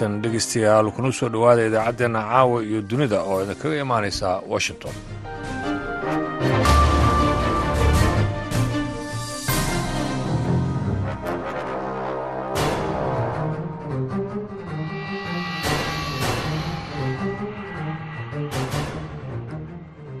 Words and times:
wanaagsan 0.00 0.22
dhegaystayaal 0.22 0.90
kuna 0.94 1.12
soo 1.12 1.28
dhowaada 1.28 1.66
idaacaddeenna 1.70 2.20
caawa 2.30 2.62
iyo 2.68 2.80
dunida 2.90 3.18
oo 3.30 3.42
idinkaga 3.44 3.76
imaanaysa 3.84 4.28
washington. 4.52 4.94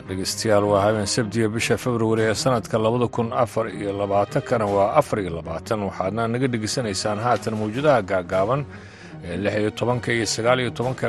Dhegeystayaal 0.08 0.64
waa 0.64 0.80
habeen 0.86 1.06
sabtiga 1.06 1.48
bisha 1.56 1.76
februari 1.76 2.22
ee 2.22 2.34
sanadka 2.34 2.78
labada 2.78 3.06
kun 3.16 3.28
afar 3.32 3.66
iyo 3.68 3.92
labaatankana 4.00 4.66
waa 4.66 4.92
afar 5.00 5.18
iyo 5.20 5.30
labaatan. 5.38 5.78
Waxaadna 5.88 6.22
naga 6.28 6.46
dhegeysanaysaan 6.52 7.18
haatan 7.26 7.54
mawjadaha 7.60 8.02
gaagaaban 8.10 8.60
ee 9.24 9.36
lix 9.36 9.54
iyo 9.62 9.70
tobanka 9.70 10.12
iyo 10.12 10.26
sagaal 10.26 10.58
iyo 10.60 10.70
tobanka 10.70 11.08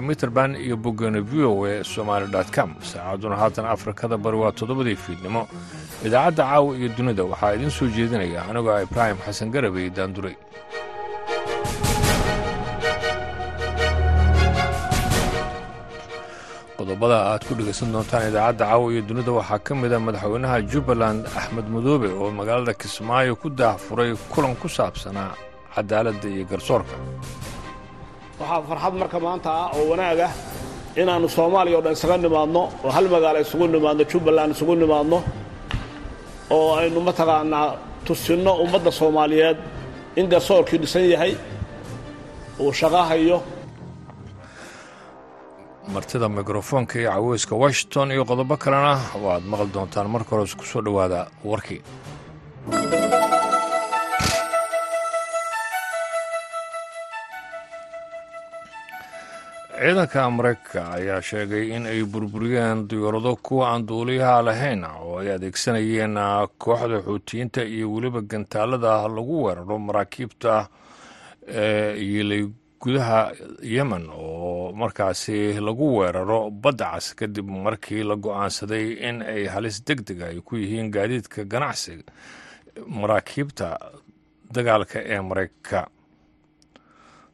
iyo 0.66 0.76
boggana 0.77 1.22
v 1.22 1.44
o 1.45 1.67
e 1.67 1.84
somaali 1.84 2.27
com. 2.55 2.70
Saacadduna 2.81 3.36
haatan 3.36 3.66
afrikada 3.66 4.17
bari 4.17 4.38
waa 4.38 4.52
toddobadii 4.52 4.95
fiidnimo. 4.95 5.48
Idaacadda 6.05 6.44
caawa 6.44 6.76
iyo 6.77 6.90
dunida 6.98 7.23
waxaa 7.23 7.53
idiin 7.55 7.70
soo 7.72 7.88
jeedinaya 7.88 8.41
anigoo 8.50 8.81
ibraahim 8.81 9.17
xasan 9.26 9.52
garabey 9.52 9.90
daanduray. 9.90 10.36
Qodobada 16.80 17.17
aad 17.31 17.44
ku 17.48 17.53
dhegaysan 17.59 17.92
doontaan 17.94 18.23
idaacadda 18.30 18.66
caawa 18.70 18.88
iyo 18.94 19.02
dunida 19.09 19.31
waxaa 19.39 19.59
ka 19.66 19.73
mid 19.81 19.92
a 19.98 20.00
madaxweynaha 20.08 20.58
jubbaland 20.72 21.22
axmed 21.39 21.67
madoobe 21.76 22.08
oo 22.22 22.30
magaalada 22.39 22.73
kismaayo 22.81 23.33
ku 23.42 23.48
daahfuray 23.59 24.11
kulan 24.33 24.55
ku 24.61 24.67
saabsanaa 24.78 25.31
cadaaladda 25.76 26.28
iyo 26.36 26.44
garsoorka 26.52 26.95
waxaa 28.40 28.62
farxad 28.70 28.94
marka 29.02 29.18
maanta 29.26 29.50
ah 29.62 29.68
oo 29.78 29.84
wanaag 29.92 30.20
ah 30.28 30.34
inaannu 31.02 31.28
soomaaliya 31.38 31.78
o 31.80 31.82
dhan 31.86 31.94
isaga 31.98 32.16
nimaadno 32.26 32.62
oo 32.86 32.92
hal 32.95 33.06
magaalo 33.14 33.40
isugu 33.45 33.66
nimaadno 33.76 34.04
jubbaland 34.12 34.52
isugu 34.56 34.73
nimaadno 34.84 35.18
oo 36.56 36.70
aynu 36.82 37.00
mataqaanaa 37.08 37.67
tusinno 38.06 38.52
ummadda 38.64 38.92
soomaaliyeed 39.00 39.58
in 40.20 40.26
garsoorkii 40.32 40.80
dhisan 40.84 41.06
yahay 41.14 41.34
uu 42.64 42.72
shaqahayo 42.80 43.38
martida 45.94 46.28
mikrofoonka 46.40 46.94
iyo 47.00 47.10
caweyska 47.16 47.54
washington 47.64 48.08
iyo 48.16 48.23
qodobo 48.30 48.56
kalena 48.64 48.94
waaad 49.23 49.44
maqli 49.52 49.70
doontaan 49.76 50.08
marka 50.16 50.30
hores 50.36 50.54
ku 50.60 50.64
soo 50.72 50.82
dhowaada 50.86 51.20
warkii 51.52 51.82
ciidanka 59.80 60.22
maraykanka 60.38 60.81
ayaa 60.97 61.22
sheegay 61.30 61.66
in 61.75 61.85
ay 61.85 62.03
burburiyeen 62.03 62.88
diyaarado 62.89 63.35
kuwa 63.35 63.66
aan 63.72 63.86
duuliyaha 63.88 64.41
lahayn 64.47 64.83
oo 64.83 65.19
ay 65.21 65.30
adeegsanayeen 65.36 66.16
kooxda 66.63 66.97
xuutiyiinta 67.08 67.61
iyo 67.63 67.88
weliba 67.94 68.21
gantaalada 68.21 69.08
lagu 69.08 69.44
weeraro 69.45 69.80
maraakiibta 69.80 70.67
yilay 72.11 72.44
gudaha 72.81 73.31
yemen 73.61 74.09
oo 74.11 74.71
markaasi 74.81 75.53
lagu 75.67 75.97
weeraro 75.97 76.49
badda 76.52 76.91
cas 76.91 77.16
kadib 77.16 77.47
markii 77.49 78.03
la 78.03 78.16
go'aansaday 78.16 78.86
in 79.09 79.21
ay 79.21 79.47
halis 79.47 79.83
deg 79.88 79.99
deg 80.08 80.19
ay 80.21 80.38
ku 80.41 80.55
yihiin 80.55 80.91
gaadiidka 80.91 81.43
ganacsiga 81.54 82.04
maraakiibta 82.87 83.67
dagaalka 84.55 84.99
ee 85.14 85.21
maraykanka 85.30 85.87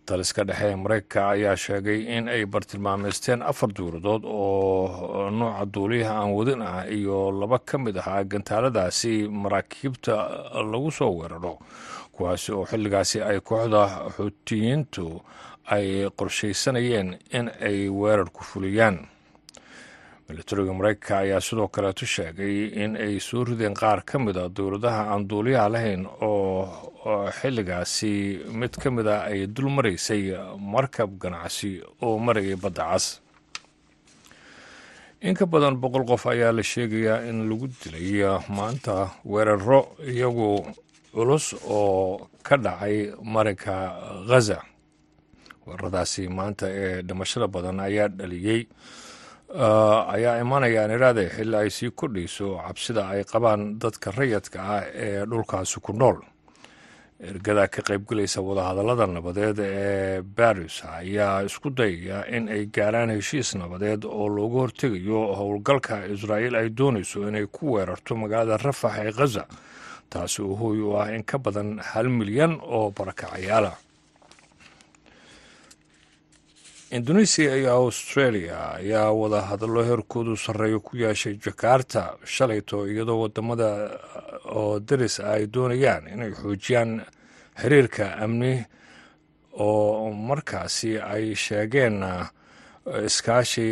taliska 0.06 0.44
dhexe 0.44 0.68
ee 0.72 0.76
maraykanka 0.76 1.30
ayaa 1.30 1.56
sheegay 1.56 2.00
in 2.18 2.28
ay 2.30 2.46
bartilmaameysteen 2.46 3.42
afar 3.42 3.70
duuradood 3.78 4.24
oo 4.26 5.30
nooca 5.40 5.66
duuliyaha 5.74 6.14
aan 6.22 6.32
wadin 6.38 6.62
ah 6.62 6.86
iyo 6.98 7.32
laba 7.32 7.60
ka 7.60 7.78
mid 7.78 7.98
ahaa 7.98 8.24
gantaaladaasi 8.24 9.28
maraakiibta 9.44 10.14
lagu 10.72 10.92
soo 10.92 11.12
weeraro. 11.20 11.60
Kuwaasi 12.12 12.52
oo 12.52 12.66
xilligaasi 12.66 13.22
ay 13.22 13.40
kooxda 13.40 13.82
xuutiyiintu 14.16 15.22
ay 15.76 16.10
qorshaysanayeen 16.18 17.18
in 17.38 17.50
ay 17.62 17.90
weerar 17.90 18.30
ku 18.30 18.44
fuliyaan 18.44 18.98
milatariga 20.30 20.74
maraykanka 20.74 21.18
ayaa 21.24 21.42
sidoo 21.48 21.68
kaleetu 21.76 22.06
sheegay 22.06 22.56
in 22.84 22.96
ay 22.98 23.20
soo 23.20 23.44
rideen 23.46 23.74
qaar 23.82 24.02
ka 24.10 24.20
mid 24.20 24.38
a 24.38 24.50
dowladaha 24.50 25.02
aan 25.14 25.28
duuliyaha 25.30 25.70
lahayn 25.70 26.04
oo 26.22 26.66
xilligaasi 27.40 28.14
mid 28.62 28.74
ka 28.82 28.90
mid 28.92 29.08
a 29.08 29.18
ay 29.30 29.46
dul 29.48 29.70
maraysay 29.70 30.34
markab 30.74 31.12
ganacsi 31.22 31.82
oo 32.02 32.18
marayay 32.18 32.56
badda 32.58 32.86
cas. 32.92 33.22
In 35.22 35.34
ka 35.38 35.46
badan 35.46 35.78
boqol 35.82 36.06
qof 36.10 36.26
ayaa 36.34 36.52
la 36.58 36.64
sheegayaa 36.64 37.30
in 37.30 37.46
lagu 37.50 37.68
dilay 37.82 38.26
maanta 38.50 39.14
weeraro 39.26 39.94
iyagu 40.06 40.66
culus 41.14 41.54
oo 41.70 42.28
ka 42.44 42.58
dhacay 42.58 43.14
marinka 43.22 43.76
ghaza 44.30 44.58
weeraradaasi 45.68 46.28
maanta 46.38 46.66
ee 46.70 47.02
dhimashada 47.08 47.48
badan 47.48 47.80
ayaa 47.80 48.08
dhaliyey 48.10 48.62
ayaa 49.54 50.40
imanayaan 50.42 50.92
iraade 50.92 51.30
xilli 51.30 51.56
ay 51.56 51.70
sii 51.70 51.92
kordhayso 51.92 52.58
cabsida 52.66 53.08
ay 53.14 53.24
qabaan 53.24 53.78
dadka 53.80 54.12
rayadka 54.12 54.60
ah 54.62 54.84
ee 54.94 55.26
dhulkaasi 55.26 55.80
ku 55.82 55.94
nool. 55.94 56.18
Ergada 57.20 57.68
ka 57.72 57.82
qaybgelaysa 57.82 58.42
wadahadallada 58.44 59.08
nabadeed 59.08 59.60
ee 59.60 60.22
baris 60.22 60.84
ayaa 60.84 61.44
isku 61.48 61.70
dayaya 61.70 62.26
in 62.28 62.50
ay 62.50 62.66
gaaraan 62.68 63.10
heshiis 63.16 63.56
nabadeed 63.56 64.04
oo 64.06 64.28
loogu 64.30 64.60
hortegayo 64.66 65.32
howlgalka 65.38 66.06
israa'iil 66.12 66.56
ay 66.56 66.70
doonayso 66.70 67.28
inay 67.30 67.46
ku 67.48 67.72
weerarto 67.78 68.16
magaalada 68.16 68.58
rafax 68.58 68.98
ee 69.00 69.12
ghaza 69.12 69.46
taasi 70.10 70.42
oo 70.42 70.56
hooy 70.60 70.82
u 70.82 70.98
ah 71.00 71.08
in 71.16 71.24
ka 71.24 71.38
badan 71.40 71.80
hal 71.80 72.10
milyan 72.10 72.60
oo 72.62 72.92
barakacayaala 72.92 73.72
indonesiya 76.98 77.56
iyo 77.58 77.72
australia 77.74 78.58
ayaa 78.80 79.12
wada 79.12 79.42
hadallo 79.42 79.84
heerkoodu 79.84 80.38
sarreeyo 80.38 80.80
ku 80.80 80.98
yeeshay 80.98 81.36
jakarta 81.46 82.02
shalayto 82.24 82.88
iyadoo 82.88 83.20
waddamada 83.24 83.70
oo 84.56 84.80
daris 84.80 85.20
ay 85.20 85.48
doonayaan 85.54 86.08
inay 86.14 86.32
xoojiyaan 86.42 86.92
xiriirka 87.62 88.06
amni 88.24 88.54
oo 89.60 90.12
markaasi 90.30 90.92
ay 91.14 91.36
sheegeen 91.36 91.98
iskaashi 93.08 93.68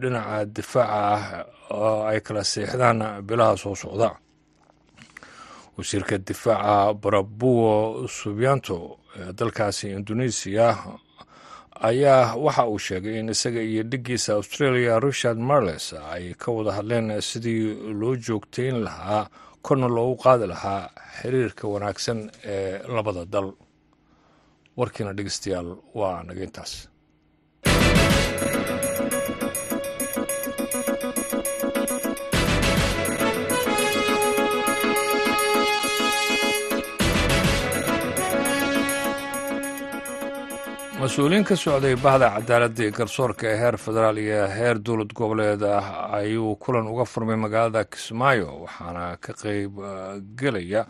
dhinaca 0.00 0.44
difaaca 0.56 1.00
ah 1.14 1.44
oo 1.70 2.04
ay 2.10 2.20
kala 2.20 2.44
seexdaan 2.44 3.00
bilaha 3.28 3.56
soo 3.56 3.74
socda. 3.74 4.10
Wasiirka 5.76 6.18
difaaca 6.18 6.94
barabuwo 7.02 8.06
subianto 8.08 8.98
ee 9.18 9.32
dalkaasi 9.32 9.86
indonesiya 9.96 10.66
ayaa 11.88 12.34
waxa 12.44 12.64
uu 12.72 12.78
sheegay 12.78 13.18
in 13.20 13.28
isaga 13.34 13.62
iyo 13.62 13.82
dhiggiisa 13.82 14.30
australia 14.34 15.00
richard 15.00 15.38
marles 15.38 15.92
ay 16.12 16.34
ka 16.42 16.48
wada 16.56 16.72
hadleen 16.78 17.08
sidii 17.30 17.92
loo 18.00 18.14
joogtayn 18.26 18.76
lahaa 18.86 19.24
korna 19.66 19.88
loogu 19.96 20.16
qaadi 20.24 20.46
lahaa 20.52 20.82
xiriirka 21.20 21.64
wanaagsan 21.72 22.18
ee 22.44 22.78
labada 22.96 23.24
dal. 23.34 23.48
Warkiina 24.76 25.12
dhegeystayaal 25.16 25.70
waa 25.94 26.22
naga 26.28 26.42
intaas 26.46 26.72
mas'uuliyiin 41.00 41.44
ka 41.48 41.56
socday 41.56 41.94
bahda 42.04 42.28
cadaaladda 42.36 42.82
iyo 42.84 42.92
garsoorka 42.98 43.44
ee 43.52 43.56
heer 43.62 43.76
federaal 43.84 44.16
iyo 44.18 44.40
heer 44.56 44.76
dowlad 44.86 45.12
goboleed 45.18 45.62
ah 45.62 46.12
ayuu 46.18 46.56
kulan 46.64 46.86
uga 46.92 47.04
furmay 47.12 47.36
magaalada 47.44 47.84
kismaayo 47.92 48.48
waxaana 48.64 49.16
ka 49.24 49.32
qayb 49.42 49.72
gelaya 50.40 50.82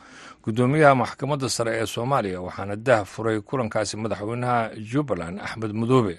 guddoomiyaha 0.45 0.95
maxkamadda 1.03 1.49
sare 1.57 1.73
ee 1.83 1.87
soomaaliya 1.95 2.41
waxaana 2.47 2.77
dah 2.77 3.05
furay 3.13 3.39
kulankaasi 3.49 3.95
madaxweynaha 4.03 4.59
jubbaland 4.93 5.37
axmed 5.47 5.73
madoobe. 5.81 6.17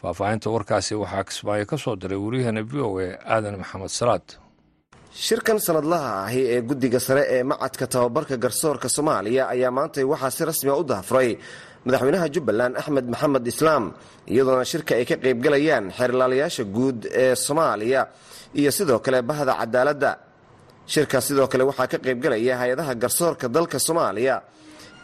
Faahfaahinta 0.00 0.50
warkaasi 0.54 0.94
waxaa 1.02 1.24
kismaayo 1.28 1.64
ka 1.70 1.76
soo 1.78 1.96
diray 1.96 2.18
waryaheena 2.24 2.62
v 2.62 2.72
o 2.84 3.00
e 3.00 3.08
aadan 3.24 3.56
maxamed 3.62 3.88
salaad. 3.88 4.26
Shirkan 5.12 5.58
sanadlaha 5.58 6.10
ahi 6.28 6.40
ee 6.54 6.60
guddiga 6.62 7.00
sare 7.00 7.22
ee 7.34 7.42
macadka 7.42 7.86
tababarka 7.86 8.36
garsoorka 8.36 8.88
soomaaliya 8.88 9.48
ayaa 9.54 9.70
maantay 9.70 10.04
waxaa 10.04 10.30
si 10.30 10.44
rasmiga 10.44 10.76
u 10.76 10.84
dahfuray 10.84 11.30
madaxweynaha 11.86 12.26
jubbaland 12.34 12.74
axmed 12.80 13.06
maxamed 13.12 13.44
islaam 13.52 13.84
iyadoona 14.32 14.64
shirka 14.72 14.92
ay 15.00 15.04
ka 15.10 15.16
qaybgalayaan 15.24 15.84
xeerlaalayaasha 15.98 16.64
guud 16.76 16.98
ee 17.22 17.34
soomaaliya 17.46 18.00
iyo 18.60 18.70
sidoo 18.78 18.98
kale 19.04 19.18
bahda 19.30 19.52
cadaaladda 19.60 20.10
shirka 20.92 21.16
sidoo 21.26 21.46
kale 21.52 21.62
waxaa 21.70 21.86
ka 21.92 21.98
qaybgalaya 22.06 22.54
hay'adaha 22.62 22.92
garsoorka 23.02 23.46
dalka 23.56 23.78
soomaaliya 23.86 24.36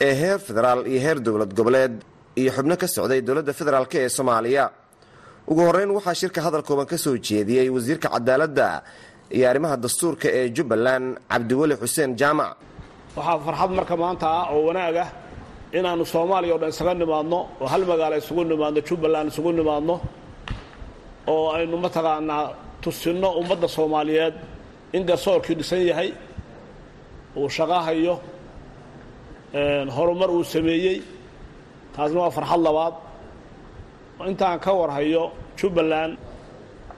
ee 0.07 0.15
heer 0.21 0.39
federaal 0.49 0.81
iyo 0.91 1.01
heer 1.05 1.19
dowlad 1.27 1.53
goboleed 1.59 1.95
iyo 2.41 2.51
xubno 2.57 2.75
ka 2.83 2.87
socday 2.97 3.21
dowladda 3.27 3.53
federaalk 3.61 3.93
ee 4.03 4.09
soomaaliya. 4.17 4.65
Ugu 5.51 5.61
horreyn 5.67 5.91
waxaa 5.97 6.15
shirka 6.21 6.41
hadal 6.47 6.63
kooban 6.69 6.87
ka 6.93 6.97
soo 7.05 7.15
jeediyey 7.27 7.69
wasiirka 7.77 8.09
cadaaladda 8.15 8.69
iyo 9.37 9.45
arrimaha 9.51 9.77
dastuurka 9.85 10.29
ee 10.39 10.47
jubbaland 10.57 11.07
cabdiweli 11.33 11.75
xuseen 11.83 12.11
jaamac. 12.21 12.53
Waxaa 13.17 13.39
farxad 13.47 13.71
marka 13.79 13.95
maanta 14.03 14.27
ah 14.39 14.45
oo 14.55 14.61
wanaag 14.69 14.97
ah 15.05 15.09
inaannu 15.79 16.05
soomaaliya 16.15 16.55
o 16.55 16.59
dhan 16.63 16.71
isaga 16.75 16.93
nimaadno 17.03 17.39
oo 17.63 17.67
hal 17.73 17.83
magaalo 17.91 18.17
isugu 18.23 18.43
nimaadno 18.51 18.81
jubbaland 18.89 19.29
isugu 19.33 19.51
nimaadno 19.59 19.95
oo 21.33 21.47
aynu 21.57 21.77
mataqaanaa 21.85 22.45
tusinno 22.83 23.29
ummadda 23.41 23.69
soomaaliyeed 23.77 24.35
in 24.97 25.03
garsoorkii 25.09 25.55
dhisan 25.61 25.83
yahay 25.91 26.11
uu 27.39 27.49
shaqahayo 27.57 28.15
horumar 29.97 30.31
uu 30.37 30.45
sameeyey 30.55 30.99
taasna 31.95 32.19
waa 32.23 32.31
farxad 32.37 32.61
labaad. 32.67 32.95
Intaan 34.31 34.59
ka 34.65 34.71
warhayo 34.81 35.25
jubbaland 35.59 36.15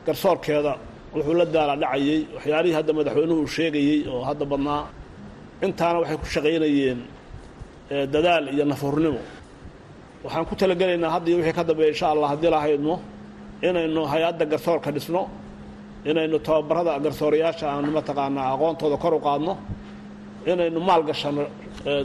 garsoorkeeda 0.07 0.73
wuxuu 1.15 1.35
la 1.41 1.45
daala 1.55 1.75
dhacayey 1.83 2.21
waxyaalihii 2.35 2.77
hadda 2.79 2.93
madaxweynuhu 2.99 3.43
sheegayey 3.57 3.99
oo 4.13 4.23
hadda 4.29 4.45
badnaa. 4.53 4.83
Intaana 5.67 5.99
waxay 6.03 6.17
ku 6.23 6.27
shaqaynayeen 6.35 6.99
dadaal 7.91 8.49
iyo 8.55 8.65
nafurnimo 8.65 9.21
waxaan 10.25 10.45
ku 10.49 10.55
talagelaynaa 10.61 11.11
hadda 11.15 11.29
iyo 11.31 11.37
wixii 11.41 11.53
ka 11.59 11.65
dambeeya 11.69 11.91
insha 11.93 12.07
allah 12.13 12.29
haddii 12.33 12.51
lahaydno 12.57 12.95
inaynu 13.69 14.01
hay'adda 14.13 14.45
garsoorka 14.53 14.91
dhisno 14.97 15.23
inaynu 16.11 16.39
tababarada 16.47 16.93
garsoorayaasha 17.05 17.65
aanu 17.73 17.91
mataqaanaa 17.99 18.47
aqoontooda 18.55 18.97
kor 19.03 19.15
u 19.15 19.21
qaadno 19.27 19.53
inaynu 20.53 20.81
maal 20.89 21.03
gashanno 21.09 21.45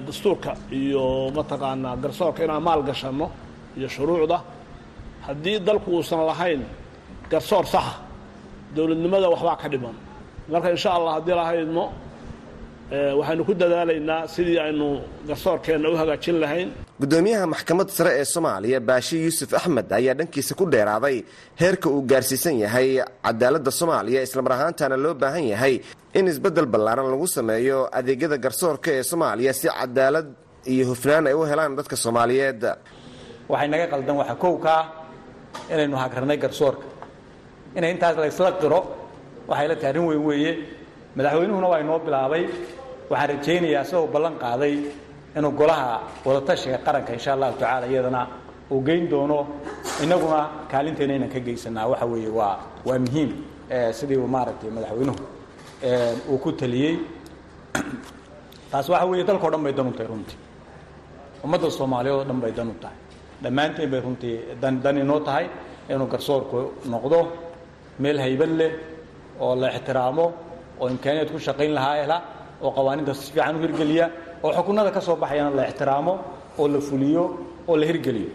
dastuurka 0.08 0.52
iyo 0.72 1.04
mataqaanaa 1.38 1.96
garsoorka 2.04 2.40
inaan 2.46 2.64
maal 2.68 2.82
gashanno 2.90 3.28
iyo 3.78 3.88
shuruucda. 3.96 4.38
Haddii 5.28 5.60
dalku 5.68 5.90
uusan 5.98 6.22
lahayn 6.30 6.62
garsoor 7.32 7.66
saxa 7.74 7.94
dowladnimada 8.76 9.28
waxbaa 9.34 9.56
ka 9.62 9.68
dhiman. 9.72 9.96
Marka 10.52 10.70
insha 10.76 10.90
allah 10.98 11.12
haddii 11.18 11.36
lahaydno 11.42 11.84
waxaynu 12.92 13.44
ku 13.46 13.54
dadaalaynaa 13.54 14.28
sidii 14.28 14.60
aynu 14.60 14.88
garsoorkeenna 15.28 15.90
u 15.90 15.96
hagaajin 16.02 16.38
lahayn. 16.44 16.70
Gudoomiyaha 17.02 17.46
maxkamadda 17.54 17.92
sare 17.98 18.12
ee 18.20 18.26
soomaaliya 18.34 18.80
baashi 18.90 19.18
yuusuf 19.24 19.54
axmed 19.54 19.92
ayaa 19.92 20.14
dhankiisa 20.20 20.54
ku 20.56 20.66
dheeraaday 20.74 21.24
heerka 21.62 21.90
uu 21.90 22.02
gaarsiisan 22.12 22.56
yahay 22.64 22.90
cadaaladda 23.26 23.72
soomaaliya 23.80 24.22
islamar 24.28 24.52
ahaantana 24.54 24.98
loo 25.04 25.14
baahan 25.14 25.44
yahay 25.54 25.76
in 26.14 26.28
isbeddel 26.28 26.66
ballaaran 26.74 27.08
lagu 27.14 27.28
sameeyo 27.28 27.80
adeegyada 27.98 28.38
garsoorka 28.46 28.90
ee 28.98 29.04
soomaaliya 29.04 29.54
si 29.54 29.68
cadaalad 29.80 30.28
iyo 30.74 30.84
hufnaan 30.92 31.28
ay 31.28 31.34
u 31.34 31.42
helaan 31.52 31.76
dadka 31.78 31.96
soomaaliyeed. 32.04 32.62
Waxay 33.52 33.68
naga 33.74 33.86
qaldan 33.94 34.16
waxa 34.22 34.36
kow 34.44 34.54
ka 34.66 34.74
ah 34.80 34.86
inaynu 35.74 35.96
hagrannay 36.04 36.38
garsoorka. 36.44 36.86
Inay 37.78 37.92
intaas 37.96 38.16
laysla 38.22 38.50
qiro 38.62 38.80
waxay 39.50 39.68
la 39.70 39.76
tahay 39.76 39.90
arrin 39.92 40.06
weyn 40.10 40.24
weeye 40.30 40.52
madaxweynuhuna 41.16 41.68
waa 41.72 41.80
inoo 41.84 42.00
bilaabay. 42.06 42.44
Waxaan 43.10 43.30
rajaynayaa 43.30 43.84
isagoo 43.86 44.08
ballan 44.14 44.36
qaaday 44.44 44.76
inuu 45.38 45.52
golaha 45.60 46.00
wadatashiga 46.26 46.78
qaranka 46.86 47.12
insha 47.18 47.34
allahu 47.36 47.54
tacaala 47.60 47.86
iyadana 47.88 48.22
uu 48.72 48.82
geyn 48.88 49.10
doono. 49.12 49.40
Innaguna 50.04 50.40
kaalinteena 50.72 51.14
inaan 51.18 51.30
ka 51.34 51.40
geysanaa 51.40 51.88
waxa 51.92 52.06
weeye 52.12 52.30
waa 52.40 52.58
waa 52.88 53.00
muhiim 53.06 53.30
sidii 53.98 54.18
uu 54.18 54.28
maaragtay 54.36 54.70
madaxweynuhu 54.78 55.20
uu 56.32 56.38
ku 56.44 56.52
taliyey. 56.52 56.96
Taas 58.72 58.90
waxa 58.90 59.06
weeye 59.06 59.24
dalkao 59.24 59.50
dhan 59.52 59.64
bay 59.64 59.74
dan 59.74 59.88
u 59.88 59.92
tahay 59.92 60.08
runtii. 60.08 60.38
Ummadda 61.44 61.70
soomaaliyeed 61.70 62.18
oo 62.20 62.24
dhan 62.30 62.40
bay 62.42 62.52
dan 62.52 62.68
u 62.70 62.76
tahay. 62.82 62.98
Dhammaanteen 63.44 63.90
bay 63.92 64.02
runtii 64.02 64.36
dan 64.62 64.82
dan 64.84 64.98
inoo 64.98 65.20
tahay 65.20 65.46
inuu 65.90 66.08
garsoorku 66.08 66.60
noqdo. 66.94 67.20
Meel 68.00 68.18
haybad 68.20 68.50
leh 68.60 68.72
oo 69.40 69.56
la 69.56 69.68
ixtiraamo 69.76 70.26
oo 70.84 70.88
imkaaniyaad 70.94 71.30
ku 71.36 71.40
shaqayn 71.48 71.72
lahaa 71.78 71.96
hela 72.02 72.18
oo 72.66 72.72
qawaaniinta 72.78 73.14
si 73.20 73.32
fiican 73.34 73.56
u 73.56 73.60
hirgeliya 73.66 74.06
oo 74.46 74.52
xukunada 74.58 74.90
ka 74.96 75.02
soo 75.08 75.16
baxayana 75.24 75.50
la 75.60 75.64
ixtiraamo 75.72 76.14
oo 76.60 76.68
la 76.74 76.80
fuliyo 76.88 77.24
oo 77.70 77.76
la 77.82 77.86
hirgeliyo. 77.90 78.32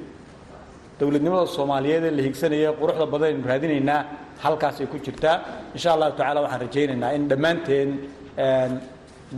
Dowladnimada 1.01 1.47
soomaaliyeed 1.57 2.05
ee 2.05 2.11
la 2.19 2.23
higsanaya 2.27 2.71
quruxda 2.81 3.07
badan 3.13 3.29
aynu 3.31 3.43
raadinaynaa 3.51 4.01
halkaasay 4.45 4.87
ku 4.93 4.97
jirtaa. 5.07 5.37
Insha 5.75 5.89
allahu 5.95 6.13
tacala 6.19 6.41
waxaan 6.45 6.61
rajaynaynaa 6.67 7.11
in 7.17 7.23
dhammaanteen 7.31 7.89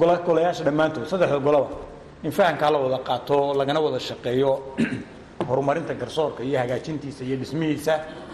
golayaasha 0.00 0.62
dhammaantood 0.68 1.04
saddexda 1.12 1.38
golaba 1.46 1.68
in 2.26 2.30
fahamkaa 2.38 2.70
la 2.74 2.78
wada 2.84 2.98
qaato 3.08 3.36
lagana 3.60 3.80
wada 3.86 3.98
shaqeeyo 4.08 4.52
horumarinta 5.50 5.94
garsoorka 6.00 6.40
iyo 6.48 6.58
hagaajintiisa 6.62 7.22
iyo 7.28 7.36
dhismihiisa 7.42 7.92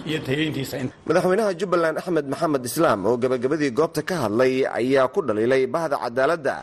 iyo 0.09 0.19
tayeyntiisa 0.27 0.75
madaxweynaha 1.09 1.51
jubbaland 1.61 1.97
axmed 2.01 2.27
maxamed 2.33 2.65
islaam 2.71 2.99
oo 3.09 3.15
gebagabadii 3.23 3.71
goobta 3.79 4.03
ka 4.09 4.15
hadlay 4.25 4.55
ayaa 4.81 5.09
ku 5.15 5.21
dhaliilay 5.29 5.63
bahda 5.75 5.97
cadaaladda 6.05 6.55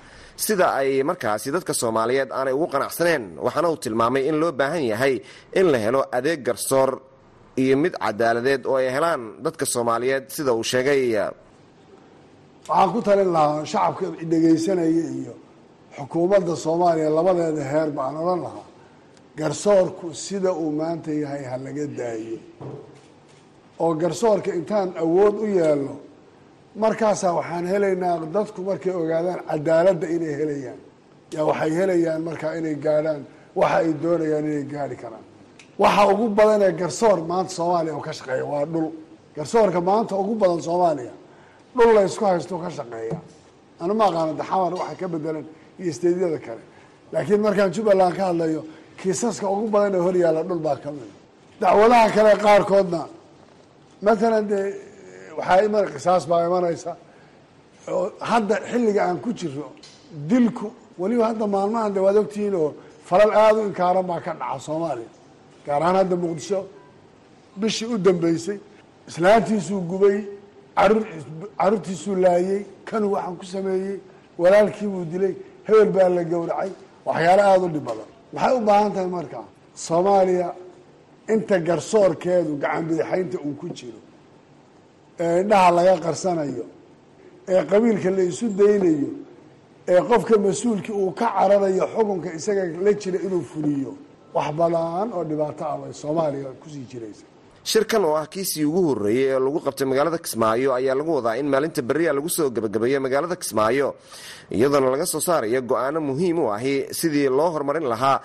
sida 0.45 0.65
ay 0.79 0.89
markaasi 1.09 1.47
dadka 1.55 1.73
soomaaliyeed 1.81 2.29
aanay 2.37 2.53
ugu 2.57 2.67
qanacsaneen 2.73 3.23
waxaana 3.45 3.67
uu 3.73 3.77
tilmaamay 3.83 4.23
in 4.29 4.35
loo 4.41 4.51
baahan 4.59 4.83
yahay 4.91 5.15
in 5.59 5.65
la 5.73 5.77
helo 5.85 6.01
adeeg 6.17 6.39
garsoor 6.47 6.89
iyo 7.63 7.75
mid 7.83 7.93
cadaaladeed 8.05 8.61
oo 8.71 8.77
ay 8.81 8.87
helaan 8.95 9.21
dadka 9.45 9.65
soomaaliyeed 9.73 10.25
sida 10.35 10.51
uu 10.57 10.63
sheegay. 10.71 11.01
Waxaan 12.67 12.89
ku 12.93 12.99
talin 13.07 13.29
lahaa 13.35 13.65
shacabka 13.71 14.05
dhegaysanaya 14.31 15.05
iyo 15.19 15.33
xukuumadda 15.97 16.53
soomaaliya 16.65 17.09
labadeeda 17.17 17.63
heer 17.71 17.89
baan 17.97 18.15
odhan 18.21 18.39
lahaa 18.45 18.65
garsoorku 19.37 20.13
sida 20.13 20.51
uu 20.53 20.71
maanta 20.71 21.11
yahay 21.11 21.43
ha 21.51 21.57
laga 21.57 21.85
daayo. 21.97 22.37
oo 23.79 23.93
garsoorka 24.01 24.51
intaan 24.59 24.89
awood 25.03 25.35
u 25.43 25.45
yeelno 25.57 25.95
markaasaa 26.83 27.33
waxaan 27.39 27.65
helaynaa 27.73 28.15
dadku 28.35 28.61
markay 28.69 28.93
ogaadaan 29.01 29.39
cadaaladda 29.49 30.07
inay 30.15 30.33
helayaan. 30.39 30.79
Yaa 31.33 31.45
waxay 31.49 31.71
helayaan 31.79 32.21
markaa 32.27 32.53
inay 32.59 32.75
gaadhaan 32.85 33.21
waxa 33.59 33.77
ay 33.81 33.89
doonayaan 34.03 34.45
inay 34.51 34.65
gaadhi 34.73 34.95
karaan. 35.03 35.25
Waxa 35.81 36.03
ugu 36.11 36.25
badan 36.37 36.61
ee 36.67 36.71
garsoor 36.81 37.17
maanta 37.31 37.51
soomaaliya 37.57 37.93
oo 37.97 38.01
ka 38.07 38.13
shaqeeya 38.17 38.45
waa 38.53 38.65
dhul. 38.73 38.87
Garsoorka 39.35 39.79
maanta 39.89 40.13
ugu 40.21 40.33
badan 40.41 40.61
soomaaliya 40.67 41.13
dhul 41.77 41.89
la 41.95 42.01
ysku 42.09 42.23
haysto 42.25 42.55
ka 42.63 42.69
shaqeeya. 42.77 43.17
Anu 43.81 43.93
ma 43.99 44.05
aqaano 44.09 44.33
daxamar 44.41 44.73
waxa 44.81 44.95
ka 45.01 45.07
bedelan 45.13 45.45
iyo 45.79 45.89
isteedyada 45.91 46.39
kale. 46.45 46.63
Laakiin 47.11 47.41
markaan 47.45 47.71
jubbaland 47.75 48.13
ka 48.17 48.23
hadlayo 48.29 48.61
kiisaska 49.03 49.45
ugu 49.55 49.67
badan 49.75 49.93
ee 49.97 50.03
hor 50.05 50.15
yaalla 50.23 50.41
dhul 50.49 50.61
baa 50.67 50.77
ka 50.83 50.89
mida 50.97 51.15
dacwadaha 51.61 52.07
kale 52.15 52.31
qaarkoodna 52.45 53.01
matalan 54.05 54.45
dee 54.51 54.65
waxaa 55.37 55.59
iman 55.67 55.83
qisaas 55.93 56.23
baa 56.31 56.41
imanaysa 56.49 56.91
oo 57.93 58.05
hadda 58.31 58.55
xilliga 58.71 59.01
aan 59.07 59.17
ku 59.25 59.29
jiro 59.39 59.67
dilku 60.29 60.67
weliba 61.01 61.23
hadda 61.29 61.45
maalmahan 61.55 61.91
de 61.95 61.99
waad 62.05 62.17
ogtihiin 62.23 62.55
oo 62.63 62.69
falal 63.09 63.31
aada 63.43 63.57
u 63.61 63.65
inkaaran 63.69 64.05
baa 64.11 64.19
ka 64.25 64.31
dhaca 64.39 64.59
soomaaliya. 64.67 65.11
Gaar 65.65 65.81
ahaan 65.83 65.95
hadda 66.01 66.15
muqdisho 66.23 66.59
bishii 67.61 67.87
u 67.93 67.97
dambeysay 68.05 68.57
islaantiisuu 69.09 69.81
gubay 69.91 70.17
carruur 70.77 71.03
carruurtiisuu 71.59 72.15
laayey 72.25 72.61
kanuu 72.89 73.11
waxaan 73.15 73.35
ku 73.39 73.45
sameeyey 73.53 73.97
walaalkiibuu 74.41 75.05
dilay 75.11 75.33
hebel 75.67 75.89
baa 75.95 76.09
la 76.17 76.23
gowracay 76.31 76.71
waxyaalo 77.07 77.41
aada 77.51 77.65
u 77.67 77.69
dhib 77.75 77.85
badan 77.89 78.09
waxay 78.33 78.53
u 78.57 78.61
baahan 78.67 78.91
tahay 78.95 79.09
markaa 79.17 79.45
soomaaliya 79.87 80.49
inta 81.33 81.55
garsoorkeedu 81.67 82.51
gacan 82.63 82.83
bidixaynta 82.89 83.37
uu 83.47 83.53
ku 83.61 83.67
jiro 83.77 83.99
ee 85.23 85.41
indhaha 85.41 85.69
laga 85.77 85.95
qarsanayo 86.05 86.65
ee 87.53 87.61
qabiilka 87.71 88.09
la 88.17 88.23
isu 88.31 88.45
daynayo 88.61 89.09
ee 89.91 90.01
qofka 90.09 90.35
mas'uulkii 90.45 90.95
uu 91.01 91.11
ka 91.19 91.25
cararayo 91.37 91.85
xukunka 91.93 92.29
isaga 92.37 92.63
la 92.85 92.91
jira 93.01 93.19
inuu 93.25 93.43
fuliyo 93.51 93.91
wax 94.35 94.49
badan 94.59 95.07
oo 95.17 95.23
dhibaato 95.29 95.63
ah 95.71 95.77
bay 95.81 95.93
soomaaliya 96.01 96.49
ku 96.61 96.67
sii 96.73 96.85
jiraysa 96.91 97.25
shirkan 97.71 98.03
oo 98.07 98.15
ah 98.21 98.27
kiisii 98.33 98.65
ugu 98.69 98.81
horreeyey 98.89 99.27
ee 99.35 99.39
lagu 99.45 99.59
qabtay 99.65 99.85
magaalada 99.91 100.17
kismaayo 100.25 100.69
ayaa 100.79 100.95
lagu 100.99 101.11
wadaa 101.17 101.35
in 101.41 101.47
maalinta 101.53 101.81
beriya 101.89 102.11
lagu 102.17 102.29
soo 102.37 102.47
gebagabeeyo 102.55 102.99
magaalada 103.05 103.35
kismaayo 103.43 103.87
iyadoona 104.57 104.89
laga 104.93 105.05
soo 105.13 105.21
saarayo 105.27 105.59
go'aano 105.71 105.99
muhiim 106.09 106.37
u 106.43 106.51
ahi 106.57 106.75
sidii 106.99 107.29
loo 107.37 107.49
horumarin 107.53 107.87
lahaa 107.93 108.17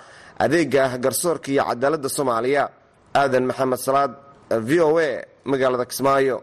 adeega 0.43 0.83
garsoorka 1.03 1.47
iyo 1.53 1.63
cadaaladda 1.69 2.09
soomaaliya. 2.17 2.63
Aadan 3.21 3.45
maxamed 3.49 3.79
salaad 3.87 4.11
v 4.67 4.69
o 4.87 4.99
a 4.99 5.09
magaalada 5.51 5.85
kismaayo 5.91 6.35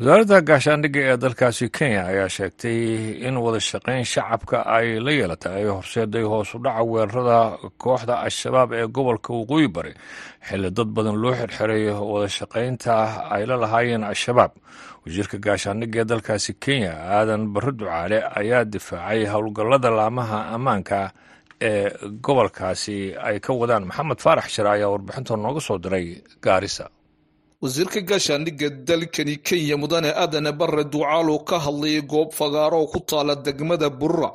wasaaradda 0.00 0.38
gaashaandhigga 0.48 1.00
ee 1.10 1.16
dalkaasi 1.24 1.66
kenya 1.76 2.02
ayaa 2.10 2.28
sheegtay 2.36 2.78
in 3.28 3.36
wada 3.44 3.60
shaqayn 3.68 4.04
shacabka 4.12 4.58
ay 4.76 5.00
la 5.04 5.10
yeelatay 5.18 5.54
ay 5.60 5.64
horseeday 5.76 6.22
hoos 6.32 6.50
u 6.54 6.58
dhaca 6.64 6.82
weerarada 6.92 7.38
kooxda 7.82 8.14
al-shabaab 8.26 8.70
ee 8.78 8.84
gobolka 8.96 9.30
waqooyi 9.38 9.68
bari 9.76 9.92
xilli 10.48 10.70
dad 10.78 10.88
badan 10.96 11.16
loo 11.22 11.32
xirxiray 11.40 11.84
wada 12.12 12.28
shaqaynta 12.38 12.94
ay 13.34 13.42
la 13.48 13.56
lahaayeen 13.62 14.04
al-shabaab. 14.10 14.52
Wasiirka 15.06 15.36
gaashaandhigga 15.46 15.98
ee 16.00 16.08
dalkaasi 16.12 16.52
kenya 16.64 16.92
aadan 17.16 17.42
barre 17.54 17.72
ducaale 17.78 18.18
ayaa 18.40 18.64
difaacay 18.74 19.24
howlgallada 19.32 19.90
laamaha 19.98 20.38
ammaanka 20.56 21.00
ee 21.70 21.88
gobolkaasi 22.26 23.16
ay 23.28 23.40
ka 23.40 23.52
wadaan. 23.60 23.88
Maxamed 23.88 24.20
faarax 24.24 24.46
shire 24.54 24.68
ayaa 24.76 24.92
warbixinta 24.92 25.32
nooga 25.44 25.60
soo 25.68 25.78
diray 25.84 26.06
gaarisa 26.44 26.84
wasiirka 27.62 28.00
gaashaandhigga 28.08 28.68
dalkani 28.88 29.36
kenya 29.46 29.76
mudane 29.76 30.10
aadane 30.22 30.52
barre 30.60 30.84
ducaalo 30.84 31.38
ka 31.48 31.56
hadlayay 31.64 32.02
goob 32.02 32.30
fagaaro 32.38 32.78
oo 32.82 32.86
ku 32.92 33.00
taala 33.00 33.34
degmada 33.46 33.88
burra 33.90 34.30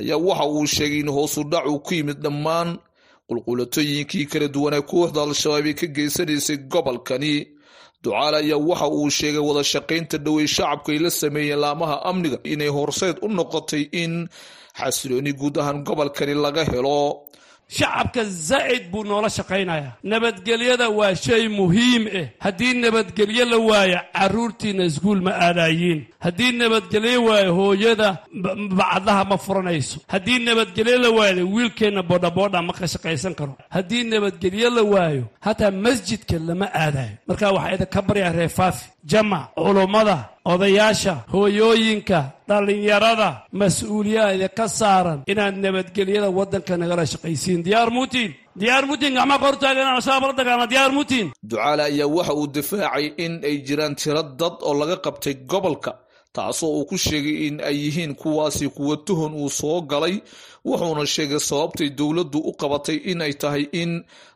ayaa 0.00 0.16
waxa 0.28 0.46
uu 0.48 0.66
sheegay 0.66 1.00
in 1.04 1.10
hoosu 1.16 1.40
dhac 1.52 1.66
uu 1.72 1.78
ku 1.86 1.94
yimid 1.94 2.18
dhammaan 2.24 2.78
qulqulatooyinkii 3.28 4.26
kala 4.32 4.48
duwanee 4.54 4.82
kooxda 4.90 5.20
al-shabaab 5.22 5.66
ay 5.66 5.74
ka 5.80 5.86
geysanaysay 5.96 6.56
gobolkani. 6.72 7.34
Ducaale 8.02 8.36
ayaa 8.42 8.58
waxa 8.68 8.88
uu 8.88 9.10
sheegay 9.18 9.40
wada 9.48 9.62
shaqaynta 9.72 10.16
dhowey 10.24 10.46
shacabku 10.56 10.88
ay 10.92 10.98
la 11.04 11.10
sameeyeen 11.10 11.60
laamaha 11.64 11.96
amniga 12.10 12.38
inay 12.52 12.68
horseed 12.76 13.16
u 13.24 13.28
noqotay 13.28 13.82
in 14.02 14.28
xasilooni 14.80 15.32
guud 15.40 15.56
ahaan 15.60 15.84
gobolkani 15.88 16.34
laga 16.44 16.64
helo 16.72 16.98
shacabka 17.68 18.24
zaa'id 18.24 18.90
buu 18.90 19.04
noola 19.04 19.28
shaqaynayaa. 19.28 19.92
Nabadgelyada 20.04 20.88
waa 20.90 21.14
shay 21.14 21.48
muhiim 21.48 22.04
ah 22.20 22.26
haddii 22.44 22.74
nabadgelyo 22.84 23.44
la 23.52 23.58
waayo 23.58 23.98
carruurtiinna 24.14 24.84
iskuul 24.84 25.20
ma 25.26 25.30
aadaayiin 25.46 26.00
haddii 26.24 26.52
nabadgelyo 26.52 27.24
waayo 27.24 27.54
hooyada 27.54 28.08
bacdaha 28.78 29.24
ma 29.24 29.36
furanayso. 29.38 29.98
Haddii 30.08 30.38
nabadgelyo 30.38 30.98
la 31.04 31.10
waayo 31.10 31.42
wiilkeenna 31.54 32.02
boodhaboodha 32.02 32.62
ma 32.62 32.72
ka 32.72 32.86
shaqaysan 32.86 33.34
karo. 33.34 33.56
Haddii 33.70 34.04
nabadgelyo 34.04 34.70
la 34.70 34.82
waayo 34.82 35.24
hataa 35.40 35.70
masjidka 35.70 36.38
lama 36.38 36.66
aadayo 36.74 37.14
marka 37.28 37.52
waxaa 37.52 37.74
idinka 37.74 38.02
baryaa 38.02 38.32
reefaafi 38.32 38.84
jamac 39.04 39.48
culummada 39.54 40.16
odayaasha 40.44 41.14
hooyooyinka 41.32 42.18
dhallinyarada 42.48 43.28
mas'uuliyaha 43.60 44.30
idinka 44.36 44.66
saaran 44.80 45.18
inaad 45.32 45.56
nabadgelyada 45.64 46.28
waddanka 46.38 46.74
nagala 46.82 47.04
shaqaysiin. 47.12 47.60
Diyaar 47.66 47.90
muutiin 47.96 48.30
diyaar 48.60 48.84
muutiin 48.88 49.14
gacmaa 49.18 49.38
ka 49.42 49.46
hortaaga 49.48 49.80
inaan 49.82 49.96
al-shabaab 50.00 50.30
la 50.30 50.36
dagaalna. 50.40 50.66
Diyaar 50.72 50.92
muutiin 50.98 51.26
ducaale 51.50 51.82
ayaa 51.90 52.08
waxa 52.16 52.32
uu 52.40 52.46
difaacay 52.56 53.06
in 53.24 53.32
ay 53.48 53.56
jiraan 53.66 53.94
tiro 54.00 54.22
dad 54.40 54.56
oo 54.68 54.74
laga 54.80 54.96
qabtay 55.06 55.34
gobolka 55.50 55.92
taasoo 56.36 56.70
uu 56.78 56.84
ku 56.90 56.96
sheegay 57.06 57.36
in 57.46 57.56
ay 57.68 57.76
yihiin 57.84 58.12
kuwaasi 58.20 58.66
kuwa 58.76 58.96
tuhon 59.06 59.32
uu 59.42 59.50
soo 59.58 59.78
galay 59.90 60.14
wuxuuna 60.68 61.04
sheegay 61.14 61.40
sababtay 61.48 61.88
dowladdu 61.98 62.38
u 62.50 62.52
qabatay 62.60 62.96
in 63.10 63.20
ay 63.26 63.32
tahay 63.42 63.64
in 63.82 63.92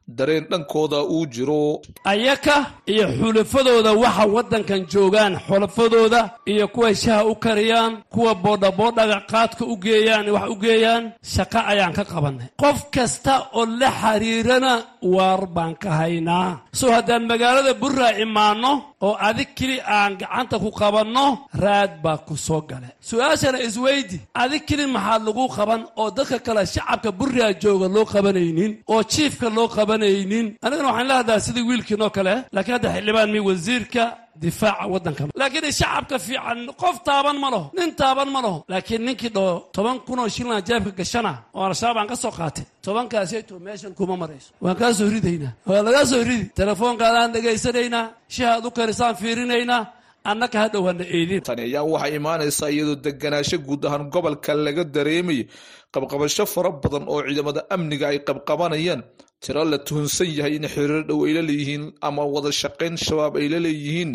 dareen 0.08 0.44
dhankooda 0.50 0.98
uu 1.14 1.26
jiro. 1.34 1.80
Ayaka 2.04 2.56
iyo 2.86 3.06
xulafadooda 3.18 3.92
waxa 3.92 4.24
waddankan 4.36 4.82
joogaan 4.92 5.34
xulafadooda 5.46 6.20
iyo 6.52 6.68
kuwa 6.68 6.94
shaha 6.94 7.24
u 7.32 7.34
kariyaan 7.44 7.92
kuwa 8.14 8.34
boodhaboodhaga 8.34 9.18
qaadka 9.30 9.64
u 9.72 9.76
geeyaan 9.84 10.26
wax 10.34 10.48
u 10.54 10.56
geeyaan 10.64 11.04
shaqo 11.34 11.58
ayaan 11.72 11.92
ka 11.92 12.04
qabannay. 12.04 12.46
Qof 12.62 12.78
kasta 12.94 13.34
oo 13.54 13.66
la 13.80 13.90
xiriirana 14.00 14.72
waar 15.14 15.42
baan 15.56 15.74
ka 15.82 15.90
haynaa 16.00 16.50
soo 16.80 16.90
haddaan 16.96 17.22
magaalada 17.30 17.72
burraa 17.82 18.12
imaanno 18.24 18.72
oo 19.06 19.14
adig 19.28 19.48
keli 19.58 19.76
aan 19.96 20.12
gacanta 20.20 20.56
ku 20.64 20.70
qabanno 20.80 21.24
raad 21.62 21.92
baa 22.04 22.18
ku 22.28 22.34
soo 22.46 22.60
gale 22.70 22.88
su'aashana 23.08 23.58
isweydi 23.68 24.18
adig 24.42 24.62
keli 24.68 24.84
maxaad 24.94 25.22
lagu 25.28 25.44
qaban 25.56 25.82
oo 26.00 26.08
dadka 26.16 26.38
kale 26.46 26.62
shacabka 26.74 27.10
burraa 27.20 27.52
jooga 27.62 27.86
loo 27.94 28.04
qabanaynin 28.14 28.72
oo 28.92 29.02
jiifka 29.12 29.48
loo 29.56 29.68
qabanaynin. 29.76 30.46
Anigana 30.64 30.88
waxaan 30.90 31.08
la 31.10 31.16
hadlaa 31.20 31.40
sidii 31.46 31.62
wiilkiinoo 31.68 32.10
kale 32.16 32.34
laakiin 32.54 32.74
hadda 32.76 32.88
xildhibaan 32.94 33.30
mi 33.34 33.40
wasiirka 33.48 34.02
difaaca 34.42 34.84
waddanka. 34.92 35.22
Laakiin 35.40 35.72
shacabka 35.80 36.16
fiican 36.26 36.58
qof 36.82 36.96
taaban 37.08 37.36
ma 37.42 37.48
laho 37.54 37.66
nin 37.78 37.90
taaban 38.00 38.28
ma 38.34 38.40
laho. 38.44 38.58
Laakiin 38.72 39.02
ninkii 39.06 39.30
dhoo 39.36 39.52
toban 39.74 39.96
kun 40.06 40.18
oo 40.22 40.28
shilna 40.34 40.56
jaabka 40.68 40.90
gashana 41.00 41.32
oo 41.56 41.64
al-shabaab 41.70 42.06
ka 42.10 42.16
soo 42.22 42.32
qaatay 42.38 42.64
tobankaaseeto 42.84 43.54
meeshan 43.66 43.92
kuma 43.98 44.14
marayso. 44.22 44.50
Waan 44.64 44.76
kaa 44.80 44.92
soo 44.98 45.08
ridaynaa. 45.14 45.52
Waa 45.68 45.82
lagaa 45.86 46.04
soo 46.10 46.22
ridi. 46.28 46.44
Telefoonkaadaan 46.60 47.30
dhegaysanaynaa 47.34 48.04
shahaad 48.36 48.64
u 48.66 48.70
karisaan 48.78 49.14
fiirinaynaa 49.20 49.82
annaka 50.30 50.56
ha 50.62 50.66
dhowaana 50.72 51.04
eedin. 51.16 51.40
Tani 51.48 51.62
ayaa 51.68 51.84
waxaa 51.92 52.10
imaanaysaa 52.18 52.70
iyadoo 52.74 52.96
deganaasho 53.04 53.58
guud 53.66 53.82
ahaan 53.88 54.04
gobolka 54.14 54.52
laga 54.66 54.84
dareemayo 54.94 55.44
qabqabasho 55.94 56.44
fara 56.54 56.70
badan 56.82 57.04
oo 57.12 57.20
ciidamada 57.26 57.60
amniga 57.74 58.06
ay 58.12 58.18
qabqabanayaan 58.28 59.00
tiro 59.42 59.64
la 59.64 59.78
tuhunsan 59.86 60.28
yahay 60.38 60.54
in 60.58 60.66
xiriir 60.74 61.02
dhow 61.08 61.20
ay 61.26 61.32
la 61.36 61.42
leeyihiin 61.48 61.84
ama 62.08 62.22
wada 62.34 62.50
shaqayn 62.60 62.96
shabaab 63.06 63.34
ay 63.40 63.48
la 63.52 63.58
leeyihiin. 63.66 64.12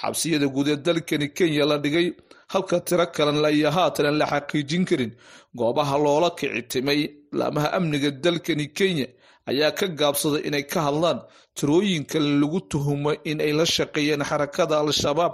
Xabsiyada 0.00 0.46
guud 0.54 0.68
ee 0.68 0.76
dalkani 0.86 1.28
kenya 1.36 1.64
la 1.70 1.76
dhigay 1.84 2.06
halka 2.52 2.80
tiro 2.88 3.06
kalena 3.16 3.50
iyo 3.50 3.70
haatan 3.76 4.06
aan 4.06 4.18
la 4.20 4.26
xaqiijin 4.32 4.84
karin. 4.88 5.12
Goobaha 5.58 5.96
loola 6.04 6.30
kici 6.38 6.62
timay 6.72 7.00
laamaha 7.38 7.68
amniga 7.76 8.10
dalkani 8.24 8.66
kenya 8.78 9.06
ayaa 9.50 9.70
ka 9.78 9.86
gaabsaday 10.00 10.42
inay 10.48 10.64
ka 10.72 10.80
hadlaan 10.86 11.18
tirooyinka 11.56 12.18
lagu 12.40 12.60
tuhumo 12.70 13.10
in 13.30 13.38
ay 13.46 13.52
la 13.58 13.64
shaqeeyeen 13.76 14.22
xarakada 14.30 14.74
al-shabaab 14.82 15.32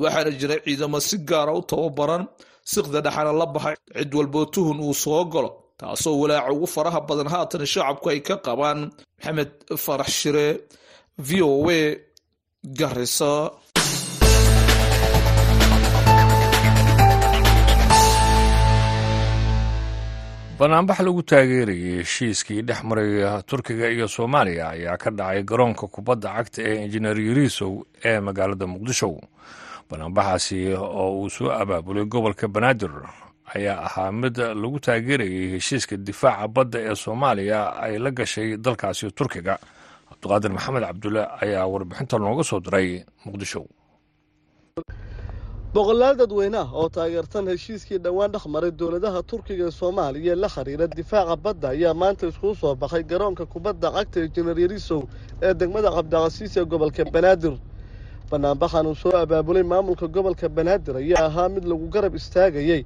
waxaana 0.00 0.30
jira 0.40 0.56
ciidamo 0.64 0.98
si 1.08 1.16
gaara 1.28 1.52
u 1.58 1.62
tababaran. 1.70 2.24
Siqda 2.72 3.00
dhexana 3.04 3.32
la 3.40 3.46
baxay 3.54 3.76
cid 3.96 4.12
walboo 4.14 4.46
tuhun 4.54 4.78
uu 4.80 4.94
soo 4.94 5.24
galo 5.32 5.50
taasoo 5.84 6.16
walaaca 6.22 6.52
ugu 6.56 6.66
faraha 6.74 7.00
badan 7.08 7.28
haatan 7.34 7.66
shacabku 7.74 8.06
ay 8.12 8.20
ka 8.28 8.34
qabaan 8.46 8.80
maxamed 9.18 9.50
farax 9.84 10.10
shire 10.20 10.46
v 11.26 11.28
o 11.48 11.52
a 11.78 11.80
garisa 12.78 13.32
banaanbax 20.58 20.98
lagu 21.06 21.22
taageerayay 21.30 21.96
heshiiskii 22.02 22.62
dhex 22.68 22.80
maraya 22.88 23.42
turkiga 23.42 23.88
iyo 23.90 24.06
soomaaliya 24.08 24.68
ayaa 24.74 24.96
ka 24.96 25.10
dhacay 25.10 25.42
garoonka 25.42 25.86
kubadda 25.94 26.28
cagta 26.36 26.60
ee 26.68 26.76
injineer 26.84 27.18
yariisow 27.28 27.72
ee 28.04 28.20
magaalada 28.26 28.66
muqdisho. 28.72 29.08
Banaanbaxaasi 29.90 30.58
oo 30.78 31.20
uu 31.20 31.30
soo 31.30 31.50
abaabulay 31.60 32.04
gobolka 32.04 32.46
banaadir 32.48 32.90
ayaa 33.54 33.78
ahaa 33.86 34.12
mid 34.12 34.36
lagu 34.62 34.78
taageerayay 34.86 35.46
heshiiska 35.54 35.96
difaaca 35.96 36.48
badda 36.56 36.78
ee 36.88 36.94
soomaaliya 37.04 37.60
ay 37.84 37.98
la 38.04 38.10
gashay 38.10 38.48
dalkaasi 38.56 39.10
turkiga. 39.18 39.54
Cabdiqaadir 40.10 40.50
maxamed 40.56 40.82
cabdulle 40.88 41.22
ayaa 41.44 41.66
warbixinta 41.72 42.16
nooga 42.18 42.44
soo 42.50 42.60
diray 42.60 42.88
muqdisho. 43.24 43.62
Boqolaal 45.74 46.16
dadweyne 46.18 46.54
ah 46.58 46.70
oo 46.72 46.88
taageersan 46.88 47.46
heshiiskii 47.52 47.98
dhowaan 47.98 48.30
dhex 48.32 48.46
maray 48.54 48.70
dowladaha 48.70 49.22
turkiga 49.30 49.66
ee 49.66 49.70
soomaaliya 49.80 50.34
la 50.42 50.48
xiriira 50.48 50.86
difaaca 50.86 51.36
badda 51.44 51.68
ayaa 51.74 51.94
maanta 51.94 52.26
iskugu 52.30 52.54
soo 52.54 52.74
baxay 52.82 53.02
garoonka 53.10 53.44
kubadda 53.46 53.90
cagta 53.96 54.18
injineer 54.26 54.58
yarisow 54.64 55.00
ee 55.42 55.54
degmada 55.60 55.90
cabdicasiis 55.96 56.56
ee 56.56 56.64
gobolka 56.64 57.04
banaadir 57.14 57.54
banaanbaxan 58.30 58.86
uu 58.86 58.94
soo 58.94 59.12
abaabulay 59.16 59.62
maamulka 59.62 60.06
gobolka 60.14 60.48
banaadir 60.48 60.96
ayaa 60.96 61.26
ahaa 61.28 61.48
mid 61.54 61.64
lagu 61.70 61.86
garab 61.94 62.14
istaagayey 62.20 62.80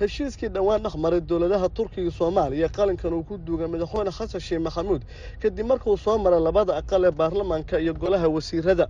heshiiskii 0.00 0.48
dhowaan 0.54 0.82
dhex 0.82 0.94
maray 1.04 1.20
dowladaha 1.20 1.68
turkiga 1.68 2.10
soomaaliya 2.10 2.68
qalinkan 2.68 3.12
uu 3.14 3.22
ku 3.28 3.38
duugay 3.38 3.68
madaxweyne 3.74 4.10
xasan 4.18 4.40
sheekh 4.46 4.60
maxamuud 4.66 5.02
kadib 5.42 5.66
markuu 5.70 5.96
soo 5.96 6.18
maray 6.18 6.40
labada 6.40 6.72
aqal 6.80 7.04
ee 7.04 7.10
baarlamaanka 7.20 7.78
iyo 7.84 7.94
golaha 7.94 8.28
wasiirada 8.36 8.86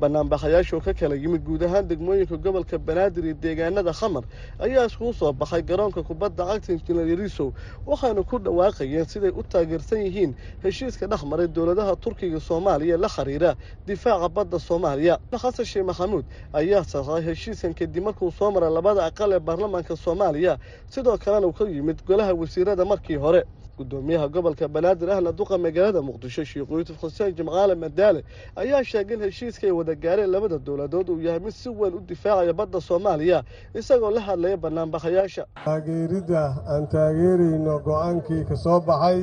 banaanbaxayaashoo 0.00 0.80
ka 0.84 0.92
kala 0.94 1.14
yimid 1.16 1.42
guud 1.44 1.62
ahaan 1.62 1.88
degmooyinka 1.88 2.36
gobolka 2.36 2.78
banaadir 2.78 3.24
iyo 3.24 3.34
deegaanada 3.34 3.92
khamar 3.92 4.24
ayaa 4.58 4.86
iskugu 4.86 5.12
soo 5.12 5.32
baxay 5.32 5.62
garoonka 5.62 6.02
kubadda 6.02 6.44
cagta 6.46 6.72
injineer 6.72 7.08
yarisow 7.08 7.52
waxaana 7.86 8.22
ku 8.22 8.38
dhawaaqayeen 8.38 9.04
siday 9.08 9.30
u 9.34 9.42
taageersan 9.42 9.98
yihiin 10.06 10.34
heshiiska 10.62 11.06
dhex 11.06 11.22
maray 11.24 11.48
dowladaha 11.48 11.96
turkiga 11.96 12.40
soomaaliya 12.40 12.96
la 12.98 13.08
xiriira 13.08 13.56
difaaca 13.86 14.28
badda 14.28 14.58
soomaaliya. 14.58 15.18
Xasan 15.34 15.64
sheekh 15.64 15.84
maxamuud 15.86 16.24
ayaa 16.52 16.84
saxay 16.84 17.22
heshiiskan 17.22 17.74
kadib 17.74 18.04
markuu 18.04 18.30
soo 18.30 18.50
maray 18.50 18.70
labada 18.70 19.04
aqal 19.04 19.32
ee 19.32 19.38
baarlamaanka 19.40 19.96
soomaaliya 19.96 20.58
sidoo 20.88 21.18
kalena 21.18 21.46
uu 21.46 21.52
ka 21.52 21.64
yimid 21.64 21.98
golaha 22.06 22.34
wasiirada 22.34 22.84
markii 22.84 23.16
hore 23.16 23.42
gudoomiyaha 23.78 24.26
gobolka 24.34 24.66
banaadir 24.74 25.08
ahna 25.14 25.30
duqa 25.38 25.54
magaalada 25.64 26.00
muqdisho 26.08 26.42
sheekh 26.50 26.70
yuusuf 26.70 26.96
xuseen 27.02 27.32
jimcaale 27.38 27.74
madaale 27.84 28.20
ayaa 28.62 28.82
sheegay 28.90 29.16
in 29.16 29.22
heshiiska 29.28 29.64
ay 29.66 29.74
wada 29.78 29.94
gaareen 30.04 30.30
labada 30.34 30.58
dowladood 30.66 31.08
uu 31.12 31.20
yahay 31.26 31.40
mid 31.46 31.54
si 31.60 31.68
weyn 31.80 31.94
u 31.98 32.00
difaacaya 32.10 32.52
badda 32.60 32.78
soomaaliya 32.88 33.38
isagoo 33.80 34.10
la 34.16 34.20
hadlaya 34.28 34.56
banaanbaxayaasha 34.64 35.42
taageeridda 35.64 36.42
aan 36.72 36.84
taageerayno 36.94 37.74
go'aankii 37.88 38.42
ka 38.48 38.56
soo 38.64 38.78
baxay 38.88 39.20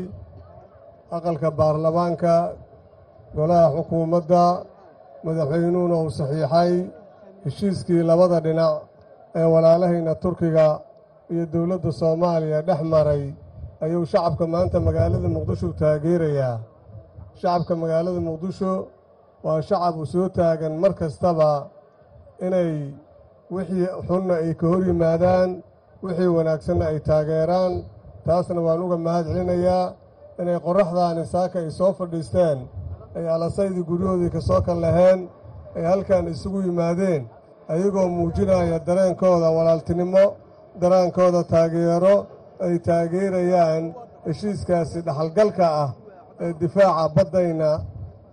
aqalka 1.18 1.50
baarlamaanka 1.60 2.34
golaha 3.38 3.68
xukuumadda 3.76 4.44
madaxweynuhuna 5.26 5.96
uu 6.04 6.10
saxiixay 6.20 6.72
heshiiskii 7.46 8.02
labada 8.10 8.38
dhinac 8.46 8.74
ee 9.40 9.48
walaalahayna 9.54 10.14
turkiga 10.24 10.66
iyo 11.34 11.46
dowladda 11.54 11.92
soomaaliya 12.02 12.60
dhex 12.68 12.82
maray 12.94 13.24
ayuu 13.86 14.06
shacabka 14.12 14.46
maanta 14.54 14.78
magaalada 14.88 15.28
muqdisho 15.36 15.68
taageerayaa. 15.82 16.58
Shacabka 17.40 17.74
magaalada 17.82 18.20
muqdisho 18.30 18.72
waa 19.46 19.62
shacab 19.68 19.96
u 20.02 20.06
soo 20.06 20.28
taagan 20.38 20.74
mar 20.84 20.94
kastaba 21.00 21.50
inay 22.46 22.72
wixii 23.56 23.88
xunna 24.08 24.34
ay 24.44 24.54
ka 24.60 24.66
hor 24.72 24.82
yimaadaan 24.90 25.50
wixii 26.04 26.28
wanaagsanna 26.38 26.86
ay 26.92 27.00
taageeraan. 27.10 27.74
Taasna 28.26 28.62
waan 28.68 28.82
uga 28.86 28.98
mahad 29.06 29.26
celinayaa 29.30 29.94
inay 30.42 30.58
qorraxdaani 30.66 31.24
saaka 31.34 31.60
ay 31.64 31.70
soo 31.80 31.92
fadhiisteen 31.98 32.58
ay 33.18 33.26
alasaydii 33.36 33.84
guryahoodii 33.90 34.32
ka 34.36 34.42
soo 34.48 34.62
kal 34.66 34.80
laheen 34.86 35.20
ay 35.76 35.84
halkan 35.92 36.26
isugu 36.34 36.60
yimaadeen 36.68 37.22
ayagoo 37.74 38.08
muujinaya 38.18 38.78
dareenkooda 38.88 39.48
walaaltinimo 39.58 40.26
dareenkooda 40.82 41.42
taageero 41.54 42.16
ay 42.66 42.76
taageerayaan 42.88 43.84
heshiiskaasi 44.26 44.98
dhaxalgalka 45.08 45.66
ah 45.84 45.90
ee 46.44 46.54
difaaca 46.62 47.06
baddayna 47.16 47.70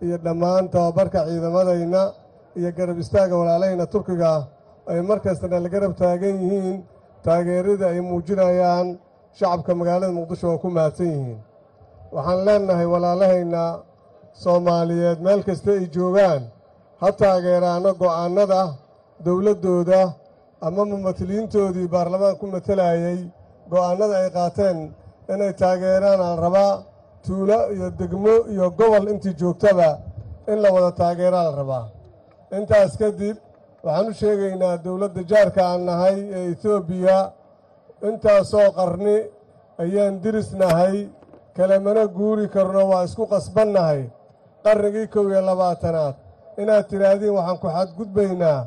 iyo 0.05 0.17
dhammaan 0.25 0.64
tababarka 0.75 1.19
ciidamadayna 1.29 2.02
iyo 2.59 2.71
garab 2.79 2.99
istaagga 3.02 3.35
walaalahayna 3.41 3.87
turkiga 3.95 4.33
ay 4.91 5.00
mar 5.09 5.19
kastana 5.25 5.57
la 5.64 5.69
garab 5.75 5.93
taagan 6.02 6.35
yihiin 6.43 6.79
taageerada 7.26 7.87
ay 7.93 8.00
muujinayaan 8.11 8.87
shacabka 9.38 9.73
magaalada 9.81 10.12
muqdisho 10.19 10.47
waa 10.52 10.62
ku 10.62 10.69
mahadsan 10.76 11.07
yihiin. 11.14 11.38
Waxaan 12.14 12.41
leennahay 12.47 12.87
walaalahayna 12.95 13.62
soomaaliyeed 14.43 15.19
meel 15.26 15.41
kasta 15.49 15.71
ay 15.79 15.87
joogaan 15.95 16.43
ha 17.00 17.09
taageeraano 17.21 17.91
go'aannada 18.00 18.61
dowladdooda 19.25 20.02
ama 20.67 20.83
mumatiliintoodii 20.93 21.88
baarlamaan 21.95 22.37
ku 22.41 22.47
matelayay 22.55 23.19
go'aannada 23.73 24.17
ay 24.23 24.31
qaateen 24.37 24.79
inay 25.33 25.52
taageeraan 25.61 26.21
aan 26.26 26.38
rabaa 26.45 26.73
tuulo 27.25 27.59
iyo 27.75 27.88
degmo 28.00 28.35
iyo 28.52 28.67
gobol 28.79 29.05
intii 29.12 29.35
joogtaba 29.41 29.91
in 30.50 30.59
la 30.62 30.69
wada 30.75 30.91
taageeraa 31.00 31.45
la 31.49 31.52
rabaa. 31.61 31.85
Intaas 32.59 32.93
kadib 33.00 33.37
waxaan 33.85 34.07
u 34.11 34.12
sheegaynaa 34.21 34.76
dowladda 34.85 35.23
jaarka 35.31 35.62
aan 35.71 35.83
nahay 35.88 36.17
ee 36.37 36.45
etoobiya 36.52 37.19
intaasoo 38.09 38.69
qarni 38.79 39.17
ayaan 39.83 40.14
dirisnahay 40.23 40.97
kalemana 41.57 42.05
guuri 42.17 42.47
karno 42.55 42.83
waa 42.91 43.05
isku 43.09 43.25
qasbannahay 43.33 44.02
qarnigii 44.64 45.07
kow 45.14 45.26
iyo 45.31 45.41
labaatanaad 45.50 46.14
inaad 46.62 46.85
tidhaahdiin 46.91 47.35
waxaan 47.38 47.59
ku 47.62 47.69
xadgudbaynaa. 47.76 48.61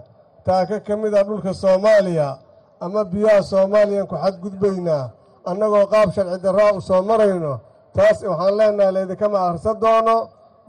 Taaka 0.46 0.78
ka 0.88 0.94
mid 1.02 1.14
a 1.20 1.22
dhulka 1.28 1.52
soomaaliya 1.64 2.30
ama 2.84 3.02
biyaha 3.12 3.42
soomaaliyaan 3.52 4.08
ku 4.12 4.16
xadgudbaynaa 4.24 5.06
annagoo 5.50 5.86
qaab 5.94 6.10
sharci 6.16 6.38
darraa 6.46 6.72
u 6.78 6.82
soo 6.82 7.02
marayno 7.10 7.54
taas 7.96 8.18
waxaan 8.30 8.54
leennahay 8.60 8.92
laydinkama 8.98 9.38
akhrisan 9.48 9.78
doono 9.84 10.18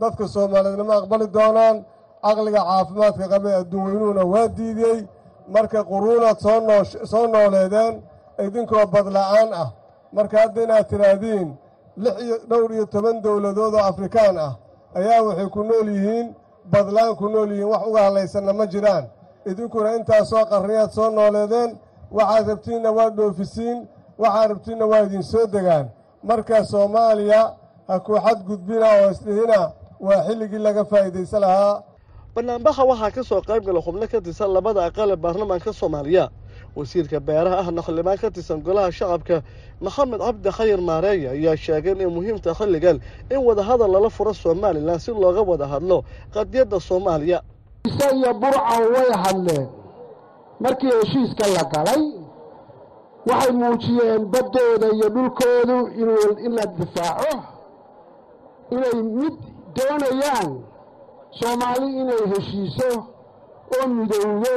dadka 0.00 0.24
soomaaliyeedna 0.34 0.84
ma 0.90 0.94
aqbali 1.00 1.26
doonaan 1.36 1.76
caqliga 2.24 2.60
caafimaadka 2.68 3.24
qabee 3.32 3.54
adduun 3.60 3.84
weynuhuna 3.86 4.22
waa 4.32 4.48
diidiyey 4.56 4.98
marka 5.54 5.78
quruunaad 5.90 6.38
soo 7.12 7.26
nooleedeen 7.34 7.94
idinkoo 8.46 8.84
badla'aan 8.94 9.50
ah. 9.62 9.68
Marka 10.16 10.36
hadda 10.42 10.62
inaad 10.62 10.86
tidhaahdiin 10.90 11.48
lix 12.02 12.16
iyo 12.24 12.36
dhowr 12.50 12.70
iyo 12.76 12.86
toban 12.86 13.16
dowladood 13.24 13.74
oo 13.74 13.84
afrikaan 13.92 14.36
ah 14.46 14.52
ayaa 14.98 15.20
waxay 15.26 15.48
ku 15.54 15.60
nool 15.70 15.88
yihiin 15.96 16.26
badlaan 16.72 17.12
ku 17.20 17.26
nool 17.28 17.50
yihiin 17.50 17.68
wax 17.72 17.82
uga 17.88 18.00
hadlaysanna 18.06 18.52
ma 18.52 18.66
jiraan. 18.72 19.04
Idinkuna 19.50 19.90
intaasoo 19.96 20.44
qarniyaad 20.50 20.90
soo 20.96 21.10
nooleedeen 21.10 21.70
waxaad 22.16 22.46
rabtiinna 22.48 22.90
waa 22.96 23.10
dhoofisiin 23.16 23.78
waxaad 24.22 24.48
rabtiinna 24.50 24.84
waa 24.90 25.02
idin 25.06 25.22
soo 25.22 25.46
degaan. 25.46 25.86
Marka 26.28 26.64
soomaaliya 26.64 27.42
ha 27.88 27.94
ku 28.00 28.12
xadgudbina 28.24 28.86
oo 29.02 29.10
isdhihina 29.14 29.60
waa 30.00 30.20
xilligii 30.26 30.58
laga 30.66 30.84
faa'iidaysan 30.84 31.40
lahaa. 31.40 31.82
Banaanbaxa 32.34 32.82
waxaa 32.90 33.10
ka 33.10 33.22
soo 33.22 33.40
qayb 33.48 33.62
gala 33.66 33.80
xubno 33.86 34.06
ka 34.12 34.20
tirsan 34.20 34.50
labada 34.52 34.80
aqal 34.88 35.10
ee 35.10 35.16
baarlamaanka 35.16 35.72
soomaaliya. 35.72 36.28
Wasiirka 36.76 37.20
beeraha 37.20 37.58
ahna 37.62 37.80
xildhibaan 37.82 38.18
ka 38.22 38.30
tirsan 38.30 38.60
golaha 38.66 38.90
shacabka 38.92 39.42
maxamed 39.80 40.20
cabdi 40.20 40.50
khayr 40.50 40.80
maareeya 40.80 41.30
ayaa 41.36 41.56
sheegay 41.56 41.92
inay 41.92 42.06
muhiimta 42.06 42.54
xilligan 42.58 43.00
in 43.30 43.40
wadahadal 43.48 43.90
lala 43.92 44.10
furo 44.10 44.32
somalilan 44.34 44.98
si 45.00 45.10
looga 45.10 45.42
wada 45.42 45.66
hadlo 45.66 46.04
qadiyadda 46.34 46.80
soomaaliya. 46.80 47.40
Iyo 47.86 48.30
burca 48.34 48.76
way 48.92 49.08
hadleen 49.24 49.66
markii 50.60 50.92
heshiiska 51.00 51.44
la 51.56 51.64
galay 51.72 52.02
waxay 53.30 53.52
muujiyeen 53.60 54.24
baddooda 54.32 54.86
iyo 54.96 55.08
dhulkoodu 55.14 55.76
in 56.46 56.52
la 56.58 56.66
difaaco 56.66 57.34
inay 58.70 59.02
mid 59.02 59.34
doonayaan 59.76 60.50
soomaali 61.38 61.86
inay 62.00 62.22
heshiiso 62.32 62.88
oo 63.76 63.86
midowdo 63.96 64.54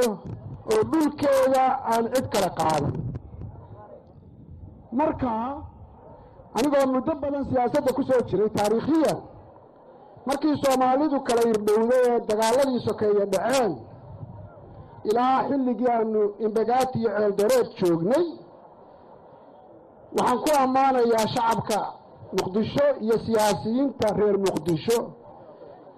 oo 0.72 0.82
dhulkeeda 0.90 1.64
aan 1.92 2.04
cid 2.14 2.26
kala 2.32 2.50
qaadan. 2.58 2.94
Marka 4.92 5.30
anigoo 6.54 6.86
muddo 6.92 7.12
badan 7.22 7.44
siyaasadda 7.50 7.92
ku 7.92 8.02
soo 8.08 8.20
jiray 8.28 8.48
taariikhiyan 8.56 9.18
markii 10.26 10.54
soomaalidu 10.64 11.20
kala 11.28 11.42
irdhowday 11.50 12.02
ee 12.10 12.20
dagaaladii 12.28 12.80
sokeeye 12.88 13.24
dhaceen 13.32 13.72
ilaa 15.08 15.38
xilligii 15.48 15.88
aanu 15.96 16.22
imbagaati 16.46 16.98
iyo 16.98 17.10
ceeldareed 17.18 17.68
joognay 17.80 18.26
waxaan 20.16 20.38
ku 20.44 20.50
ammaanayaa 20.62 21.26
shacabka 21.34 21.78
muqdisho 22.38 22.86
iyo 23.04 23.16
siyaasiyiinta 23.26 24.06
reer 24.18 24.36
muqdisho 24.46 24.98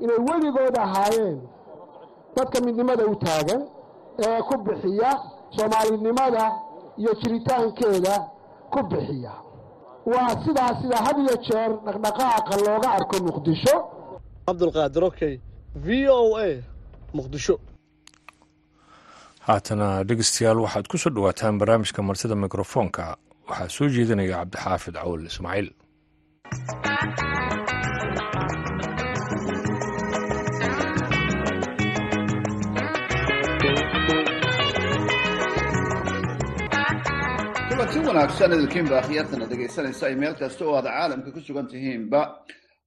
inay 0.03 0.19
weligood 0.29 0.77
ahaayeen 0.85 1.39
dadka 2.37 2.59
midnimada 2.67 3.05
u 3.13 3.15
taagan 3.25 3.63
ee 4.27 4.41
ku 4.49 4.55
bixiya 4.67 5.11
soomaalinimada 5.57 6.45
iyo 7.01 7.13
jiritaankeeda 7.21 8.15
ku 8.73 8.81
bixiya. 8.91 9.33
Waa 10.13 10.33
sidaa 10.45 10.73
sida 10.83 10.97
had 11.07 11.17
iyo 11.25 11.37
jeer 11.47 11.71
dhaqdhaqaaqa 11.87 12.55
looga 12.67 12.89
arko 12.99 13.17
muqdisho. 13.29 13.75
Cabdulqaadir 14.47 15.05
okey 15.11 15.35
v 15.85 16.09
o 16.09 16.37
a 16.37 16.49
muqdisho 17.17 17.55
haatana 19.49 19.89
dhegeystayaal 20.09 20.63
waxaad 20.65 20.87
ku 20.91 20.97
soo 21.03 21.13
dhowaataan 21.17 21.59
barnaamijka 21.61 22.01
martida 22.09 22.37
mikrofoonka. 22.45 23.05
Waxaa 23.49 23.75
soo 23.77 23.89
jeedinaya 23.97 24.35
cabdixaafid 24.41 24.95
cawal 25.01 25.23
ismaaciil. 25.31 25.69
Kulanti 37.69 37.99
wanaagsan 38.09 38.53
idinkiinba 38.57 38.95
akhyaartana 39.03 39.47
dhegaysanaysa. 39.51 40.05
Ay 40.09 40.15
meel 40.21 40.35
kasta 40.41 40.63
oo 40.65 40.75
aad 40.79 40.87
caalamka 40.95 41.31
ku 41.35 41.41
sugan 41.47 41.67
tihiinba 41.73 42.21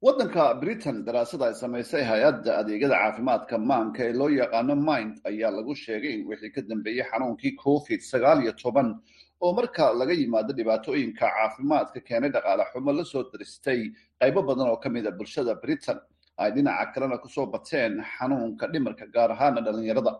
waddanka 0.01 0.53
britain 0.61 1.03
daraasada 1.05 1.45
ay 1.47 1.53
samaysay 1.55 2.03
hay'adda 2.03 2.51
adeegyada 2.61 2.95
caafimaadka 3.01 3.57
maanka 3.57 4.03
ee 4.03 4.13
loo 4.13 4.29
yaqaano 4.29 4.75
mind 4.75 5.13
ayaa 5.29 5.51
lagu 5.57 5.73
sheegay 5.75 6.13
in 6.19 6.27
wixii 6.27 6.51
ka 6.55 6.61
dambeeyey 6.61 7.05
xanuunkii 7.11 7.55
covid 7.63 8.01
sagaal 8.01 8.43
iyo 8.43 8.51
toban 8.63 8.99
oo 9.41 9.53
marka 9.53 9.93
laga 9.93 10.13
yimaado 10.13 10.53
dhibaatooyinka 10.53 11.25
caafimaadka 11.35 11.99
keenay 12.07 12.29
dhaqaale 12.29 12.63
xumo 12.73 12.91
la 12.91 13.03
soo 13.05 13.23
daristay 13.31 13.91
qaybo 14.19 14.41
badan 14.43 14.67
oo 14.69 14.77
ka 14.77 14.89
mid 14.89 15.07
a 15.07 15.11
bulshada 15.11 15.55
britain. 15.63 15.99
Ay 16.37 16.51
dhinaca 16.51 16.91
kalena 16.93 17.17
ku 17.17 17.29
soo 17.29 17.45
bateen 17.47 18.03
xanuunka 18.03 18.67
dhimarka 18.67 19.05
gaar 19.07 19.31
ahaana 19.31 19.61
dhalinyarada. 19.63 20.19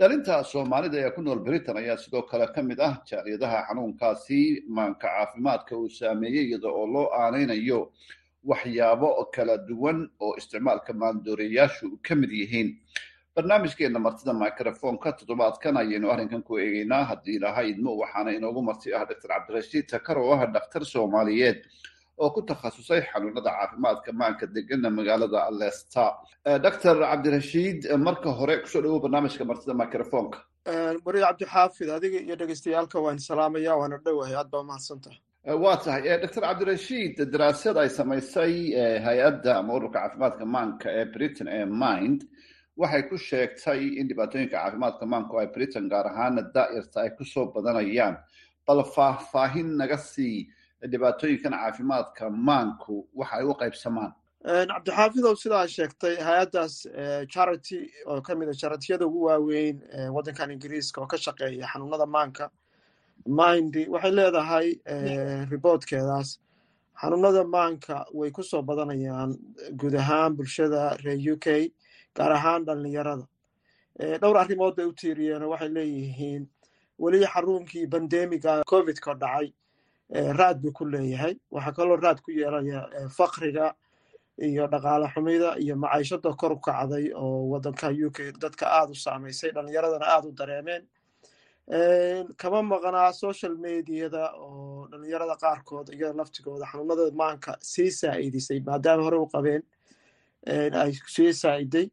Dhalinta 0.00 0.40
soomaalida 0.44 0.96
ee 1.04 1.10
ku 1.12 1.20
nool 1.22 1.40
britain 1.44 1.76
ayaa 1.76 1.96
sidoo 2.00 2.22
kale 2.22 2.46
ka 2.54 2.62
mid 2.62 2.80
ah 2.80 2.94
jaaliyadaha 3.04 3.68
xanuunkaasi 3.68 4.64
maanka 4.68 5.04
caafimaadka 5.08 5.76
uu 5.76 5.88
saameeyey 5.88 6.44
iyada 6.48 6.68
oo 6.72 6.86
loo 6.94 7.06
aanaynayo 7.20 7.92
waxyaabo 8.50 9.08
kala 9.34 9.58
duwan 9.68 9.98
oo 10.20 10.34
isticmaalka 10.40 10.92
maandooreyaashu 10.92 11.86
ka 12.06 12.14
mid 12.14 12.30
yihiin. 12.30 12.68
Barnaamijkeena 13.36 13.98
martida 13.98 14.32
microfonka 14.32 15.12
toddobaadkan 15.18 15.76
ayaynu 15.82 16.10
arrinkan 16.12 16.42
ku 16.42 16.58
eegeynaa 16.58 17.04
haddii 17.10 17.36
ilaha 17.38 17.62
idmo 17.72 17.96
waxaana 18.02 18.30
inoogu 18.38 18.62
marti 18.62 18.94
ah 18.94 19.04
doctor 19.10 19.30
cabdirashiid 19.30 19.86
takar 19.88 20.18
oo 20.18 20.32
ah 20.36 20.46
dhakhtar 20.46 20.84
soomaaliyeed 20.84 21.58
oo 22.18 22.30
ku 22.30 22.42
takhasusay 22.42 23.00
xanuunada 23.12 23.50
caafimaadka 23.50 24.12
maanka 24.12 24.46
degana 24.46 24.90
magaalada 24.90 25.50
leicester 25.60 26.10
doctor 26.66 26.96
cabdirashiid 27.00 27.78
marka 28.06 28.30
hore 28.38 28.54
ku 28.62 28.68
soo 28.68 28.82
dhawow 28.84 29.00
barnaamijka 29.00 29.44
martida 29.44 29.74
microfonka 29.82 30.38
wari 31.06 31.20
cabdixaafid 31.24 31.88
adiga 31.96 32.18
iyo 32.26 32.36
dhegeystayaalka 32.36 33.00
waan 33.00 33.18
salaamaya 33.18 33.76
waana 33.80 33.96
dhowahay 34.04 34.34
aad 34.36 34.48
baa 34.54 34.62
mahadsantaha 34.70 35.16
waa 35.44 35.76
tahay 35.76 36.02
doctor 36.22 36.40
cabdirashiid 36.42 37.16
daraasad 37.32 37.76
ay 37.76 37.88
samaysay 37.88 38.54
hay'adda 39.06 39.58
ama 39.58 39.74
ururka 39.74 39.98
caafimaadka 39.98 40.44
maanka 40.46 40.88
ee 41.00 41.04
britain 41.14 41.48
ee 41.48 41.64
mind 41.64 42.20
waxay 42.76 43.02
ku 43.10 43.16
sheegtay 43.18 43.80
in 44.00 44.06
dhibaatooyinka 44.08 44.54
caafimaadka 44.56 45.04
maanku 45.12 45.38
ay 45.40 45.46
britain 45.54 45.88
gaar 45.90 46.06
ahaana 46.06 46.42
daa'irta 46.54 46.98
ay 47.02 47.10
ku 47.18 47.24
soo 47.24 47.46
badanayaan. 47.54 48.16
Bal 48.66 48.84
faahfaahin 48.94 49.74
naga 49.80 49.98
sii 49.98 50.46
dhibaatooyinkan 50.92 51.52
caafimaadka 51.58 52.30
maanku 52.30 53.08
waxa 53.14 53.36
ay 53.36 53.44
u 53.44 53.54
qaybsamaan. 53.62 54.12
Cabdixaafidow 54.46 55.34
sidaa 55.42 55.66
sheegtay 55.66 56.14
hay'addaas 56.28 56.74
charity 57.34 57.90
oo 58.06 58.20
ka 58.22 58.34
mid 58.34 58.48
a 58.48 58.54
charitiyada 58.54 59.06
ugu 59.06 59.24
waaweyn 59.26 59.76
waddankan 60.14 60.50
ingiriiska 60.54 61.00
oo 61.02 61.06
ka 61.06 61.16
shaqeeya 61.18 61.66
xanuunada 61.72 62.06
maanka 62.06 62.50
mindy 63.26 63.86
waxay 63.88 64.10
leedahay 64.18 64.68
riboodkeedaas 65.50 66.38
xanuunada 67.00 67.44
maanka 67.44 68.04
way 68.14 68.30
ku 68.30 68.42
soo 68.42 68.62
badanayaan 68.62 69.36
guud 69.76 69.94
ahaan 69.94 70.36
bulshada 70.36 70.96
reer 71.04 71.32
u 71.32 71.36
k 71.38 71.72
gaar 72.14 72.32
ahaan 72.32 72.64
dhallinyarada. 72.66 73.26
Dhowr 74.20 74.36
arrimood 74.38 74.76
bay 74.76 74.86
u 74.86 74.92
tiiriyeen 74.92 75.42
waxay 75.52 75.68
leeyihiin 75.68 76.46
weli 76.98 77.24
xaruunkii 77.26 77.86
bandemiga 77.86 78.62
covidka 78.66 79.14
dhacay 79.14 79.52
raad 80.38 80.60
buu 80.62 80.72
ku 80.72 80.84
leeyahay. 80.84 81.34
Waxaa 81.50 81.72
kaloo 81.72 81.96
raad 81.96 82.20
ku 82.22 82.30
yeelaya 82.30 83.08
fakriga 83.08 83.74
iyo 84.38 84.66
dhaqaale 84.66 85.06
xumida 85.14 85.56
iyo 85.58 85.76
macaishada 85.76 86.32
kor 86.36 86.52
u 86.52 86.56
kacday 86.60 87.12
oo 87.14 87.48
waddanka 87.52 87.88
u 88.06 88.10
k 88.10 88.32
dadka 88.42 88.66
aada 88.66 88.90
u 88.92 88.94
saamaysay 88.94 89.50
dhallinyaradana 89.52 90.06
aada 90.06 90.28
u 90.28 90.32
dareemeen 90.32 90.82
kama 92.36 92.62
maqnaa 92.62 93.12
social 93.12 93.54
mediada 93.56 94.22
oo 94.36 94.86
dhallinyarada 94.90 95.36
qaarkood 95.44 95.88
iyada 95.94 96.14
laftigooda 96.20 96.66
xanuunada 96.72 97.04
maanka 97.22 97.56
sii 97.60 97.90
saa'idisay 98.00 98.60
maadaama 98.68 99.02
hore 99.06 99.16
u 99.24 99.26
qabeen 99.34 99.62
ay 100.82 100.92
sii 101.14 101.32
saa'iday 101.42 101.86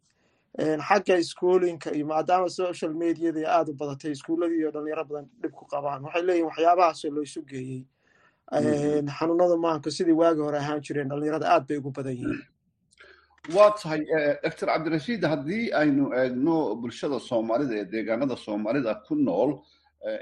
xagga 0.87 1.15
iskoolinka 1.23 1.89
iyo 1.95 2.05
maadaama 2.11 2.49
social 2.49 2.93
mediada 2.93 3.39
aada 3.55 3.71
u 3.71 3.75
badatay 3.81 4.11
iskuuladii 4.11 4.59
iyo 4.61 4.71
dhalinyaro 4.75 5.03
badan 5.09 5.25
dhib 5.41 5.51
ku 5.59 5.65
qabaan. 5.73 6.03
Waxay 6.05 6.23
leeyihiin 6.27 6.47
waxyaabahaasoo 6.49 7.11
looisu 7.15 7.41
geeyey 7.51 7.81
xanuunada 9.17 9.55
maanka 9.57 9.91
sidii 9.91 10.17
waagi 10.21 10.41
hore 10.41 10.57
ahaan 10.57 10.81
jireen 10.81 11.09
dhalinyarada 11.09 11.45
aad 11.53 11.63
bay 11.67 11.77
ugu 11.77 11.91
badan 11.91 12.13
yihiin 12.19 12.41
waa 13.55 13.71
tahay 13.81 14.01
doctor 14.43 14.67
cabdirashiid 14.71 15.23
haddii 15.31 15.71
aynu 15.81 16.05
eegno 16.21 16.57
bulshada 16.81 17.19
soomaalida 17.29 17.73
ee 17.81 17.85
deegaanada 17.93 18.35
soomaalida 18.45 18.93
ku 19.07 19.15
nool 19.15 19.51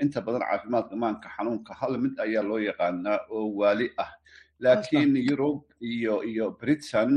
inta 0.03 0.21
badan 0.27 0.41
caafimaadka 0.49 0.95
maanka 1.03 1.27
xanuunka 1.35 1.73
hal 1.79 1.93
mid 2.03 2.13
ayaa 2.25 2.43
loo 2.49 2.59
yaqaanaa 2.69 3.19
oo 3.37 3.45
waali 3.59 3.87
ah. 4.03 4.11
Laakiin 4.59 5.13
yurub 5.29 5.59
iyo 5.81 6.23
iyo 6.31 6.45
britain 6.59 7.11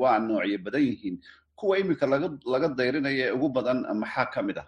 waa 0.00 0.18
noocyo 0.18 0.58
badan 0.66 0.82
yihiin. 0.88 1.16
Kuwa 1.56 1.78
iminka 1.78 2.06
laga 2.52 2.68
dayrinaya 2.78 3.26
ee 3.28 3.32
ugu 3.36 3.48
badan 3.48 3.78
maxaa 4.02 4.26
ka 4.34 4.42
mid 4.42 4.58
ah? 4.58 4.66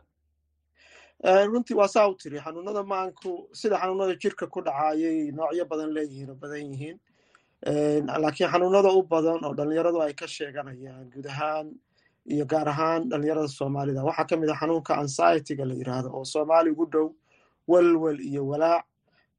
Runtii 1.50 1.74
waa 1.80 1.88
saa 1.88 2.08
u 2.08 2.14
tiri 2.14 2.38
xanuunada 2.40 2.82
maanku 2.82 3.48
sida 3.52 3.78
xanuunada 3.80 4.14
jirka 4.22 4.46
ku 4.46 4.60
dhacayay 4.60 5.30
noocyo 5.32 5.64
badan 5.64 5.90
leeyihiin 5.96 6.30
oo 6.30 6.34
badan 6.42 6.60
yihiin 6.72 6.96
laakiin 7.66 8.50
xanuunada 8.50 8.88
u 8.92 9.02
badan 9.02 9.44
oo 9.44 9.54
dhalinyaradu 9.54 10.00
ay 10.02 10.12
ka 10.14 10.26
sheeganayaan 10.26 11.10
guud 11.10 11.26
ahaan 11.26 11.66
iyo 12.26 12.44
gaar 12.46 12.68
ahaan 12.68 13.08
dhalinyarada 13.10 13.48
soomaalida 13.48 14.04
waxaa 14.04 14.26
ka 14.26 14.36
mid 14.36 14.48
ah 14.50 14.56
xanuunka 14.60 14.94
anxietyga 14.96 15.64
la 15.64 15.74
yidhaahdo 15.74 16.08
oo 16.14 16.24
soomaali 16.24 16.70
ugu 16.70 16.86
dhow 16.86 17.08
welwel 17.68 18.20
iyo 18.20 18.46
walaac. 18.46 18.84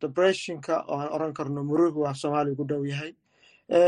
Depressionka 0.01 0.83
oo 0.87 0.97
aan 0.99 1.09
oran 1.11 1.33
karno 1.33 1.63
murugu 1.63 2.01
waa 2.01 2.13
soomaali 2.13 2.51
ugu 2.51 2.63
dhow 2.67 2.83
yahay. 2.85 3.15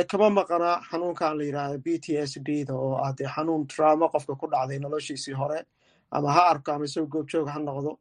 Kama 0.07 0.29
maqana 0.29 0.81
xanuunkan 0.89 1.37
la 1.37 1.43
yidhaahdo 1.43 1.77
b 1.83 1.99
t 1.99 2.15
s 2.17 2.39
d 2.39 2.63
da 2.65 2.73
oo 2.73 2.95
ah 3.03 3.11
dee 3.17 3.27
xanuun 3.27 3.67
trauma 3.67 4.07
qofka 4.09 4.35
ku 4.39 4.47
dhacday 4.47 4.79
noloshiisii 4.79 5.33
hore 5.33 5.65
ama 6.11 6.31
ha 6.31 6.41
arko 6.51 6.71
ama 6.71 6.85
isagoo 6.85 7.07
goobjoog 7.07 7.47
ha 7.49 7.59
noqdo 7.59 7.97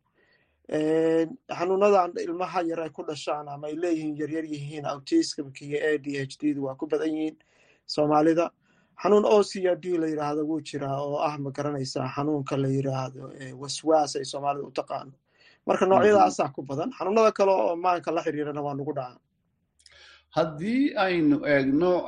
xanuunadan 0.70 2.12
ilmaha 2.24 2.62
yar 2.62 2.80
ay 2.80 2.90
ku 2.90 3.02
dhashaan 3.02 3.48
ama 3.48 3.66
ay 3.66 3.74
leeyihiin 3.76 4.16
yaryar 4.16 4.44
yihiin 4.44 4.84
autismka 4.86 5.64
iyo 5.64 5.78
a 5.90 5.98
d 5.98 6.06
h 6.22 6.38
d 6.40 6.54
da 6.54 6.60
waa 6.62 6.74
ku 6.78 6.86
badan 6.86 7.10
yihiin 7.10 7.36
soomaalida. 7.86 8.50
Xanuun 9.02 9.24
o 9.24 9.42
c 9.42 9.66
r 9.66 9.76
d 9.80 9.98
la 9.98 10.06
yidhaahdo 10.06 10.42
wuu 10.46 10.60
jiraa 10.62 11.00
oo 11.02 11.18
ah 11.18 11.34
ma 11.38 11.50
garanaysaa 11.50 12.06
xanuunka 12.14 12.56
la 12.56 12.68
yidhaahdo 12.68 13.32
waswaas 13.58 14.16
ay 14.16 14.24
soomaalida 14.24 14.66
u 14.68 14.70
taqaano. 14.70 15.12
Marka 15.66 15.86
noocyadaasaa 15.86 16.52
ku 16.54 16.62
badan 16.62 16.92
xanuunada 16.98 17.32
kale 17.32 17.50
oo 17.52 17.76
maanka 17.76 18.10
la 18.14 18.22
xiriirana 18.22 18.62
waa 18.62 18.74
nugu 18.74 18.92
dhacaa 18.94 19.18
haddii 20.36 20.94
aynu 20.94 21.36
eegno 21.54 22.06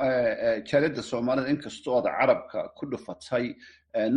jaaliyadda 0.69 1.01
soomaalida 1.03 1.49
inkastoo 1.51 1.97
aad 1.99 2.07
carabka 2.07 2.59
ku 2.77 2.85
dhufatay 2.91 3.55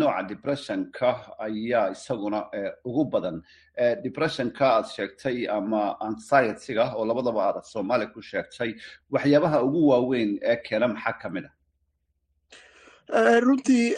nooca 0.01 0.23
depressionka 0.29 1.09
ayaa 1.39 1.91
isaguna 1.95 2.41
ugu 2.85 3.05
badan. 3.13 3.43
Depressionka 4.05 4.65
aad 4.77 4.87
sheegtay 4.97 5.47
ama 5.49 5.97
anxietyga 6.01 6.85
oo 6.97 7.05
labadaba 7.11 7.41
aad 7.49 7.65
soomaaliya 7.73 8.13
ku 8.15 8.21
sheegtay 8.23 8.71
waxyaabaha 9.13 9.63
ugu 9.67 9.81
waaweyn 9.91 10.39
ee 10.43 10.57
keena 10.67 10.89
maxaa 10.89 11.19
ka 11.23 11.29
mid 11.29 11.45
a 13.19 13.41
runtii 13.41 13.95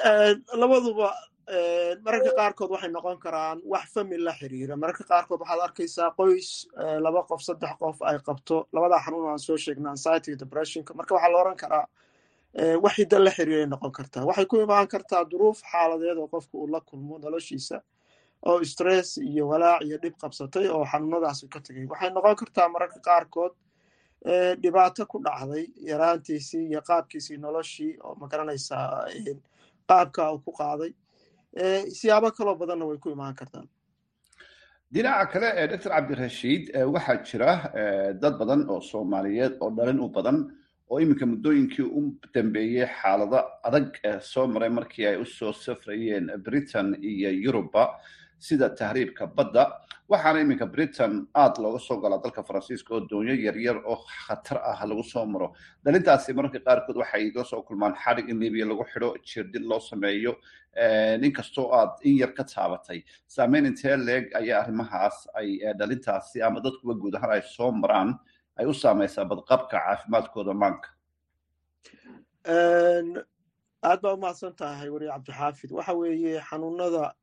labaduba 0.60 1.08
mararka 2.04 2.30
qaarkood 2.38 2.70
waxay 2.74 2.90
noqon 2.96 3.18
karaan 3.24 3.58
wax 3.64 3.84
famil 3.94 4.20
la 4.26 4.32
xiriira. 4.38 4.76
Mararka 4.76 5.04
qaarkood 5.12 5.40
waxaad 5.40 5.60
arkaysaa 5.66 6.10
qoys 6.18 6.48
laba 7.04 7.22
qof 7.30 7.40
saddex 7.42 7.72
qof 7.80 7.96
ay 8.02 8.18
qabto. 8.26 8.66
Labadaa 8.74 9.00
xanuun 9.04 9.30
aan 9.30 9.38
soo 9.38 9.56
sheegna 9.56 9.90
anxiety 9.94 10.36
depressionka. 10.42 10.92
Marka 10.94 11.14
waxaa 11.14 11.32
la 11.32 11.38
oran 11.40 11.56
karaa 11.56 11.86
wax 12.54 12.94
hidda 12.98 13.18
la 13.18 13.30
xiriiray 13.30 13.66
noqon 13.66 13.92
kartaa. 13.92 14.24
Waxay 14.24 14.46
ku 14.46 14.56
imaan 14.62 14.88
kartaa 14.88 15.24
duruuf 15.30 15.60
xaaladeed 15.62 16.18
oo 16.18 16.28
qofka 16.28 16.54
uu 16.58 16.66
la 16.66 16.80
kulmo 16.80 17.18
noloshiisa 17.18 17.80
oo 18.46 18.64
stress 18.64 19.18
iyo 19.18 19.48
walaac 19.48 19.82
iyo 19.84 19.98
dhib 20.02 20.14
qabsatay 20.20 20.66
oo 20.68 20.84
xanuunadaasi 20.84 21.48
ka 21.48 21.60
tegay 21.60 21.86
waxay 21.86 22.10
noqon 22.10 22.36
kartaa 22.36 22.68
mararka 22.68 23.00
qaarkood 23.00 23.52
dhibaato 24.62 25.06
ku 25.06 25.18
dhacday 25.22 25.66
yaraantiisii 25.90 26.66
iyo 26.70 26.80
qaabkiisii 26.82 27.36
noloshii 27.36 27.98
oo 28.04 28.14
ma 28.20 28.26
garanaysaa 28.28 29.06
qaabka 29.88 30.32
uu 30.32 30.38
ku 30.44 30.52
qaaday. 30.52 30.92
Siyaabo 31.98 32.30
kaloo 32.32 32.54
badanna 32.56 32.84
way 32.86 32.98
ku 32.98 33.10
imaan 33.10 33.34
kartaa 33.34 33.64
dhinaca 34.92 35.26
kale 35.32 35.68
doctor 35.68 35.90
cabdirashiid 35.92 36.64
waxaa 36.94 37.22
jira 37.28 37.52
dad 38.22 38.34
badan 38.40 38.64
oo 38.70 38.80
soomaaliyeed 38.80 39.56
oo 39.60 39.70
dhalin 39.70 40.00
u 40.00 40.08
badan 40.08 40.38
oo 40.90 40.98
iminka 41.00 41.26
muddooyinkii 41.26 41.84
u 41.98 42.00
dambeeyey 42.34 42.86
xaalado 43.00 43.40
adag 43.68 43.88
soo 44.32 44.46
maray 44.46 44.68
markii 44.78 45.06
ay 45.06 45.16
u 45.22 45.24
soo 45.24 45.52
safrayeen 45.52 46.26
britain 46.46 46.96
iyo 47.02 47.30
yuruba 47.44 47.84
sida 48.38 48.68
tahriibka 48.70 49.26
badda 49.26 49.62
waxaana 50.08 50.40
iminka 50.40 50.66
britain 50.66 51.26
aad 51.34 51.58
looga 51.62 51.78
soo 51.86 52.00
galaa 52.00 52.20
dalka 52.24 52.42
faransiiska 52.48 52.94
oo 52.94 53.00
doonyo 53.10 53.34
yaryar 53.46 53.76
oo 53.84 53.98
khatar 54.26 54.58
ah 54.70 54.80
lagu 54.88 55.02
soo 55.04 55.26
maro. 55.26 55.52
Dhalintaasi 55.84 56.32
mararka 56.32 56.58
qaarkood 56.66 56.96
waxay 57.02 57.32
la 57.36 57.44
soo 57.44 57.62
kulmaan 57.62 57.94
xadhig 58.02 58.28
in 58.32 58.38
libiya 58.40 58.66
lagu 58.70 58.84
xidho 58.92 59.10
jirdin 59.28 59.68
loo 59.68 59.80
sameeyo 59.80 60.32
inkastoo 61.26 61.66
aad 61.74 61.90
in 62.04 62.16
yar 62.18 62.32
ka 62.32 62.44
taabatay. 62.44 63.02
Saameyn 63.26 63.66
intee 63.66 63.96
leeg 63.96 64.32
ayaa 64.40 64.62
arrimahaas 64.62 65.26
ay 65.34 65.58
dhalintaasi 65.78 66.42
ama 66.42 66.60
dadkuba 66.60 66.94
guud 66.94 67.14
ahaan 67.18 67.32
ay 67.36 67.42
soo 67.56 67.70
maraan 67.72 68.14
ay 68.58 68.66
u 68.66 68.74
saamaysaa 68.74 69.24
badqabka 69.30 69.76
caafimaadkooda 69.84 70.54
maanka? 70.62 70.88
Aad 73.88 74.00
baa 74.02 74.14
umahadsan 74.18 74.54
tahay 74.56 74.88
weri 74.90 75.06
cabdixaafid. 75.12 75.70
Waxa 75.72 75.92
weeye 75.94 76.40
xanuunada 76.48 77.14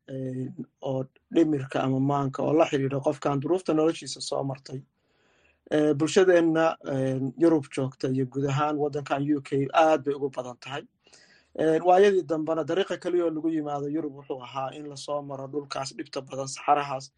oo 0.82 1.04
dhimirka 1.36 1.84
ama 1.84 2.00
maanka 2.00 2.44
oo 2.44 2.54
la 2.54 2.66
xiriira 2.70 3.00
qofkan 3.06 3.40
duruufta 3.42 3.74
noloshiisa 3.74 4.22
soo 4.22 4.44
martay 4.44 4.80
bulshadeenna 6.00 6.66
yurub 7.44 7.66
joogta 7.76 8.08
iyo 8.08 8.26
guud 8.32 8.46
ahaan 8.50 8.76
waddankan 8.84 9.22
u 9.38 9.42
k 9.48 9.68
aad 9.74 10.04
bay 10.06 10.14
ugu 10.16 10.30
badan 10.36 10.58
tahay 10.64 10.84
waayadii 11.58 12.24
dambena 12.28 12.64
dariiqa 12.64 12.98
keliya 13.00 13.26
oo 13.26 13.30
lagu 13.32 13.50
yimaado 13.50 13.88
yurub 13.88 14.16
wuxuu 14.16 14.42
ahaa 14.44 14.72
in 14.76 14.90
la 14.90 14.96
soo 14.96 15.22
maro 15.22 15.48
dhulkaas 15.48 15.96
dhibta 15.96 16.22
badan 16.22 16.48
saxarahaas. 16.48 17.12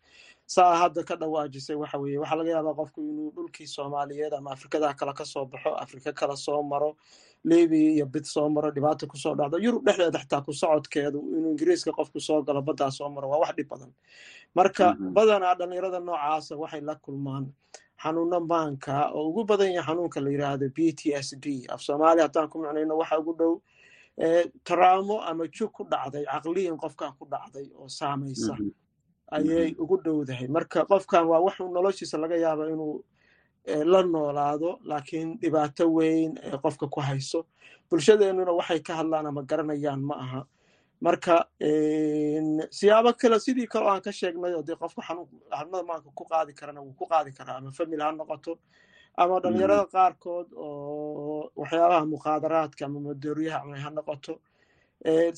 Saa 0.46 0.76
hadda 0.78 1.04
ka 1.04 1.16
dhawaajisay 1.16 1.76
waxa 1.76 1.98
weeye 1.98 2.18
waxaa 2.22 2.38
laga 2.38 2.50
yaabaa 2.56 2.74
qofku 2.80 3.02
inuu 3.02 3.32
dhulkii 3.36 3.68
soomaaliyeed 3.68 4.34
ama 4.34 4.52
afrikadaha 4.52 4.94
kale 4.94 5.14
ka 5.14 5.26
soo 5.26 5.46
baxo 5.46 5.76
afrika 5.76 6.14
kale 6.14 6.36
soo 6.38 6.64
maro 6.64 6.96
libiya 7.44 7.92
iyo 7.92 8.06
bid 8.06 8.24
soo 8.26 8.50
maro 8.50 8.72
dhibaata 8.72 9.08
ku 9.08 9.18
soo 9.18 9.36
dhacdo 9.36 9.58
yurub 9.58 9.84
dhexdeeda 9.86 10.20
xitaa 10.20 10.42
ku 10.46 10.54
socodkeedu 10.54 11.20
inuu 11.20 11.52
ingiriiska 11.52 11.92
qofku 11.92 12.20
soo 12.20 12.42
galo 12.44 12.62
baddaa 12.62 12.92
soo 12.92 13.10
maro 13.10 13.30
waa 13.30 13.40
wax 13.44 13.56
dhib 13.58 13.68
badan. 13.68 13.92
Marka 14.56 14.94
badanaa 14.96 15.56
dhalinyarada 15.60 16.00
noocaasa 16.00 16.56
waxay 16.56 16.82
la 16.82 16.96
kulmaan 16.96 17.52
xanuuno 18.04 18.40
maanka 18.40 19.10
oo 19.12 19.28
ugu 19.30 19.44
badan 19.44 19.74
yahay 19.74 19.84
xanuunka 19.88 20.22
la 20.22 20.30
yidhaahdo 20.30 20.70
b 20.76 20.94
t 20.96 21.12
s 21.14 21.36
d. 21.44 21.66
Af 21.68 21.82
soomaaliya 21.82 22.24
haddaan 22.30 22.48
ku 22.50 22.60
micnayno 22.64 22.96
waxa 22.98 23.20
ugu 23.20 23.34
dhow 23.36 23.54
taraamo 24.64 25.22
ama 25.22 25.48
jug 25.48 25.72
ku 25.72 25.84
dhacday 25.84 26.26
caqliyin 26.26 26.78
qofkan 26.78 27.14
ku 27.20 27.26
dhacday 27.26 27.70
oo 27.78 27.88
saamaysa 27.90 28.58
ayay 29.32 29.76
ugu 29.80 29.98
dhowdahay 30.04 30.48
marka 30.48 30.86
qofkan 30.86 31.26
waa 31.28 31.40
wax 31.46 31.60
noloshiisa 31.60 32.18
laga 32.18 32.36
yaaba 32.38 32.70
inuu 32.70 33.04
la 33.92 34.02
noolaado 34.04 34.80
laakiin 34.90 35.38
dhibaato 35.42 35.86
weyn 35.94 36.38
ee 36.44 36.58
qofka 36.58 36.88
ku 36.88 37.00
hayso. 37.02 37.46
Bulshadeenuna 37.90 38.52
waxay 38.52 38.80
ka 38.80 38.96
hadlaan 38.96 39.26
ama 39.28 39.42
garanayaan 39.44 40.02
ma 40.02 40.16
aha. 40.16 40.42
Marka 41.02 41.46
siyaabo 42.72 43.14
kale 43.14 43.40
sidii 43.40 43.68
kaleo 43.68 43.90
aan 43.92 44.02
ka 44.02 44.12
sheegnay 44.12 44.54
oo 44.56 44.64
dee 44.64 44.76
qofka 44.76 45.02
xanuunada 45.08 45.84
maanka 45.84 46.10
ku 46.16 46.24
qaadi 46.26 46.54
karana 46.54 46.82
wuu 46.82 46.96
ku 46.96 47.06
qaadi 47.06 47.32
karaa 47.38 47.58
ama 47.60 47.72
famil 47.72 48.02
ha 48.02 48.12
noqoto 48.12 48.58
ama 49.18 49.40
dhalinyarada 49.44 49.86
qaarkood 49.96 50.48
oo 50.56 51.52
waxyaabaha 51.62 52.06
mukhaadaraadka 52.16 52.82
ama 52.86 53.00
madooriyaha 53.08 53.60
cunay 53.64 53.82
ha 53.86 53.90
noqoto 53.98 54.34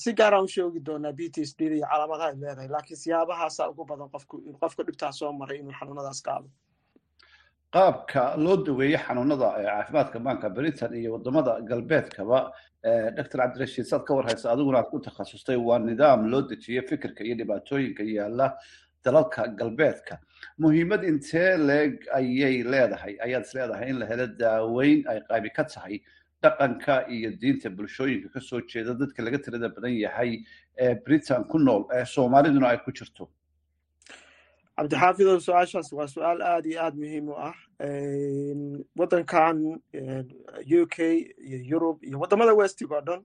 si 0.01 0.13
gaaraan 0.19 0.43
u 0.47 0.47
sheegi 0.55 0.79
doonaa 0.87 1.13
b 1.19 1.29
t 1.33 1.41
s 1.49 1.51
d 1.57 1.61
iyo 1.77 1.85
calaamadaha 1.91 2.29
ay 2.31 2.35
leedahay 2.41 2.67
laakiin 2.75 2.99
siyaabahaasa 3.03 3.69
ugu 3.71 3.83
badan 3.91 4.09
qofku 4.13 4.35
qofka 4.61 4.81
dhibtaa 4.87 5.11
soo 5.19 5.31
maray 5.39 5.57
inuu 5.59 5.75
xanuunadaas 5.79 6.21
qaado. 6.27 6.47
Qaabka 7.75 8.21
loo 8.43 8.57
daweeye 8.65 8.97
xanuunada 9.05 9.47
caafimaadka 9.65 10.19
maanka 10.19 10.49
britain 10.49 10.93
iyo 10.99 11.09
waddamada 11.15 11.61
galbeedkaba 11.69 12.39
dr 13.17 13.37
cabdirashiid 13.41 13.85
saad 13.91 14.03
ka 14.07 14.13
warhaysa 14.17 14.51
adiguna 14.53 14.77
aad 14.79 14.89
ku 14.91 14.99
takhasustay 14.99 15.55
waa 15.67 15.79
nidaam 15.79 16.25
loo 16.31 16.41
dejiye 16.49 16.81
fikirka 16.89 17.21
iyo 17.23 17.35
dhibaatooyinka 17.41 18.03
yaalla 18.03 18.47
dalalka 19.05 19.47
galbeedka. 19.59 20.19
Muhiimad 20.59 21.03
intee 21.03 21.57
leeg 21.57 22.05
ayay 22.13 22.63
leedahay? 22.63 23.17
Ayaad 23.25 23.43
is 23.45 23.53
leedahay 23.53 23.89
in 23.89 23.99
la 23.99 24.05
helo 24.05 24.27
daaweyn 24.27 25.03
ay 25.07 25.19
qaybi 25.29 25.49
ka 25.55 25.63
tahay 25.63 26.01
dhaqanka 26.43 27.07
iyo 27.09 27.31
diinta 27.41 27.69
bulshooyinka? 27.69 28.29
Kasoo 28.33 28.61
jeeda 28.67 28.93
dadka 28.99 29.23
laga 29.23 29.37
tirada 29.39 29.69
badan 29.75 29.93
yahay 30.05 30.43
ee 30.77 30.95
britain 31.05 31.43
ku 31.43 31.59
nool 31.59 31.85
ee 31.93 32.05
soomaaliduna 32.05 32.67
ay 32.69 32.77
ku 32.85 32.91
jirto. 32.91 33.29
Cabdixaafidow 34.79 35.39
su'aashaas 35.43 35.91
waa 35.93 36.07
su'aal 36.07 36.41
aad 36.41 36.65
iyo 36.65 36.79
aad 36.83 36.95
muhiim 36.95 37.27
u 37.29 37.35
ah. 37.35 37.55
Waddankan 38.99 39.57
u 40.79 40.85
k 40.87 40.97
iyo 41.39 41.59
yurub 41.71 42.03
iyo 42.03 42.19
waddamada 42.19 42.53
westig 42.55 42.91
oo 42.91 43.01
dhan 43.01 43.21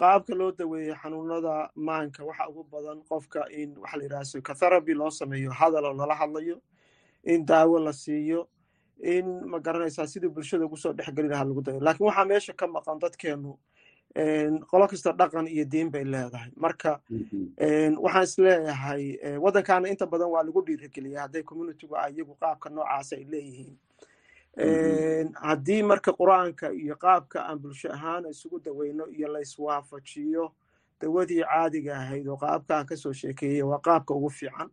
qaabka 0.00 0.34
loo 0.40 0.50
daweeyo 0.52 0.94
xanuunada 1.02 1.70
maanka 1.76 2.24
waxa 2.24 2.48
ugu 2.50 2.62
badan 2.72 2.98
qofka 3.10 3.40
in 3.60 3.76
waxa 3.82 3.96
la 3.98 4.04
yidhaha 4.04 4.24
psychotherapy 4.24 4.94
loo 4.94 5.10
sameeyo 5.10 5.50
hadal 5.60 5.84
oo 5.84 5.94
lala 6.00 6.14
hadlayo 6.20 6.56
in 7.24 7.44
daawo 7.46 7.78
la 7.78 7.92
siiyo 7.92 8.48
in 9.02 9.26
ma 9.50 9.58
garanaysaa 9.60 10.06
sidii 10.06 10.28
bulshada 10.28 10.64
ugu 10.64 10.76
soo 10.76 10.92
dhexgeli 10.92 11.28
lahaa 11.28 11.44
lagu 11.44 11.62
dayo 11.62 11.80
lakiin 11.80 12.06
waxaa 12.08 12.24
meesha 12.24 12.52
ka 12.52 12.66
maqan 12.66 12.98
dadkeenu 13.02 13.52
qolo 14.70 14.86
kasta 14.90 15.12
dhaqan 15.12 15.46
iyo 15.46 15.64
diin 15.64 15.90
bay 15.90 16.04
leedahay. 16.04 16.50
Marka 16.56 17.00
waxaan 18.04 18.24
is 18.24 18.38
leeyahay 18.38 19.04
waddankaana 19.38 19.88
inta 19.88 20.06
badan 20.06 20.28
waa 20.34 20.42
lagu 20.42 20.62
dhiirigeliya 20.66 21.20
hadday 21.24 21.42
communitygu 21.42 21.94
a 21.96 22.10
iyagu 22.10 22.34
qaabka 22.40 22.68
noocaas 22.70 23.12
ay 23.12 23.24
leeyihiin 23.24 23.76
haddii 24.56 25.82
marka 25.82 26.12
qur'aanka 26.12 26.72
iyo 26.74 26.96
qaabka 26.96 27.46
aan 27.48 27.58
bulsho 27.62 27.88
ahaan 27.92 28.24
isugu 28.30 28.58
daweyno 28.64 29.06
iyo 29.06 29.28
layswaafajiyo 29.32 30.52
dawadii 31.00 31.42
caadiga 31.44 31.94
ahayd 31.96 32.26
oo 32.28 32.36
qaabka 32.36 32.76
aan 32.78 32.86
ka 32.86 32.96
soo 32.96 33.12
sheekeeyey 33.12 33.62
waa 33.62 33.78
qaabka 33.78 34.14
ugu 34.14 34.28
fiican. 34.30 34.70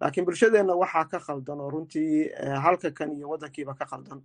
Laakiin 0.00 0.24
bulshadeenna 0.26 0.74
waxaa 0.74 1.04
ka 1.08 1.18
khaldan 1.18 1.60
oo 1.60 1.70
runtii 1.70 2.28
halka 2.62 2.90
kan 2.90 3.12
iyo 3.12 3.28
waddankiiba 3.28 3.74
ka 3.78 3.86
khaldan. 3.86 4.22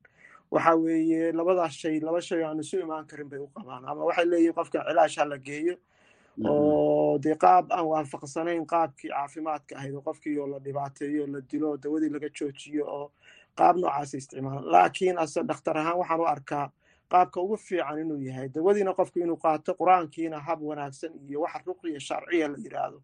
Waxa 0.51 0.75
weeye 0.75 1.31
labadaas 1.31 1.73
shay 1.73 1.99
laba 1.99 2.21
shay 2.21 2.43
aan 2.43 2.59
isu 2.59 2.79
imaan 2.79 3.05
karin 3.07 3.29
bay 3.29 3.39
u 3.39 3.47
qabaan. 3.53 3.85
Ama 3.85 4.03
waxay 4.05 4.25
leeyihiin 4.25 4.53
qofka 4.53 4.83
cilaash 4.89 5.17
ha 5.17 5.25
la 5.25 5.37
geeyo 5.37 5.77
oo 6.49 7.17
dee 7.19 7.35
qaab 7.35 7.71
aan 7.71 7.85
waafaqsanayn 7.87 8.65
qaabkii 8.67 9.09
caafimaadka 9.09 9.75
ahayd 9.77 9.95
oo 9.95 10.01
qofkii 10.01 10.37
oo 10.39 10.47
la 10.47 10.59
dhibaateeyo 10.59 11.27
la 11.27 11.39
dilo 11.41 11.77
dawadii 11.77 12.09
laga 12.09 12.27
joojiyo 12.29 12.83
oo 12.87 13.11
qaab 13.59 13.75
noocaasa 13.77 14.17
isticmaala 14.17 14.61
laakiin 14.71 15.17
ase 15.19 15.43
dhakhtar 15.49 15.77
ahaan 15.77 15.97
waxaan 15.97 16.19
u 16.21 16.25
arkaa 16.25 16.71
qaabka 17.11 17.41
ugu 17.41 17.57
fiican 17.57 17.99
inuu 17.99 18.17
yahay. 18.27 18.49
Dawadiina 18.49 18.93
qofku 18.93 19.19
inuu 19.19 19.37
qaato 19.37 19.73
qur'aankiina 19.79 20.39
hab 20.47 20.61
wanaagsan 20.61 21.11
iyo 21.29 21.41
waxa 21.41 21.59
ruqya 21.67 21.99
sharciya 21.99 22.47
la 22.47 22.57
yidhaahdo 22.57 22.99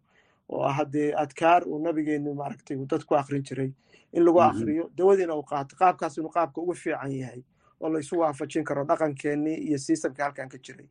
oo 0.48 0.62
ah 0.64 0.72
haddee 0.78 1.14
adkaar 1.22 1.62
uu 1.68 1.78
nabigeenu 1.78 2.34
maaragtay 2.34 2.76
uu 2.76 2.86
dad 2.86 3.04
ku 3.04 3.14
akrin 3.14 3.42
jiray 3.42 3.70
in 4.12 4.24
lagu 4.24 4.40
akriyo 4.42 4.90
dawadiina 4.96 5.34
uu 5.34 5.42
qaato. 5.42 5.76
Qaabkaas 5.76 6.18
inuu 6.18 6.30
qaabka 6.30 6.60
ugu 6.60 6.74
fiican 6.74 7.12
yahay 7.12 7.42
oo 7.80 7.88
laysu 7.88 8.18
waafajin 8.18 8.64
karo 8.64 8.84
dhaqankeenii 8.84 9.54
iyo 9.68 9.78
sistamka 9.78 10.24
halkan 10.24 10.48
ka 10.48 10.58
jiray 10.58 10.86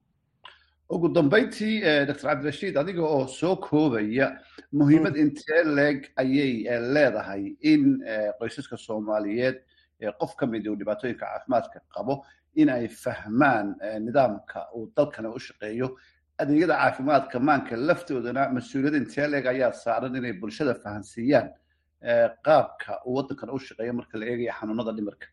ugu 0.95 1.08
dambayntii 1.15 1.82
dr 2.10 2.21
cabdirashiid 2.30 2.75
adiga 2.82 3.01
oo 3.15 3.27
soo 3.27 3.56
koobaya 3.67 4.27
muhiimad 4.80 5.15
intee 5.23 5.63
leeg 5.77 5.99
ayay 6.21 6.54
leedahay 6.95 7.43
in 7.71 7.84
qoysaska 8.39 8.77
soomaaliyeed 8.88 9.58
qof 10.19 10.36
ka 10.39 10.45
mid 10.54 10.67
uu 10.67 10.75
dhibaatooyinka 10.82 11.25
caafimaadka 11.25 11.80
qabo 11.95 12.23
in 12.62 12.69
ay 12.69 12.88
fahmaan 13.04 13.75
nidaamka 14.06 14.67
uu 14.75 14.91
dalkana 14.97 15.30
u 15.30 15.39
shaqeeyo. 15.39 15.88
Adeegyada 16.41 16.75
caafimaadka 16.82 17.39
maanka 17.39 17.75
laftoodana 17.89 18.49
mas'uuliyad 18.56 18.95
intee 19.01 19.27
leeg 19.34 19.45
ayaa 19.54 19.71
saaran 19.84 20.15
inay 20.19 20.34
bulshada 20.41 20.73
fahansiiyaan 20.84 21.47
qaabka 22.47 22.91
uu 23.06 23.13
waddankana 23.17 23.54
u 23.54 23.60
shaqeeyo 23.67 23.93
marka 23.99 24.17
la 24.19 24.25
eegaya 24.25 24.54
xanuunada 24.60 24.91
dhimirka 24.97 25.27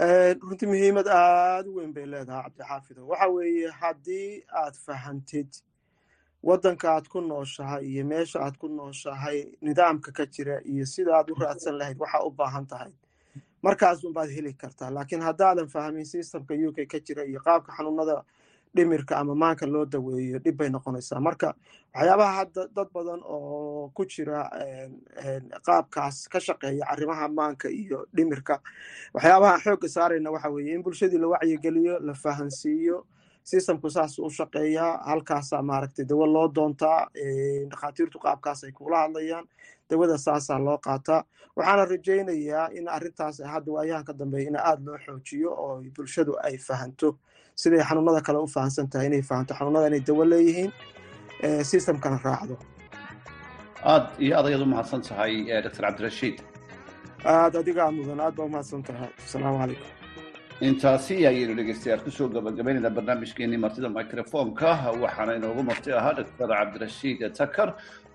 runtii 0.00 0.66
muhiimad 0.66 1.06
aad 1.12 1.66
u 1.68 1.74
weyn 1.76 1.92
bay 1.94 2.06
leedahay 2.06 2.42
cabdixaafido 2.44 3.06
waxa 3.06 3.28
weeye 3.28 3.68
haddii 3.70 4.42
aad 4.62 4.74
fahantid 4.86 5.50
waddanka 6.42 6.88
aad 6.94 7.08
ku 7.08 7.20
nooshahay 7.20 7.84
iyo 7.86 8.04
meesha 8.04 8.40
aad 8.40 8.56
ku 8.56 8.68
nooshahay 8.68 9.44
nidaamka 9.60 10.12
ka 10.12 10.26
jira 10.26 10.60
iyo 10.64 10.86
sida 10.86 11.16
aad 11.18 11.30
u 11.30 11.34
raadsan 11.34 11.76
lahayd 11.78 11.98
waxaa 12.00 12.24
u 12.24 12.30
baahan 12.30 12.66
tahay. 12.66 12.92
Markaas 13.62 14.04
unbaad 14.04 14.30
heli 14.30 14.52
kartaa 14.54 14.90
laakiin 14.90 15.22
haddaadan 15.22 15.68
fahmin 15.68 16.04
systemka 16.04 16.54
u 16.54 16.72
k 16.72 16.86
ka 16.86 16.98
jira 17.00 17.24
iyo 17.24 17.40
qaabka 17.40 17.72
xanuunada 17.76 18.24
dhimirka 18.76 19.16
ama 19.18 19.34
maanka 19.34 19.66
loo 19.66 19.84
daweeyo 19.84 20.38
dhib 20.38 20.56
bay 20.56 20.68
noqonaysaa. 20.70 21.20
Marka 21.20 21.54
waxyaabaha 21.94 22.32
hadda 22.38 22.62
dad 22.76 22.88
badan 22.94 23.20
oo 23.24 23.90
ku 23.94 24.04
jira 24.06 24.46
qaabkaas 25.66 26.28
ka 26.30 26.38
shaqeeya 26.40 26.84
arrimaha 26.86 27.28
maanka 27.28 27.68
iyo 27.68 28.06
dhimirka 28.14 28.60
waxyaabaha 29.14 29.58
xoogga 29.64 29.88
saarayna 29.88 30.30
waxa 30.30 30.50
weeye 30.50 30.74
in 30.74 30.82
bulshadii 30.82 31.18
la 31.18 31.28
wacyigeliyo 31.28 31.98
la 32.00 32.14
fahansiiyo 32.14 33.06
systemku 33.44 33.90
saas 33.90 34.18
u 34.18 34.30
shaqeeyaa 34.30 35.02
halkaasaa 35.08 35.62
maaragtay 35.62 36.04
dawo 36.04 36.26
loo 36.26 36.48
doontaa 36.48 37.08
dhakhaatiirtu 37.70 38.18
qaabkaas 38.18 38.64
ay 38.64 38.72
kula 38.72 38.98
hadlayaan 39.06 39.46
dawada 39.90 40.18
saasaa 40.18 40.58
loo 40.58 40.78
qaataa 40.78 41.24
waxaana 41.56 41.84
rajaynayaa 41.84 42.68
in 42.78 42.88
arrintaas 42.88 43.42
hadda 43.52 43.72
waayahan 43.72 44.04
ka 44.04 44.12
dambeeya 44.12 44.48
in 44.50 44.56
aada 44.56 44.82
loo 44.86 44.98
xoojiyo 45.06 45.50
oo 45.50 45.82
bulshadu 45.96 46.38
ay 46.46 46.56
fahanto 46.58 47.18
siday 47.62 47.82
xanuunada 47.88 48.20
kale 48.26 48.38
u 48.38 48.46
fahansan 48.56 48.86
tahay 48.92 49.06
inay 49.10 49.22
fahanto 49.30 49.52
xanuunada 49.58 49.86
inay 49.90 50.00
dawo 50.08 50.24
leeyihiin 50.32 50.70
systemkana 51.70 52.18
raacdo. 52.24 52.56
Aad 53.92 54.04
iyo 54.24 54.32
aad 54.38 54.46
ayaad 54.48 54.62
u 54.62 54.66
mahadsan 54.74 55.00
tahay 55.08 55.32
dr 55.64 55.80
cabdirashiid. 55.86 56.36
Aad 57.24 57.54
adigaa 57.60 57.90
mudan 57.96 58.20
aad 58.20 58.34
baa 58.36 58.46
umahadsan 58.50 58.82
tahay 58.88 59.08
asalaamu 59.26 59.58
calaykum. 59.62 59.88
Intaasi 60.68 61.14
ayaynu 61.30 61.54
dhegeystayaal 61.58 62.02
ku 62.04 62.10
soo 62.16 62.28
gabagabaynayna 62.34 62.90
barnaamijkeenii 62.96 63.60
martida 63.64 63.88
microfonka 63.98 64.70
waxaana 65.02 65.32
inoogu 65.40 65.62
marti 65.70 65.88
ahaa 65.98 66.12
dr 66.18 66.48
cabdirashiid 66.52 67.20
takar 67.38 67.68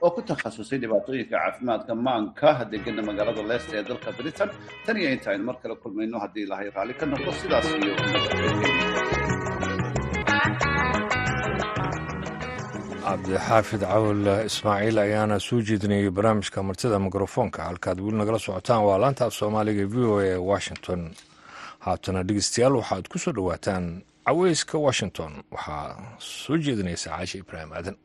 oo 0.05 0.11
ku 0.15 0.21
takhasusay 0.29 0.77
dhibaatooyinka 0.83 1.33
caafimaadka 1.41 1.93
maanka 2.07 2.49
degana 2.71 3.01
magaalada 3.09 3.43
leesta 3.49 3.73
ee 3.79 3.83
dalka 3.89 4.09
britain. 4.17 4.49
Tan 4.85 4.97
iyo 5.01 5.09
inta 5.15 5.27
aynu 5.31 5.43
mar 5.49 5.57
kale 5.61 5.75
kulmayno 5.83 6.17
haddii 6.23 6.43
ilahay 6.47 6.69
raalli 6.75 6.93
ka 6.99 7.05
noqdo 7.11 7.31
sidaas 7.41 7.65
iyo 7.81 7.93
cabdixaafid 13.15 13.81
cawl 13.91 14.27
ismaaciil 14.49 14.97
ayaana 15.05 15.37
soo 15.47 15.59
jeedinayay 15.67 16.09
barnaamijka 16.17 16.63
martida 16.63 16.99
mikrofoonka. 16.99 17.63
Halkaad 17.69 17.99
weli 18.05 18.17
nagala 18.17 18.39
socotaan 18.39 18.83
waa 18.87 18.97
laanta 19.03 19.25
af 19.25 19.33
soomaaliga 19.33 19.85
v 19.93 19.95
o 20.13 20.19
e 20.21 20.35
washington. 20.51 21.01
Haatana 21.85 22.23
dhegeystayaal 22.27 22.75
waxaad 22.81 23.07
ku 23.07 23.17
soo 23.19 23.31
dhowaataan 23.37 24.01
caweyska 24.27 24.77
washington. 24.87 25.31
Waxaa 25.51 25.95
soo 26.19 26.57
jeedinaysa 26.57 27.09
caashe 27.15 27.37
ibraahim 27.43 27.71
aadan 27.73 27.95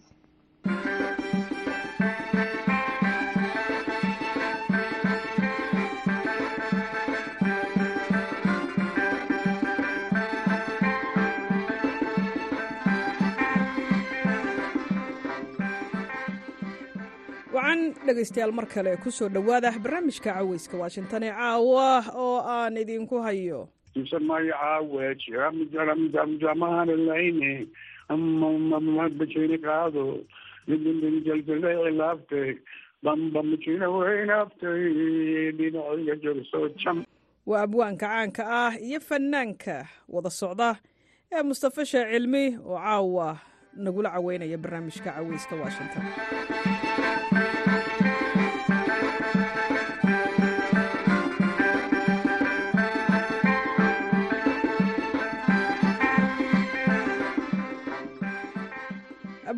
dhegaystayaal 18.07 18.53
mar 18.53 18.67
kale 18.67 18.97
ku 19.03 19.11
soo 19.11 19.29
dhowaada 19.29 19.71
barnaamijka 19.85 20.33
caweyska 20.35 20.77
washington 20.83 21.23
ee 21.23 21.33
caawa 21.33 22.05
oo 22.15 22.39
aan 22.55 22.77
idinku 22.77 23.17
hayo. 23.23 23.69
Qaado. 29.61 30.25
Weynaabtay 34.01 34.95
jam 36.85 37.05
waa 37.47 37.63
abwaanka 37.65 38.07
caanka 38.07 38.43
ah 38.47 38.73
iyo 38.79 39.01
fanaanka 39.01 39.89
wada 40.09 40.31
socda 40.31 40.77
ee 41.33 41.43
mustafa 41.43 41.85
sheeh 41.87 42.07
cilmi 42.13 42.57
oo 42.65 42.79
caawa 42.79 43.39
nagula 43.77 44.11
caweynaya 44.11 44.59
barnaamijka 44.59 45.11
caweyska 45.17 45.55
washington 45.57 46.03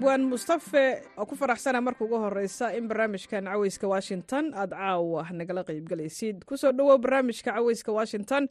abwaan 0.03 0.27
mustafe 0.27 1.03
oo 1.17 1.27
ku 1.27 1.35
faraxsana 1.39 1.79
marka 1.81 2.03
ugu 2.05 2.19
horeysa 2.19 2.75
in 2.77 2.89
barnaamijkan 2.89 3.45
caweyska 3.47 3.87
washington 3.89 4.51
aada 4.55 4.77
caawa 4.77 5.23
nagala 5.31 5.63
qeybgalaysid 5.65 6.43
ku 6.45 6.57
soo 6.59 6.73
dhowow 6.73 6.99
barnaamijka 6.99 7.53
caweyska 7.55 7.93
washington. 7.93 8.49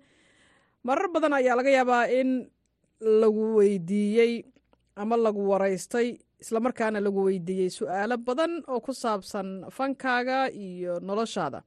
Marar 0.83 1.11
badan 1.11 1.33
ayaa 1.33 1.55
laga 1.59 1.69
yaabaa 1.69 2.07
in 2.07 2.47
lagu 3.01 3.55
weydiiyey 3.59 4.45
ama 4.95 5.17
lagu 5.17 5.43
waraystay 5.49 6.17
islamarkaana 6.39 6.99
lagu 7.03 7.19
weydiiyey 7.27 7.69
su'aalo 7.69 8.17
badan 8.17 8.63
oo 8.71 8.79
ku 8.79 8.93
saabsan 8.93 9.67
fankaaga 9.69 10.47
iyo 10.55 10.99
noloshaada. 11.03 11.61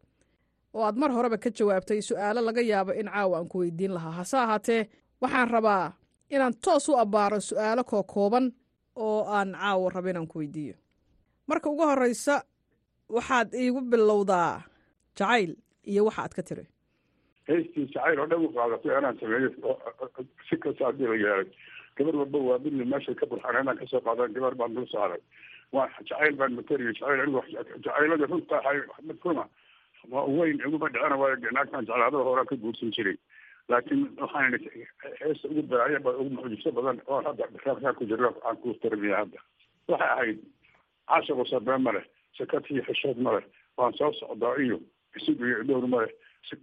Oo 0.75 0.83
aad 0.89 0.97
mar 0.97 1.11
horeba 1.13 1.37
ka 1.37 1.51
jawaabtay 1.51 2.01
su'aalo 2.01 2.41
laga 2.41 2.61
yaabo 2.65 2.93
in 2.97 3.07
caawa 3.13 3.37
aan 3.39 3.49
ku 3.53 3.59
weydiin 3.61 3.93
lahaa. 3.95 4.17
Hase 4.25 4.37
ahaatee 4.39 4.89
waxaan 5.21 5.49
rabaa 5.51 5.93
inaan 6.33 6.55
toos 6.65 6.89
u 6.89 6.97
abbaaro 6.97 7.37
su'aalo 7.41 7.85
kookooban 7.85 8.49
oo 8.97 9.25
aan 9.29 9.53
caawa 9.55 9.91
rabo 9.95 10.09
inaan 10.11 10.27
ku 10.27 10.39
weydiiyo. 10.39 10.75
Marka 11.47 11.71
ugu 11.71 11.83
horeysa 11.87 12.43
waxaad 13.09 13.55
iigu 13.55 13.81
bilowdaa 13.81 14.63
jacayl 15.17 15.57
iyo 15.85 16.05
waxa 16.09 16.23
aad 16.23 16.35
ka 16.35 16.43
tiri. 16.43 16.65
Heystii 17.49 17.87
jacayl 17.93 18.19
oo 18.21 18.27
dhan 18.27 18.45
u 18.45 18.53
qaadatay 18.55 18.97
anaan 18.97 19.19
sameeyo 19.21 19.51
si 20.49 20.57
kasta 20.57 20.85
haddii 20.89 21.07
la 21.11 21.17
yeelay 21.25 21.49
gabar 21.97 22.17
walba 22.17 22.39
waa 22.39 22.59
midna 22.59 22.85
meeshay 22.85 23.15
ka 23.15 23.27
burxan 23.27 23.57
anaan 23.61 23.79
ka 23.79 23.87
soo 23.87 24.01
qaadan 24.01 24.33
gabar 24.35 24.55
baan 24.55 24.75
dul 24.75 24.87
saaray. 24.93 25.21
Waa 25.73 25.89
jacayl 26.09 26.37
baan 26.41 26.55
matariyay 26.59 26.95
jacayl 26.97 27.21
anigu 27.21 27.43
jacaylada 27.85 28.27
runta 28.33 28.57
ahay 28.63 28.79
waa 30.13 30.25
weyn 30.37 30.61
iguma 30.67 30.89
dhicina 30.93 31.17
waayo 31.17 31.37
naagtaan 31.53 31.87
jeclaadada 31.87 32.25
horaan 32.29 32.47
ka 32.51 32.57
guursan 32.57 32.91
jiray 32.97 33.17
laakiin 33.69 34.03
waxaan 34.21 34.59
heesta 35.21 35.49
ugu 35.49 35.63
baraaya 35.63 36.01
ba 36.01 36.11
ugu 36.21 36.31
mucjiso 36.37 36.73
badan 36.73 37.01
oo 37.07 37.21
hadda 37.27 37.45
raabkaa 37.65 37.93
ku 37.99 38.05
jiro 38.11 38.31
aan 38.45 38.57
ku 38.63 38.75
tarmiya 38.83 39.17
hadda. 39.23 39.39
Waxay 39.89 40.09
ahayd 40.15 40.39
caashiqu 41.09 41.45
sabee 41.53 41.79
ma 41.87 41.93
leh 41.97 42.05
sakatiyo 42.39 42.83
xishood 42.89 43.19
ma 43.27 43.33
leh 43.39 43.45
waan 43.77 43.93
soo 43.99 44.13
socdaa 44.21 44.57
iyo 44.65 44.79
isig 45.17 45.41
iyo 45.41 45.65
dhowr 45.69 45.87
ma 45.89 46.03
leh 46.05 46.13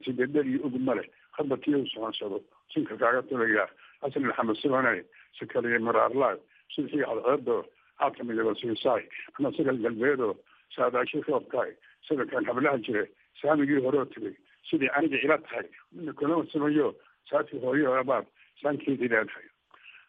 sidedel 0.06 0.48
iyo 0.48 0.60
ug 0.68 0.76
ma 0.88 0.94
leh 1.00 1.08
hadda 1.38 1.58
tiyow 1.64 1.86
soonsado 1.94 2.42
sinka 2.74 2.98
kaaga 3.02 3.22
tulayaa 3.30 3.68
asli 4.06 4.24
maxamed 4.30 4.58
sibanay 4.62 5.00
sikaliyo 5.40 5.80
maraarlaay 5.88 6.38
sidxii 6.76 7.04
cadceedo 7.06 7.58
aadka 8.00 8.24
midaba 8.24 8.54
siisaay 8.62 9.04
ama 9.38 9.50
sigal 9.58 9.78
galbeedo 9.86 10.30
saadaashi 10.76 11.22
roobkaay 11.28 11.72
sidankan 12.08 12.46
hablaha 12.50 12.78
jire 12.86 13.04
saamigii 13.42 13.82
horeo 13.86 14.06
tegay 14.14 14.36
sidii 14.70 14.92
aniga 14.98 15.18
ila 15.26 15.38
tahay 15.48 15.68
mina 15.92 16.14
kulama 16.14 16.46
samayo 16.54 16.88
saati 17.30 17.58
hooyo 17.66 17.96
abaad 18.02 18.26
saankeedii 18.62 19.12
leedahay 19.14 19.48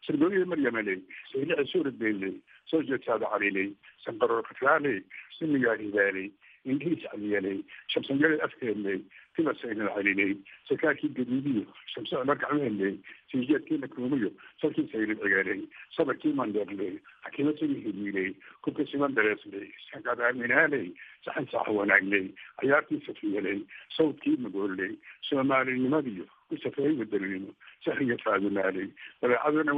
sirgooyihii 0.05 0.49
maryamaley 0.53 0.99
saylici 1.31 1.71
suuradbeyley 1.71 2.33
soo 2.71 2.81
jeedsaada 2.89 3.25
caliley 3.33 3.69
sanqaroor 4.05 4.43
katraaley 4.49 4.97
simigaa 5.39 5.75
hibaaley 5.83 6.27
indhihiis 6.71 7.03
caliyaley 7.11 7.57
shamsanyaley 7.93 8.41
afkeedley 8.47 8.99
tibasaynal 9.35 9.89
caliley 9.95 10.33
sakaakii 10.69 11.09
gaduudiyo 11.19 11.63
shamsocna 11.93 12.35
gacmeeley 12.43 12.95
siijeedkiina 13.31 13.87
kuumiyo 13.95 14.31
salkii 14.61 14.87
saylid 14.91 15.19
cigaaley 15.23 15.61
sabarkii 15.97 16.33
mandeerley 16.41 16.93
xakimo 17.25 17.53
sigi 17.59 17.79
hidiiley 17.87 18.29
kubka 18.61 18.85
siman 18.91 19.15
dareesley 19.19 19.67
sanqad 19.91 20.19
aaminaaley 20.29 20.85
saxan 21.25 21.47
saax 21.55 21.67
wanaagley 21.79 22.25
cayaartii 22.61 23.01
safiyaley 23.09 23.59
sawdkii 23.97 24.37
magooley 24.45 24.93
soomaalinimadiyo 25.29 26.25
ku 26.49 26.57
safeey 26.63 26.93
wadalnimo 27.01 27.51
sahiya 27.85 28.17
faadumaaley 28.25 28.87
dabeecaduna 29.21 29.73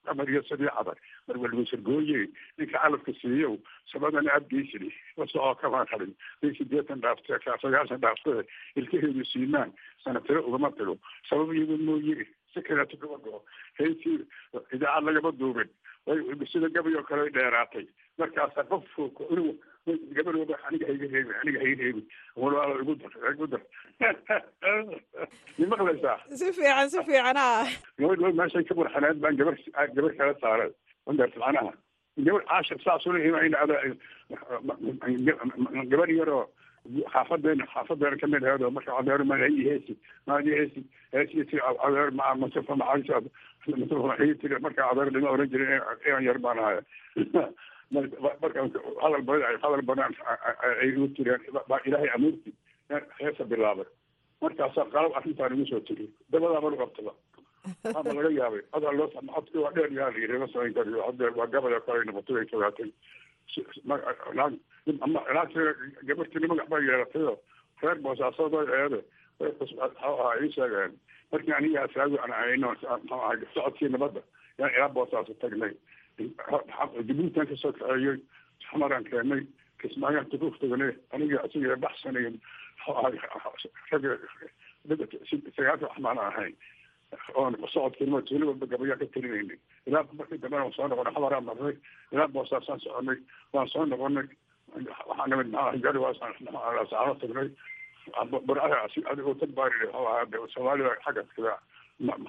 waasade 0.00 0.06
qamar 0.06 0.28
iyo 0.30 0.42
sadii 0.48 0.68
cadar 0.76 0.96
mar 1.28 1.36
walba 1.38 1.64
sargooye 1.70 2.28
ninka 2.58 2.78
calafka 2.78 3.12
siiyow 3.20 3.56
sabadana 3.92 4.32
abgeysili 4.34 4.92
wasocoo 5.16 5.54
kamaan 5.60 5.86
rabin 5.92 6.14
bay 6.42 6.54
sideetan 6.58 7.00
dhaaftee 7.00 7.38
sagaashan 7.62 8.00
dhaaftee 8.00 8.44
ilkaheedu 8.76 9.24
siimaan 9.32 9.72
sanatiro 10.04 10.42
ugama 10.46 10.70
tago 10.72 10.96
sabab 11.28 11.52
iyago 11.54 11.76
mooye 11.78 12.26
si 12.54 12.62
kaleeto 12.62 12.96
kama 12.96 13.40
heysii 13.78 14.18
idaacad 14.72 15.04
lagama 15.04 15.32
duubin 15.32 15.70
sida 16.52 16.68
gabay 16.68 16.94
oo 16.96 17.02
kale 17.02 17.30
dheeraatay 17.30 17.86
markaasa 18.18 18.64
qof 18.64 18.84
waba 19.86 20.56
aniga 20.68 20.86
hayga 20.86 21.06
reebi 21.14 21.32
aniga 21.42 21.60
hayga 21.64 21.82
reebi 21.84 22.02
walaalo 22.36 22.80
igu 22.82 22.94
dar 23.00 23.32
igu 23.32 23.46
dar 23.52 23.62
mi 25.58 25.66
maqlaysaa 25.66 26.16
si 26.40 26.52
fiican 26.58 26.90
si 26.90 26.98
fiican 27.08 27.36
a 27.36 27.66
gabadh 27.98 28.20
wa 28.26 28.32
meeshay 28.40 28.64
ka 28.68 28.74
burxaneed 28.80 29.20
baan 29.24 29.36
gabar 29.40 29.56
gabar 29.96 30.12
kala 30.20 30.34
saaray 30.44 30.70
wandaart 31.06 31.36
macnaha 31.44 31.72
gabar 32.28 32.42
caashir 32.50 32.78
saas 32.84 33.06
ula 33.06 33.18
imayna 33.30 33.58
ada 33.64 33.76
gabar 35.94 36.08
yaroo 36.18 36.44
xaafadeena 37.14 37.64
xaafadeena 37.74 38.20
ka 38.20 38.26
mid 38.34 38.44
aheed 38.44 38.62
oo 38.68 38.70
marka 38.78 38.98
adeer 39.00 39.24
ma 39.32 39.36
hay 39.44 39.56
heesi 39.68 39.96
maadi 40.26 40.50
heesi 40.60 40.80
heesi 41.16 41.56
adeer 41.86 42.10
ma 42.20 42.34
masafa 42.44 42.76
maxaysa 42.82 43.20
masafa 43.80 44.06
maxay 44.12 44.34
tiri 44.44 44.60
marka 44.68 44.88
adeer 44.92 45.10
lama 45.16 45.30
oran 45.34 45.50
jirin 45.54 45.72
inaan 46.06 46.24
yar 46.28 46.38
baan 46.46 46.58
ahaya 46.58 46.82
marka 47.90 48.60
hadal 49.02 49.22
badan 49.28 49.58
hadal 49.62 49.82
badan 49.90 50.12
ay 50.80 50.88
igu 50.88 51.08
tireen 51.16 51.40
baa 51.68 51.80
ilaahay 51.86 52.10
amuurti 52.14 52.52
heesa 53.20 53.44
bilaabay. 53.44 53.88
Markaasaa 54.42 54.86
qalab 54.94 55.12
arrintaan 55.20 55.54
igu 55.56 55.66
soo 55.70 55.80
tiri 55.88 56.06
dabadaaba 56.32 56.76
qabtaba. 56.82 57.12
Ama 57.94 58.12
laga 58.16 58.30
yaabay 58.38 58.62
adaa 58.72 58.92
loo 58.98 59.08
codki 59.34 59.58
waa 59.64 59.72
dheer 59.76 59.92
yaa 59.98 60.10
la 60.14 60.18
yidhi 60.18 60.38
ma 60.42 60.48
samayn 60.52 60.74
haddeer 61.06 61.32
waa 61.38 61.46
gabada 61.56 61.80
kale 61.86 62.04
noqotay 62.10 62.36
ay 62.42 62.48
fogaatay 62.52 62.90
gabartiina 66.06 66.46
magac 66.48 66.68
bay 66.70 66.82
yeelatayoo 66.88 67.36
reer 67.82 67.98
boosaasoodoo 68.04 68.64
eede 68.78 69.00
ahaa 70.02 70.32
ii 70.42 70.52
sheegeen. 70.56 70.92
Markii 71.32 71.52
aniga 71.58 71.82
asaagu 71.84 72.16
aan 72.18 73.46
socodkii 73.54 73.88
nabadda 73.88 74.20
yaan 74.58 74.74
ilaa 74.76 74.88
boosaaso 74.88 75.34
tagnay 75.42 75.74
jabuutan 77.08 77.46
ka 77.50 77.56
soo 77.62 77.72
kaceeyey 77.78 78.16
xamaraan 78.70 79.04
keenay 79.10 79.42
kismaayaan 79.82 80.30
tukuuf 80.32 80.58
tagnay 80.62 80.92
aniga 81.12 81.42
mxuu 82.76 82.94
ahay 83.00 83.16
ragga 83.90 85.06
sagaalka 85.56 85.86
waxmaan 85.90 86.18
ahayn 86.26 86.54
oon 87.34 87.56
socodkiinma 87.72 88.22
tuuli 88.28 88.44
walba 88.50 88.66
gabayaan 88.74 88.98
ka 89.02 89.06
telinaynay 89.14 89.58
ilaa 89.86 90.04
markii 90.18 90.38
dambena 90.44 90.62
waan 90.64 90.72
soo 90.76 90.88
noqonay 90.92 91.14
xamaraan 91.16 91.44
marnay 91.48 91.74
ilaa 92.12 92.28
boosaasaan 92.36 92.80
soconay 92.86 93.18
waan 93.52 93.68
soo 93.74 93.84
noqonay 93.94 94.26
waxaa 95.08 95.26
namid 95.32 95.48
maxaa 95.54 95.82
gari 95.86 95.98
waasaano 96.04 97.14
tagnay 97.24 97.48
burcaha 98.46 98.78
adigoo 99.12 99.34
idhi 99.76 99.88
soomaalida 100.54 100.94
xagga 101.04 101.22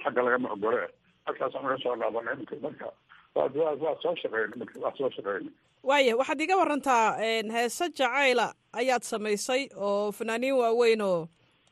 xagga 0.03 0.21
lagama 0.27 0.49
ogole 0.57 0.81
halkaasaan 1.25 1.63
naga 1.67 1.77
soo 1.83 1.95
laabanay 2.01 2.35
marka 2.65 2.87
waa 3.35 3.95
soo 4.03 4.15
shaqeynay 4.21 4.67
waa 4.83 4.93
soo 4.97 5.09
shaqeynay 5.15 5.53
waaya 5.89 6.15
waxaad 6.21 6.41
iga 6.45 6.57
warantaa 6.61 7.17
heese 7.55 7.85
jacayla 7.99 8.47
ayaad 8.81 9.03
samaysay 9.11 9.61
oo 9.75 10.11
fanaaniin 10.11 10.53
waaweyn 10.61 11.01
oo 11.01 11.27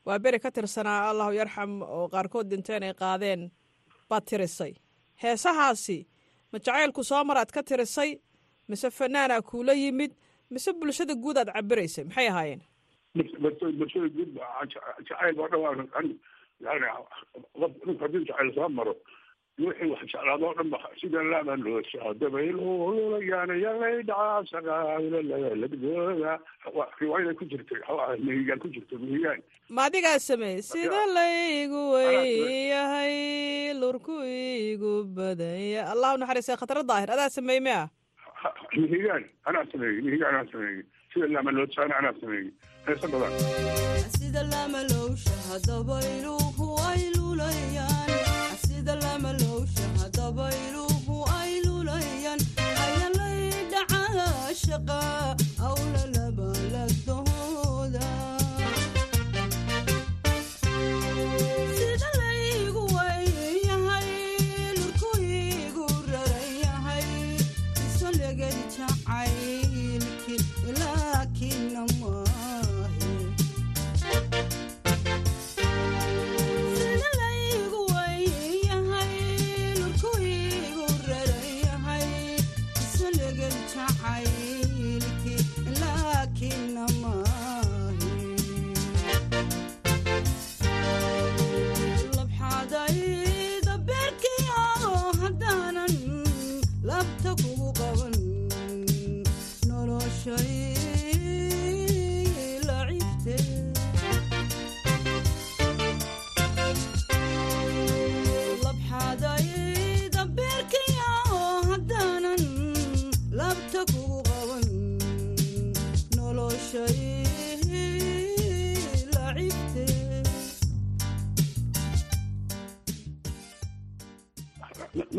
waa 0.06 0.18
beri 0.18 0.38
ka 0.40 0.50
tirsanaa 0.50 1.10
allahu 1.10 1.32
yarxam 1.40 1.82
oo 1.82 2.08
qaarkood 2.14 2.46
dhinteen 2.50 2.82
ay 2.82 2.94
qaadeen 3.02 3.50
baad 4.10 4.24
tirisay 4.30 4.72
heesahaasi 5.22 5.98
ma 6.52 6.58
jacaylku 6.58 7.04
soo 7.10 7.24
mar 7.24 7.38
aad 7.42 7.50
ka 7.58 7.62
tirisay 7.62 8.10
mise 8.68 8.90
fanaanaa 8.90 9.42
kuula 9.50 9.72
yimid 9.82 10.12
mise 10.50 10.72
bulshada 10.72 11.14
guud 11.14 11.36
aad 11.42 11.52
cabiraysay 11.56 12.04
maxay 12.04 12.28
ahaayeen 12.32 12.62
bulshada 13.78 14.08
guud 14.16 14.30
jacayl 15.08 15.34
baa 15.40 15.48
dhan 15.48 16.08
ninku 17.86 18.02
haddii 18.04 18.24
jacayl 18.30 18.54
soo 18.58 18.68
maro 18.78 18.94
wixii 19.58 19.90
wax 19.92 20.00
jeclaado 20.12 20.44
o 20.50 20.54
dhan 20.58 20.68
ba 20.72 20.78
sida 21.00 21.20
laaba 21.32 21.54
looshaa 21.64 22.12
dabaylulayaan 22.20 23.50
yalay 23.64 23.96
dhacaasaaqaaladooda 24.10 26.32
riwaayada 27.00 27.32
ku 27.40 27.44
jirtay 27.50 27.78
waxuu 27.80 28.00
ahay 28.04 28.18
mihigaan 28.28 28.58
ku 28.64 28.68
jirto 28.76 28.94
mihigaan. 29.04 29.40
Ma 29.68 29.82
adigaa 29.90 30.18
sameey 30.28 30.56
sida 30.62 31.02
laygu 31.16 31.82
weyyahay 31.94 33.16
lurku 33.82 34.16
igu 34.24 34.92
badanya 35.18 35.82
allahu 35.92 36.16
naxariistay 36.22 36.56
khatara 36.62 36.82
daahir 36.90 37.10
adaa 37.16 37.30
sameey 37.38 37.60
mia 37.68 37.82
mihigaan 38.80 39.24
anaa 39.48 39.64
sameeyey 39.72 40.00
mihigaan 40.06 40.34
anaa 40.34 40.48
sameeyey. 40.52 40.82
Sida 41.12 41.26
laama 41.34 41.50
loosaana 41.58 41.94
anaa 42.00 42.14
sameeyey. 42.20 42.48
Heesa 42.86 43.06
badan. 43.12 43.32
Sida 44.16 44.42
lamalowsha 44.52 45.36
dabayluhu 45.68 46.66
ay 46.90 47.02
lulayaan 47.16 48.10
sida 48.80 48.94
lamalowshan 48.96 49.92
hadaba 50.00 50.48
iluubu 50.64 51.16
ay 51.40 51.60
luulayaan 51.64 52.40
ayalaydacaha 52.84 54.24
shaqa 54.62 55.00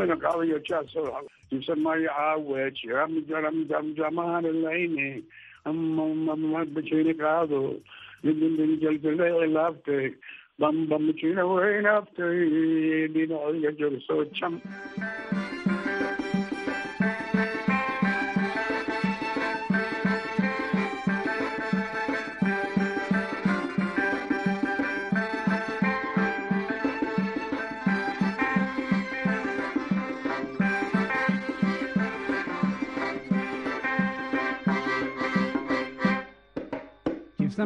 magan 0.02 0.20
qaadayo 0.26 0.58
jaas 0.70 0.93
iibsan 1.54 1.80
maayo 1.86 2.10
caawe 2.18 2.72
jamahanalayne 3.99 5.08
bajeyni 6.76 7.14
qaado 7.24 7.62
jaljalay 8.84 9.47
laabtay 9.58 10.06
bamba 10.62 10.97
majina 11.08 11.43
weynaabtay 11.52 12.38
dhinacayga 13.14 13.72
jorso 13.82 14.18
jam 14.39 14.54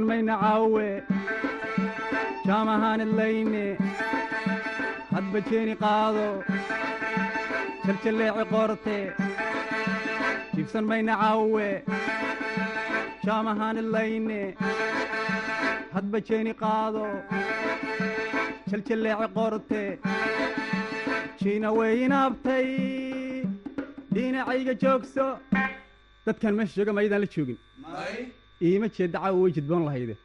mayna 0.10 0.36
caawe 0.44 0.88
jaamahaanid 2.48 3.12
layne 3.20 3.64
hadba 5.14 5.40
jeeni 5.50 5.76
qaado 5.84 6.26
jaljalleeci 7.86 8.46
qorte 8.54 8.98
jibsan 10.56 10.86
mayna 10.92 11.14
caawe 11.24 11.68
jaamahaanid 13.28 13.88
layne 13.96 14.40
hadba 15.96 16.18
jeeni 16.30 16.54
qaado 16.64 17.06
jaljalleeci 18.72 19.28
qorte 19.38 19.82
jiina 21.42 21.70
weynaabtay 21.80 22.68
dhinacayga 24.16 24.74
joogso 24.84 25.26
dadkan 26.28 26.54
meesha 26.60 26.76
jooga 26.80 26.94
maydaan 27.00 27.22
la 27.26 27.30
joogin 27.36 27.58
iima 28.62 28.88
jeedda 28.98 29.20
caawa 29.20 29.42
way 29.42 29.52
jidboon 29.56 29.86
lahayde 29.86 30.16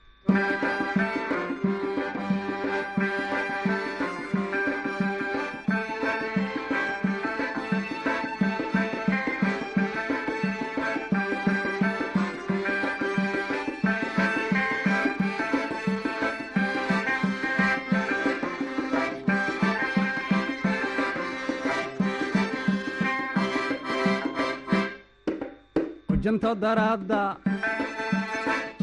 hujanto 26.08 26.54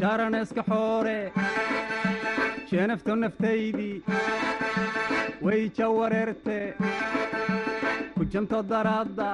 jaaraneeska 0.00 0.62
xoore 0.70 1.32
jeenafto 2.70 3.14
naftaydii 3.16 4.02
way 5.42 5.70
jawareerte 5.78 6.74
hujanto 8.16 8.62
daraadda 8.72 9.28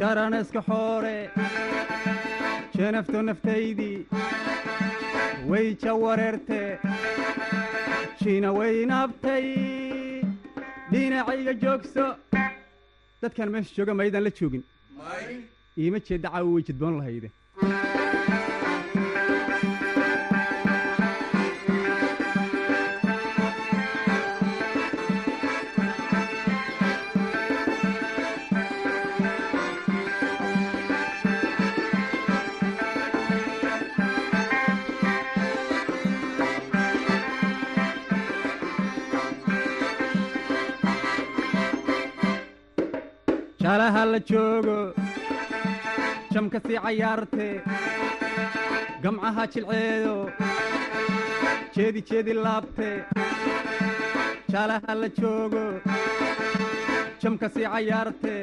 jaaraneeska 0.00 0.62
xoore 0.68 1.30
jeenafto 2.76 3.22
naftaydii 3.22 4.06
way 5.50 5.74
jawareerte 5.84 6.60
jiina 8.22 8.52
weynaabtay 8.58 9.46
dhinacayga 10.92 11.52
joogso 11.64 12.06
dadkan 13.22 13.50
meesha 13.50 13.74
jooga 13.76 13.94
maydaan 13.94 14.24
la 14.24 14.30
joogin. 14.40 14.64
Iima 15.78 15.98
jeedda 16.08 16.28
caawa 16.30 16.50
way 16.54 16.62
jidboon 16.68 16.96
lahayde 16.98 17.30
jaalaha 43.76 44.02
la 44.12 44.18
joogo 44.30 44.76
jamka 46.34 46.58
sii 46.66 46.78
cayaarte 46.84 47.46
gamcaha 49.02 49.44
jilceedo 49.54 50.14
jeedi 51.74 52.00
jeedi 52.10 52.32
laabte 52.44 52.88
jaalaha 54.52 54.92
la 55.00 55.08
joogo 55.18 55.64
jamka 57.22 57.46
sii 57.56 57.66
cayaarte 57.74 58.34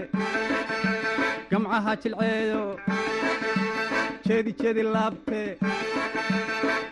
gamcaha 1.51 1.93
jilceedo 2.03 2.61
jeedi 4.27 4.51
jeedi 4.61 4.83
laabte 4.95 5.41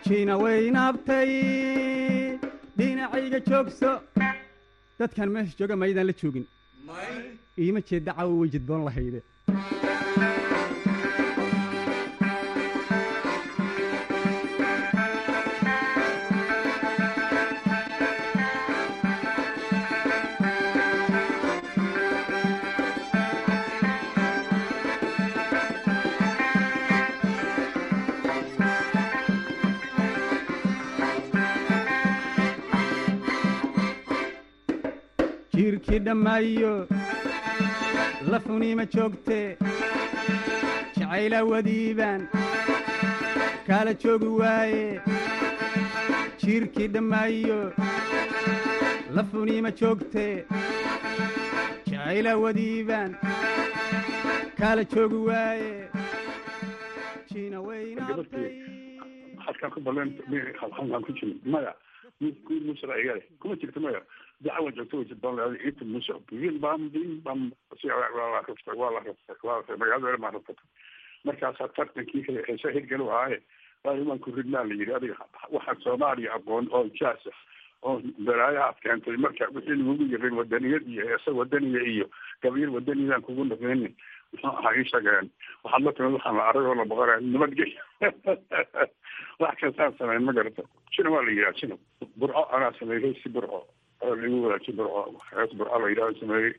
jiina 0.06 0.34
weynaabtay 0.44 1.30
dhinacayga 2.78 3.40
joogso 3.50 3.92
dadkan 4.98 5.28
meesha 5.36 5.54
jooga 5.60 5.76
maydaan 5.84 6.06
la 6.10 6.16
joogin 6.22 6.46
iima 7.58 7.80
jeedda 7.88 8.12
caawa 8.16 8.34
way 8.40 8.48
jidboon 8.54 8.84
lahayde 8.84 9.20
jiirkii 35.54 35.98
dhammaayo 36.06 36.72
lafuniima 38.30 38.84
joogte 38.94 39.38
jacaylaa 40.96 41.44
wadiibaan 41.52 42.28
kaala 43.66 43.94
joogi 44.04 44.26
waaye 44.42 45.00
jiirkii 46.44 46.88
dhammaayo 46.94 47.58
lafuniima 49.16 49.70
joogte 49.80 50.26
jacaylaa 51.90 52.36
wadiibaan 52.44 53.16
kaala 54.60 54.84
joogi 54.94 55.20
waaye 55.30 55.72
jiina 57.32 57.58
halkaan 59.46 59.72
ku 59.74 59.80
baleen 59.80 60.10
halkaan 60.60 61.02
ku 61.06 61.12
jirin 61.12 61.40
maya 61.44 61.74
musra 62.66 62.98
igale 63.02 63.22
kuma 63.40 63.56
jirto 63.56 63.80
maya 63.80 64.00
dacwa 64.46 64.72
joogto 64.78 64.96
way 65.00 65.06
jidboon 65.12 65.36
leeday 65.40 65.68
inta 65.70 65.84
musa 65.94 66.14
bin 66.30 66.58
bam 66.66 66.88
bin 66.96 67.10
bam 67.26 67.40
si 67.80 67.86
waa 67.88 68.90
la 68.90 69.00
rabtay 69.06 69.76
magaalada 69.82 70.18
maa 70.24 70.30
rabtay 70.36 70.56
markaasaa 71.24 71.68
tartankii 71.78 72.24
heesa 72.48 72.70
hirgalo 72.76 73.10
ahaaye 73.12 73.38
waa 73.84 73.96
imaan 74.02 74.18
ku 74.26 74.30
ridnaa 74.38 74.64
la 74.70 74.74
yidhi 74.80 74.94
adiga 75.00 75.16
waxaan 75.56 75.80
soomaaliya 75.86 76.34
aqoon 76.38 76.68
oo 76.78 76.84
jaas 77.00 77.26
ah 77.32 77.38
oo 77.90 77.94
balaayo 78.26 78.60
aad 78.66 78.78
keentay 78.86 79.16
marka 79.26 79.48
wixii 79.54 79.76
lagugu 79.80 80.04
yirin 80.12 80.38
wadaniyad 80.40 80.86
iyo 80.94 81.06
heesa 81.12 81.30
wadaniya 81.40 81.82
iyo 81.94 82.06
gabyar 82.42 82.70
wadaniyadaan 82.76 83.22
kugu 83.28 83.44
naqeeni 83.52 83.90
muxuu 84.32 84.50
ahaa 84.58 84.74
ii 84.80 84.84
sheegeen 84.92 85.30
waxaad 85.64 85.82
la 85.88 85.92
timid 85.96 86.12
waxaan 86.18 86.36
la 86.40 86.44
arag 86.50 86.66
oo 86.70 86.74
la 86.80 86.84
boqoraya 86.92 87.20
nabadgey 87.32 87.72
wax 89.42 89.54
kastaan 89.62 89.94
sameyn 89.98 90.24
ma 90.28 90.32
garata 90.38 90.62
jina 90.96 91.10
waa 91.16 91.22
la 91.26 91.30
yidhaha 91.36 91.58
jina 91.62 91.76
burco 92.22 92.42
anaa 92.56 92.72
sameeyey 92.80 93.14
si 93.22 93.28
burco 93.38 93.60
oo 94.06 94.14
lagu 94.20 94.36
wadaajin 94.44 94.76
burco 94.78 95.00
hees 95.36 95.50
burco 95.58 95.76
la 95.82 95.86
yidhahdo 95.92 96.14
sameeyey 96.22 96.52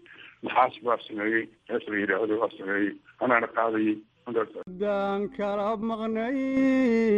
naxaas 0.45 0.75
baa 0.85 0.99
sameeyey 1.07 1.43
hees 1.69 1.83
la 1.91 1.95
yidhaahdo 2.01 2.33
waa 2.41 2.51
sameeyey 2.57 2.89
anaana 3.23 3.47
qaadayey 3.57 3.95
gaan 4.81 5.21
kala 5.37 5.67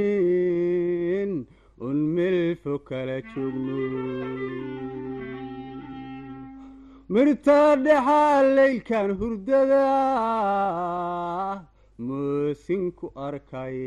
maqnayn 0.05 1.31
un 1.87 1.97
melfo 2.17 2.73
kala 2.89 3.17
joogno 3.31 3.77
mirtaa 7.13 7.71
dhexaa 7.85 8.37
leylkan 8.57 9.09
hurdada 9.19 9.83
moosinku 12.07 13.05
arkay 13.27 13.77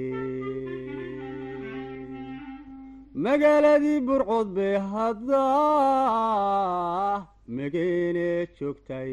magaaladii 3.25 4.01
burcood 4.07 4.49
bay 4.57 4.75
hadda 4.93 5.43
megeene 7.57 8.29
joogtay 8.59 9.13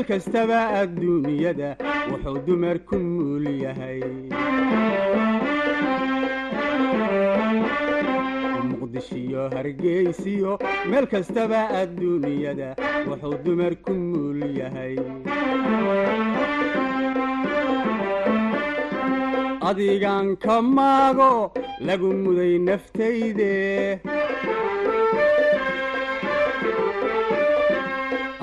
kastaba 0.09 0.59
adduunyada 0.81 1.69
wuxuu 2.09 2.39
dumar 2.45 2.77
ku 2.87 2.95
muul 2.97 3.45
yahay. 3.63 4.01
Muqdishiyo 8.69 9.43
hargeysiyo 9.55 10.51
meel 10.89 11.05
kastaba 11.13 11.61
adduunyada 11.81 12.69
wuxuu 13.07 13.37
dumar 13.45 13.73
ku 13.85 13.93
muul 13.93 14.39
yahay. 14.59 14.95
Adigan 19.69 20.33
ka 20.43 20.61
maago 20.61 21.53
lagu 21.87 22.09
muday 22.23 22.57
naftayde 22.57 23.53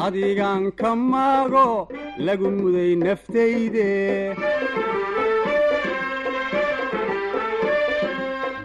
adigan 0.07 0.65
ka 0.81 0.91
maago 1.11 1.89
lagu 2.27 2.49
muday 2.59 2.93
naftayde 3.05 3.89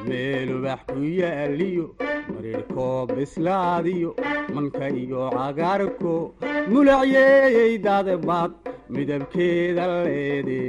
meel 0.08 0.50
ubax 0.58 0.80
ku 0.92 1.00
yaaliyo 1.22 1.86
marirhkoo 2.34 3.00
bislaadiyo 3.16 4.12
manka 4.56 4.86
iyo 5.02 5.22
cagaarko 5.38 6.14
mulacyeeyey 6.72 7.74
daadabaad 7.86 8.52
midabkeeda 8.94 9.84
leede 10.06 10.60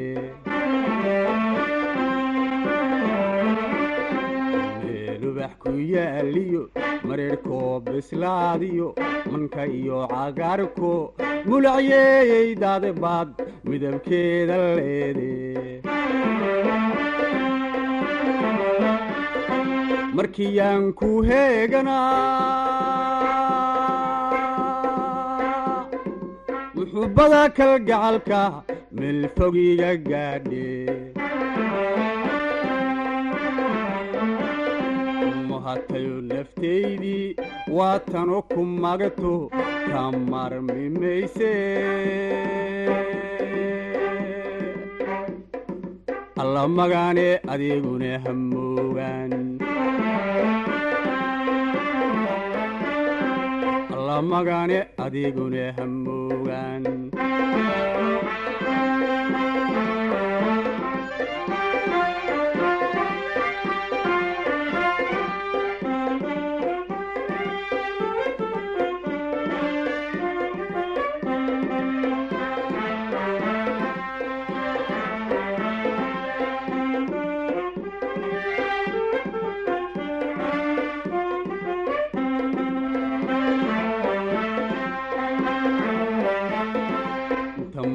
meel 5.62 5.62
ubax 5.62 5.64
ku 5.64 5.78
yaaliyo 5.78 6.70
marirhkoo 7.04 7.80
bislaadiyo 7.80 8.94
manka 9.30 9.66
iyo 9.66 10.06
cagaarko 10.08 11.14
mulacyeeyey 11.46 12.54
daadabaad 12.54 13.28
midabkeeda 13.64 14.56
leede. 14.76 15.82
Markiyaan 20.14 20.92
ku 20.92 21.22
heeganaa 21.22 22.28
muxubbada 26.74 27.48
kalgacalka 27.56 28.62
meel 28.92 29.28
fogiga 29.36 29.96
gaadhe 29.96 31.12
muhatayo 35.62 36.14
naftaydii 36.30 37.36
waa 37.76 37.98
tanu 38.10 38.42
ku 38.50 38.60
magato 38.82 39.34
ka 39.90 40.02
marmi 40.30 40.84
mayse 41.00 41.52
alla 46.42 46.62
magaane 46.78 47.28
adeeguna 47.52 48.10
hamoogaan 48.24 49.32
alla 53.94 54.16
magaane 54.32 54.78
adeeguna 55.04 55.64
hamoogaan 55.78 56.84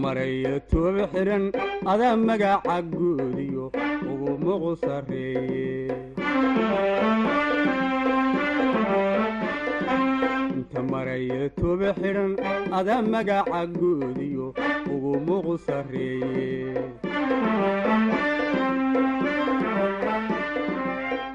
maraya 0.03 0.53
tooba 0.69 1.03
xidhan 1.13 1.45
adaa 1.91 2.15
magaca 2.27 2.75
guudiyo 2.93 3.65
ugu 4.11 4.31
muqu 4.43 4.71
sarreeye 4.83 5.89
inta 10.57 10.79
maraya 10.91 11.49
tooba 11.59 11.89
xidhan 11.99 12.31
adaa 12.79 13.01
magaca 13.13 13.61
guudiyo 13.79 14.45
ugu 14.93 15.11
muqu 15.27 15.53
sarreeye 15.65 16.75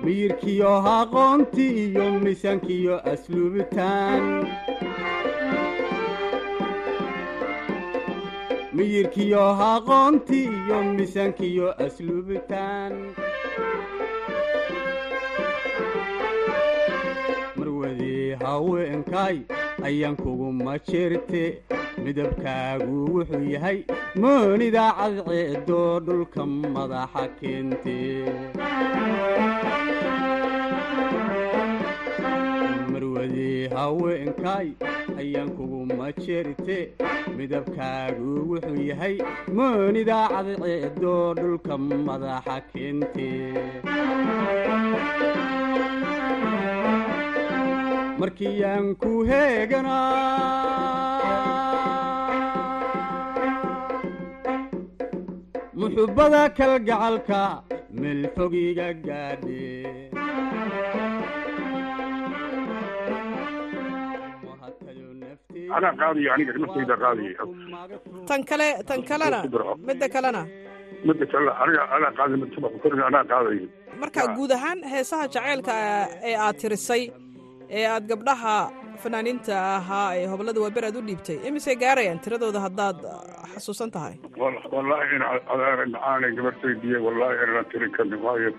miyirkiyo 0.04 0.72
aqoonti 0.98 1.66
iyo 1.86 2.04
miisaankiyo 2.22 2.94
asluubitaan 3.12 4.22
miyirkiyo 8.82 9.42
aqoonti 9.72 10.38
iyo 10.58 10.78
miisaankiyo 10.96 11.66
asluubitaan 11.84 12.92
marwadii 17.56 18.34
haweenkay 18.42 19.36
ayaan 19.86 20.16
kuguma 20.22 20.74
jirte 20.88 21.42
midabkaagu 22.04 22.96
wuxuu 23.14 23.44
yahay 23.54 23.78
moonida 24.22 24.84
cadceedoo 24.98 26.00
dhulka 26.06 26.42
madaxa 26.74 27.24
keente 27.38 27.96
marwadii 33.02 33.68
haweenkay 33.68 34.68
ayaan 35.18 35.50
kuguma 35.56 36.12
jirte. 36.12 36.78
Midabkaagu 37.36 38.30
wuxuu 38.50 38.82
yahay 38.90 39.16
moonida 39.56 40.18
cadceedoo 40.32 41.34
dhulka 41.34 41.78
madaxa 41.78 42.56
keente. 42.72 43.28
Markiyaan 48.20 48.94
ku 49.02 49.10
heeganaa 49.30 50.52
muxubbada 55.74 56.42
kalgacalka 56.56 57.42
meel 58.00 58.22
fogiga 58.36 58.88
gaadhe 59.06 60.11
anaa 65.78 65.92
qaadaya 66.02 66.30
aniga 66.36 66.52
naftayda 66.64 66.96
qaadaya 67.04 67.44
tan 68.30 68.42
kale 68.50 68.68
tan 68.88 69.00
kalena 69.10 69.40
midda 69.88 70.06
kalena 70.16 70.42
midda 71.08 71.24
kale 71.32 71.50
aniga 71.62 71.82
anaa 71.96 72.36
midtaba 72.42 72.68
koriga 72.82 73.04
anaa 73.10 73.24
qaadaya 73.32 73.66
marka 74.02 74.20
guud 74.36 74.52
ahaan 74.58 74.78
heesaha 74.92 75.24
jacaylka 75.34 75.72
ee 76.30 76.36
aad 76.46 76.56
tirisay 76.62 77.02
ee 77.78 77.84
aad 77.94 78.04
gabdhaha 78.12 78.54
fanaaniinta 79.02 79.54
ahaa 79.78 80.08
ee 80.20 80.26
hobolada 80.32 80.60
waaber 80.64 80.84
aad 80.88 80.96
u 81.00 81.02
dhiibtay 81.08 81.38
imisay 81.48 81.76
gaarayaan 81.84 82.20
tiradooda 82.24 82.60
haddaad 82.66 82.98
xasuusan 83.54 83.90
tahay? 83.94 84.14
Wallaahi 84.74 85.16
in 85.16 85.22
adaara 85.54 85.84
macaanay 85.94 86.30
gabartaydiye 86.38 86.98
wallaahi 87.06 87.36
inaan 87.46 87.66
tiri 87.72 87.88
karin 87.96 88.14
waayo 88.26 88.50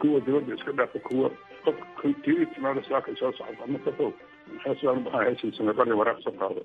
kuwa 0.00 0.18
dibadda 0.26 0.54
iska 0.58 0.72
dhaafa 0.78 0.98
kuwa 1.08 1.28
qofka 1.64 2.08
tii 2.24 2.46
timaado 2.54 2.82
saaka 2.88 3.10
soo 3.20 3.32
socda 3.38 3.64
ama 3.68 3.78
ka 3.86 3.90
fog 3.98 4.14
heesaan 4.64 5.04
baxaa 5.04 5.24
heesiisana 5.28 5.72
qari 5.80 5.92
waraaq 6.00 6.20
soo 6.24 6.32
qaado 6.40 6.62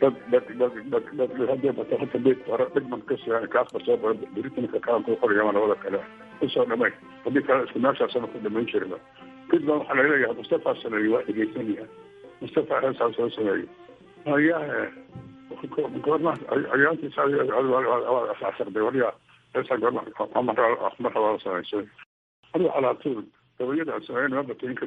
dad 0.00 0.14
dad 0.32 0.46
dad 0.60 0.74
dad 0.92 1.04
dad 1.18 1.30
hadee 1.50 1.72
bata 1.78 1.94
hata 2.02 2.18
hore 2.50 2.64
dhigman 2.74 3.02
ka 3.08 3.14
siyaa 3.24 3.46
kaasba 3.54 3.80
soo 3.86 3.96
bara 3.96 4.14
beritanka 4.34 4.80
kaan 4.86 5.02
ku 5.04 5.16
qorayama 5.22 5.52
labada 5.56 5.76
kale 5.84 6.00
u 6.42 6.48
soo 6.48 6.64
dhamay 6.70 6.92
haddii 7.24 7.42
kale 7.48 7.64
isku 7.68 7.78
meeshaasama 7.86 8.26
ku 8.32 8.38
dhamayn 8.46 8.66
jirba 8.72 8.96
kadibna 9.50 9.74
waxaa 9.80 9.94
la 9.98 10.02
leeyahay 10.08 10.36
mustafa 10.40 10.74
sameeye 10.82 11.08
waa 11.14 11.22
dhegeysanaya 11.28 11.86
mustafa 12.40 12.80
heesaa 12.84 13.12
soo 13.16 13.30
sameeye 13.36 13.66
hayahe 14.24 14.88
goorma 16.06 16.32
ayaantiisa 16.74 17.22
heesaa 19.54 19.76
goorma 19.82 20.02
marra 20.42 21.20
waa 21.24 21.34
calaatuul 22.74 23.22
gabayada 23.58 23.92
aan 23.94 24.02
sameeyn 24.08 24.34
ma 24.34 24.42
batayn 24.42 24.74
ka 24.80 24.86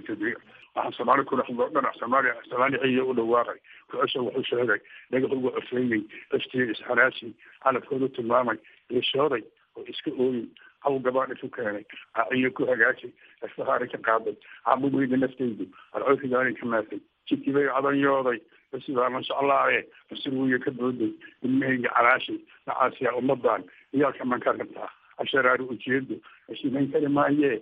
waxaan 0.75 0.93
soomaali 0.97 1.23
ku 1.29 1.35
dhexdo 1.39 1.67
dhan 1.73 1.87
soomaaliya 1.99 2.35
soomaali 2.49 2.77
ciyo 2.83 3.03
u 3.09 3.13
dhawaaqay 3.19 3.59
ku-asha 3.91 4.19
wuxuu 4.25 4.43
sheegay 4.49 4.79
dhagaxugu 5.11 5.49
afeeyey 5.61 6.01
aftiya 6.37 6.71
isxanaasi 6.73 7.33
calafkoodu 7.63 8.07
tilmaamay 8.15 8.57
yeeshooday 8.95 9.43
oo 9.77 9.85
iska 9.93 10.11
ooyey 10.25 10.45
haw 10.83 10.95
gabaadha 10.99 11.35
ku 11.41 11.47
keenay. 11.55 11.85
Aciyo 12.19 12.49
ku 12.51 12.65
hagaajay 12.69 13.11
asfahaari 13.45 13.87
ka 13.93 13.97
qaaday. 14.07 14.35
Cabugeyda 14.65 15.17
naftaydu 15.17 15.65
alcoofigaani 15.95 16.57
ka 16.59 16.65
maatay. 16.65 16.99
Jidkii 17.29 17.53
bay 17.55 17.67
cadanyooday 17.71 18.39
basidaa 18.73 19.09
masha 19.15 19.37
allaahe 19.39 19.79
basir 20.11 20.33
wiya 20.35 20.59
ka 20.59 20.71
booday? 20.71 21.13
Ilmahayga 21.45 21.89
calaashay 21.95 22.39
macaasiya 22.67 23.15
ummadan 23.15 23.63
iyaalka 23.95 24.25
man 24.25 24.43
ka 24.43 24.51
rabtaa 24.59 24.89
asharaari 25.23 25.63
ujeedo 25.71 26.19
asimayn 26.51 26.91
kari 26.91 27.07
maayee 27.07 27.61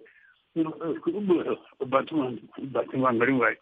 inuu 0.56 0.76
u 1.18 1.22
buuxo 1.28 1.56
baatin 1.92 3.02
waan 3.04 3.20
garin 3.20 3.40
waaye 3.44 3.58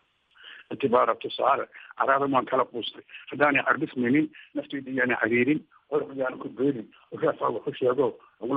itibaara 0.74 1.16
tusaale 1.16 1.66
caraada 2.00 2.26
waan 2.34 2.46
kala 2.46 2.66
quustay 2.72 3.04
haddaanay 3.32 3.64
carbismaynin 3.70 4.28
naftayda 4.56 4.92
iyaana 4.92 5.16
cariirin 5.24 5.62
orxyaana 5.98 6.38
ku 6.44 6.50
beerin 6.58 6.88
raafa 7.22 7.50
waxu 7.56 7.74
sheego 7.80 8.08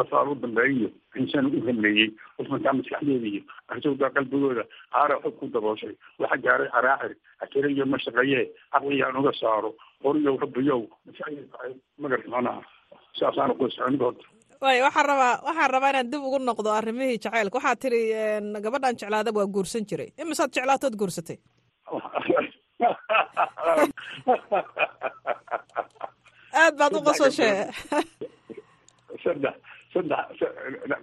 lafaa 0.01 0.24
u 0.30 0.35
dambeeyiyo 0.43 0.91
insaan 1.20 1.47
u 1.47 1.62
hameeyey 1.68 2.09
qofmankaa 2.37 2.72
maskaxdeeda 2.80 3.26
iyo 3.33 3.43
arjowda 3.72 4.11
qalbigooda 4.16 4.64
caara 4.93 5.16
xog 5.24 5.35
ku 5.41 5.47
dabooshay 5.55 5.95
waxa 6.18 6.37
gaaray 6.47 6.68
caraacir 6.76 7.12
akirayo 7.45 7.87
ma 7.93 7.99
shaqeeye 8.05 8.43
caqligaan 8.74 9.16
uga 9.22 9.33
saaro 9.41 9.70
horiyow 10.05 10.37
rabbiyow 10.45 10.80
magarka 12.03 12.28
macnaha 12.35 12.62
saasaana 13.20 13.55
qoysa 13.62 13.85
aniga 13.89 14.05
horta 14.05 14.24
waay 14.63 14.79
waxaan 14.87 15.07
rabaa 15.11 15.35
waxaan 15.47 15.71
rabaa 15.75 15.91
inaan 15.93 16.11
dib 16.13 16.23
ugu 16.29 16.39
noqdo 16.39 16.71
arrimihii 16.79 17.19
jacaylka. 17.25 17.57
Waxaad 17.59 17.79
tiri 17.83 18.01
gabadhan 18.65 18.97
jeclaada 19.01 19.31
waa 19.39 19.47
guursan 19.55 19.87
jiray. 19.91 20.11
Imisaad 20.23 20.51
jeclaatood 20.57 20.95
guursatay? 21.01 21.39
Aad 26.61 26.75
baad 26.79 26.95
u 26.99 27.01
qososhe 27.07 27.49
saddex 29.23 29.57
saddex 29.95 30.27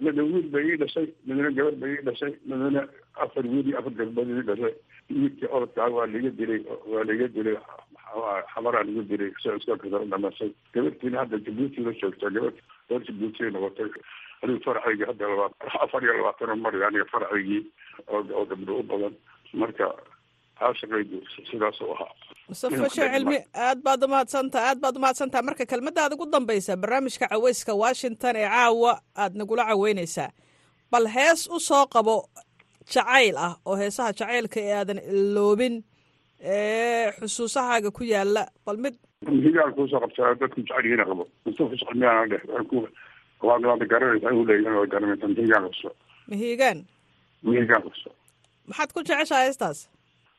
midna 0.04 0.22
wiil 0.30 0.46
bay 0.54 0.64
ii 0.70 0.78
dhashay 0.82 1.06
midna 1.26 1.50
gabar 1.58 1.74
bay 1.82 1.92
ii 1.96 2.04
dhashay 2.08 2.32
midna 2.48 2.82
afar 3.24 3.44
wiil 3.52 3.66
iyo 3.70 3.78
afar 3.80 3.92
gabdhood 4.00 4.28
ii 4.36 4.46
dhashay. 4.50 4.74
Wiilkii 5.10 5.48
orodkaa 5.56 5.88
waa 5.96 6.06
liga 6.14 6.30
dilay 6.38 6.60
waa 6.92 7.04
liga 7.10 7.26
dilay 7.36 7.56
xamaraa 8.52 8.84
ligu 8.88 9.02
dilay 9.10 9.30
soo 9.42 9.56
iska 9.58 9.76
kasaro 9.82 10.04
dhamashay 10.12 10.50
gabartiina 10.74 11.18
hadda 11.22 11.36
jabuuti 11.46 11.80
la 11.86 11.92
joogtaa 12.00 12.30
gabar 12.36 12.52
jabuuti 13.06 13.42
noqotay 13.54 13.90
adigu 14.42 14.60
farcigii 14.66 15.06
hadda 15.10 15.24
labaat 15.30 15.52
afar 15.84 16.02
iyo 16.04 16.12
labaatan 16.18 16.58
mar 16.64 16.74
aniga 16.88 17.04
farcigii 17.12 17.62
oo 18.08 18.20
oo 18.38 18.44
gabdho 18.50 18.72
u 18.80 18.82
badan. 18.90 19.14
Marka 19.60 19.86
caashaqaydu 20.58 21.18
sidaas 21.50 21.80
u 21.80 21.92
ahaa. 21.94 22.12
Mustafa 22.48 22.88
sheekh 22.94 23.12
cilmi 23.14 23.38
aad 23.66 23.78
baad 23.86 24.00
umahadsantaha 24.06 24.64
aad 24.70 24.80
baad 24.84 24.96
umahadsantaha 25.00 25.42
marka 25.48 25.64
kelmadaada 25.72 26.14
ugu 26.16 26.26
dambaysa 26.34 26.76
barnaamijka 26.82 27.26
caweyska 27.32 27.72
washington 27.84 28.36
ee 28.36 28.48
caawa 28.54 28.92
aad 29.22 29.32
nagula 29.40 29.64
caweyneysaa 29.70 30.28
bal 30.92 31.06
hees 31.16 31.46
u 31.56 31.60
soo 31.68 31.84
qabo 31.94 32.16
jacayl 32.94 33.36
ah 33.46 33.52
oo 33.66 33.76
heesaha 33.82 34.12
jacaylka 34.20 34.60
ee 34.66 34.72
aadan 34.80 34.98
iloobin 35.12 35.76
ee 36.42 37.10
xusuusahaaga 37.20 37.90
ku 37.90 38.04
yaalla 38.12 38.42
bal 38.66 38.76
mid 38.86 38.94
higaan 39.30 39.74
kuusoo 39.74 40.00
qabtaa 40.00 40.34
dadku 40.40 40.60
jecelyihiina 40.60 41.04
qabo 41.04 41.24
mustafa 41.44 41.76
sheekh 41.76 41.88
cilmiyaana 41.88 42.26
dheh 42.26 42.42
waad 43.42 43.64
waad 43.64 43.84
garanaysaa 43.92 44.32
u 44.32 44.44
leeyahin 44.48 44.76
waad 44.78 44.90
garanaysaa 44.94 45.28
mihigaan 45.28 45.64
qabso 45.68 45.90
mihigaan 46.30 46.78
mihigaan 47.42 47.82
qabso 47.82 48.10
maxaad 48.68 48.92
ku 48.96 49.02
jeceshaha 49.10 49.42
heestaas 49.44 49.78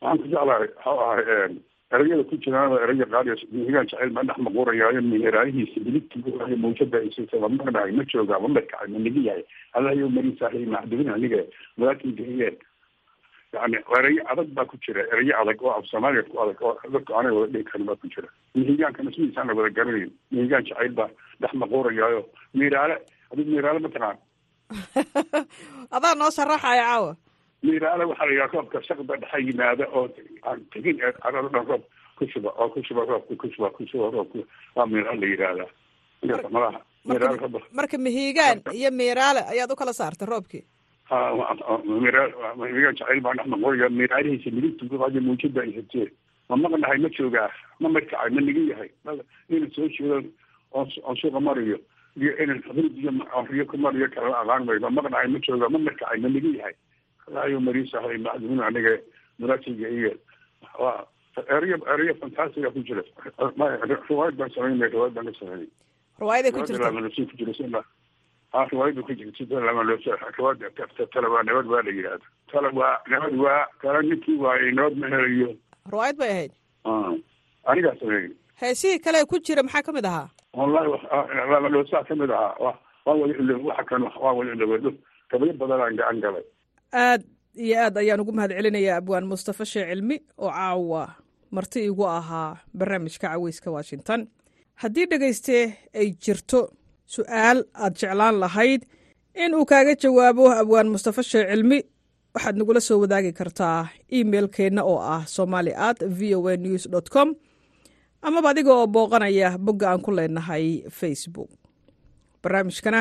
waxaan 0.01 0.17
ku 0.17 0.27
jeclahay 0.33 0.65
waxau 0.65 0.99
ahay 0.99 1.53
erayada 1.93 2.23
ku 2.31 2.37
jiraan 2.45 2.73
eraya 2.85 3.05
qaaliya 3.13 3.35
mihigaan 3.53 3.87
jacayl 3.91 4.11
ma 4.17 4.23
dhex 4.31 4.37
maquurayaayo 4.47 5.01
miheraanihiisa 5.11 5.79
biligtiiyo 5.85 6.57
mawjada 6.65 7.03
isisaba 7.09 7.49
magnahay 7.49 7.91
ma 7.99 8.03
joogaa 8.13 8.39
ma 8.39 8.47
markacay 8.57 8.87
ma 8.95 8.99
nigi 9.05 9.25
yahay 9.29 9.45
allahayo 9.77 10.09
mariisaahay 10.17 10.65
macdubin 10.75 11.09
aniga 11.17 11.43
walaakin 11.77 12.15
gahiyeen 12.21 12.57
yani 13.53 13.77
erayo 13.97 14.23
adag 14.31 14.47
baa 14.55 14.65
ku 14.65 14.77
jira 14.83 15.01
erayo 15.11 15.33
adag 15.41 15.61
oo 15.63 15.71
af 15.75 15.85
soomaaliya 15.91 16.23
ku 16.23 16.39
adag 16.39 16.61
oo 16.61 16.75
dadku 16.93 17.11
aanay 17.13 17.33
wada 17.35 17.51
dhihi 17.53 17.67
karin 17.69 17.85
baa 17.85 17.99
ku 18.01 18.07
jira. 18.07 18.29
Mihigaanka 18.55 19.03
nasmihiisaan 19.03 19.47
la 19.47 19.53
wada 19.53 19.75
garanayn 19.75 20.11
mihigaan 20.31 20.65
jacayl 20.65 20.93
baa 20.99 21.09
dhex 21.41 21.53
maquurayaayo 21.53 22.21
miiraale 22.53 22.95
adigu 23.31 23.51
miiraale 23.51 23.79
ma 23.79 23.89
taqaan 23.89 24.17
adaa 25.95 26.15
noo 26.15 26.31
sharaxaya 26.31 26.83
caawa. 26.87 27.15
Miiraale 27.63 28.03
waxaa 28.05 28.25
la 28.25 28.33
yidhaha 28.33 28.53
roobka 28.55 28.83
shaqda 28.87 29.19
dhexa 29.21 29.37
yimaada 29.47 29.85
oo 29.95 30.07
aan 30.47 30.59
tegin 30.71 30.97
ee 31.03 31.11
carada 31.21 31.49
dhan 31.53 31.65
roob 31.67 31.83
ku 32.17 32.23
shuba 32.31 32.49
oo 32.55 32.69
ku 32.73 32.79
shuba 32.87 33.01
roobka 33.11 33.35
ku 33.35 33.47
shuba 33.53 33.69
ku 33.75 33.83
shuba 33.91 34.11
roobka 34.15 34.39
waa 34.75 34.85
miiraale 34.85 35.19
la 35.21 35.27
yidhaahdaa. 35.27 35.69
Malaha 36.55 36.79
miiraale 37.05 37.59
marka 37.71 37.97
mihigaan 37.97 38.63
iyo 38.71 38.91
miiraale 38.91 39.41
ayaad 39.51 39.71
u 39.71 39.75
kala 39.75 39.93
saartay 39.93 40.27
roobkii 40.27 40.63
mihigaan 41.11 42.95
jacayl 42.99 43.21
baa 43.25 43.33
dhex 43.37 43.47
maqooya 43.53 43.89
miiraalihiisa 43.89 44.51
midigta 44.57 44.85
guqayo 44.91 45.21
muujada 45.27 45.61
ay 45.65 45.71
hatee 45.77 46.07
ma 46.49 46.55
maqnahay 46.63 46.97
ma 47.05 47.09
joogaa 47.17 47.49
ma 47.79 47.89
markacay 47.95 48.29
ma 48.37 48.41
niga 48.47 48.61
yahay 48.71 48.89
ina 49.49 49.67
soo 49.75 49.87
jeedo 49.97 50.21
oon 50.71 51.15
suuqa 51.21 51.39
mariyo 51.47 51.77
iyo 52.21 52.31
inan 52.43 52.59
iyo 53.01 53.11
riyo 53.51 53.65
ku 53.71 53.77
mariyo 53.85 54.07
kala 54.15 54.39
aqaan 54.43 54.65
may 54.69 54.79
ma 54.85 54.89
maqnahay 54.99 55.27
ma 55.35 55.39
joogaa 55.49 55.69
ma 55.75 55.79
markacay 55.87 56.19
ma 56.25 56.29
niga 56.35 56.49
yahay 56.59 56.75
ayo 57.45 57.59
mariisahay 57.67 58.17
macdumin 58.27 58.63
aniga 58.69 58.95
muraasiga 59.39 59.87
iyo 59.99 60.11
waa 60.79 61.05
erayo 61.57 61.77
erayo 61.93 62.15
fantastiga 62.23 62.71
ku 62.71 62.79
jira 62.87 63.03
riwaayad 64.07 64.35
baan 64.39 64.51
samaynay 64.55 64.89
riwaayad 64.95 65.13
baan 65.19 65.27
ka 65.31 65.39
sameeyey 65.39 65.69
riwaayaday 66.23 66.51
ku 66.51 66.63
jirta 66.67 67.83
riwaayada 68.71 69.01
ku 69.07 69.13
sida 69.37 69.59
lama 69.59 69.83
loo 69.83 69.97
riwaayada 70.37 70.69
tala 71.13 71.27
waa 71.33 71.43
nabad 71.43 71.65
waa 71.73 71.81
la 71.87 71.91
yidhahda 71.97 72.25
tala 72.51 72.69
waa 72.79 72.97
nabad 73.13 73.35
waa 73.45 73.65
tala 73.81 74.01
ninkii 74.01 74.37
waayey 74.45 74.71
nabad 74.71 74.95
ma 75.01 75.07
helayo 75.13 75.49
riwaayad 75.91 76.17
bay 76.21 76.29
ahayd 76.35 76.51
anigaa 77.71 77.95
sameeyey 77.99 78.31
heesihii 78.61 78.99
kale 78.99 79.25
ku 79.25 79.39
jira 79.39 79.63
maxaa 79.63 79.81
ka 79.87 79.91
mid 79.97 80.05
ahaa 80.05 80.27
wallahi 80.53 80.87
lama 81.53 81.69
loosaa 81.75 82.03
ka 82.09 82.15
mid 82.15 82.31
ahaa 82.31 82.55
wa 82.65 82.71
waa 83.05 83.15
wada 83.21 83.57
waxa 83.69 83.83
kan 83.91 84.03
waa 84.23 84.33
wada 84.39 84.51
ilowado 84.57 84.91
badanaan 85.61 85.95
gacan 86.01 86.19
galay 86.25 86.45
aad 86.93 87.23
iyo 87.55 87.75
aad 87.85 87.97
ayaan 88.03 88.19
ugu 88.23 88.31
mahad 88.39 88.51
celinayaa 88.57 88.97
abwaan 89.01 89.25
mustafa 89.31 89.65
sheekh 89.65 89.87
cilmi 89.91 90.17
oo 90.37 90.51
caawa 90.51 91.03
marti 91.51 91.85
igu 91.87 92.03
ahaa 92.07 92.57
barnaamijka 92.73 93.27
caweyska 93.27 93.71
washington. 93.71 94.27
Haddii 94.81 95.05
dhegaystee 95.11 95.63
ay 95.93 96.07
jirto 96.25 96.59
su'aal 97.15 97.59
aad 97.83 97.93
jeclaan 97.99 98.35
lahayd. 98.43 98.81
In 99.43 99.51
uu 99.57 99.65
kaaga 99.71 99.93
jawaabo 100.01 100.43
abwaan 100.61 100.87
mustafa 100.93 101.21
sheekh 101.29 101.47
cilmi 101.51 101.79
waxaad 102.35 102.55
nagula 102.59 102.81
soo 102.87 102.97
wadaagi 103.03 103.31
kartaa 103.39 103.79
emailkeenna 104.17 104.81
oo 104.91 104.99
ah 105.15 105.23
somali 105.35 105.73
at 105.87 105.99
v 106.17 106.35
o 106.37 106.47
a 106.51 106.53
news 106.63 106.83
dot 106.93 107.07
com 107.13 107.29
amaba 108.27 108.47
adiga 108.51 108.71
oo 108.77 108.87
booqanaya 108.95 109.49
bogga 109.65 109.87
aan 109.91 110.01
ku 110.05 110.11
leenahay 110.17 110.65
facebook. 110.99 111.49
Barnaamijkana 112.43 112.99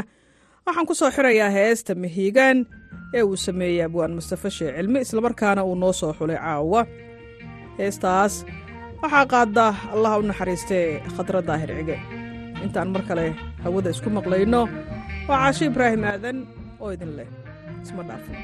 waxaan 0.67 0.87
ku 0.89 0.95
soo 1.01 1.11
xirayaa 1.17 1.51
heesta 1.57 1.93
mihiigaan 2.03 2.59
ee 3.17 3.23
uu 3.29 3.37
sameeyey 3.47 3.83
abwaan 3.87 4.13
mustafa 4.19 4.49
sheekh 4.57 4.75
cilmi 4.79 4.99
islamarkaana 5.05 5.61
uu 5.69 5.75
noo 5.83 5.93
soo 6.01 6.13
xulay 6.19 6.39
caawa. 6.45 6.81
Heestaas 7.79 8.35
waxaa 9.03 9.27
qaada 9.33 9.67
allah 9.95 10.13
u 10.19 10.23
naxariistee 10.31 10.87
khadra 11.17 11.41
daahir 11.49 11.71
cige 11.79 11.97
intaan 12.67 12.89
mar 12.95 13.03
kale 13.09 13.27
hawada 13.65 13.91
isku 13.95 14.09
maqlayno. 14.13 14.63
Oo 15.29 15.37
caasho 15.37 15.65
ibraahim 15.71 16.03
aadan 16.05 16.37
oo 16.81 16.91
idin 16.95 17.13
leh. 17.19 17.29
Isma 17.85 18.03
dhaafin 18.09 18.39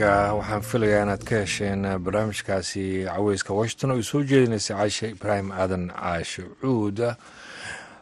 waa 0.00 0.06
hagaaga 0.06 0.34
waxaan 0.34 0.62
filayaa 0.62 1.02
inaad 1.02 1.24
ka 1.24 1.36
hesheen 1.40 1.82
barnaamijkaasi 2.04 3.04
caweyska 3.06 3.54
washington 3.54 3.90
oo 3.90 4.02
soo 4.02 4.22
jeedinaysay 4.22 4.76
caashe 4.76 5.08
ibraahim 5.10 5.52
aadan 5.52 5.88
caashe 5.90 6.42
cuuda 6.60 7.16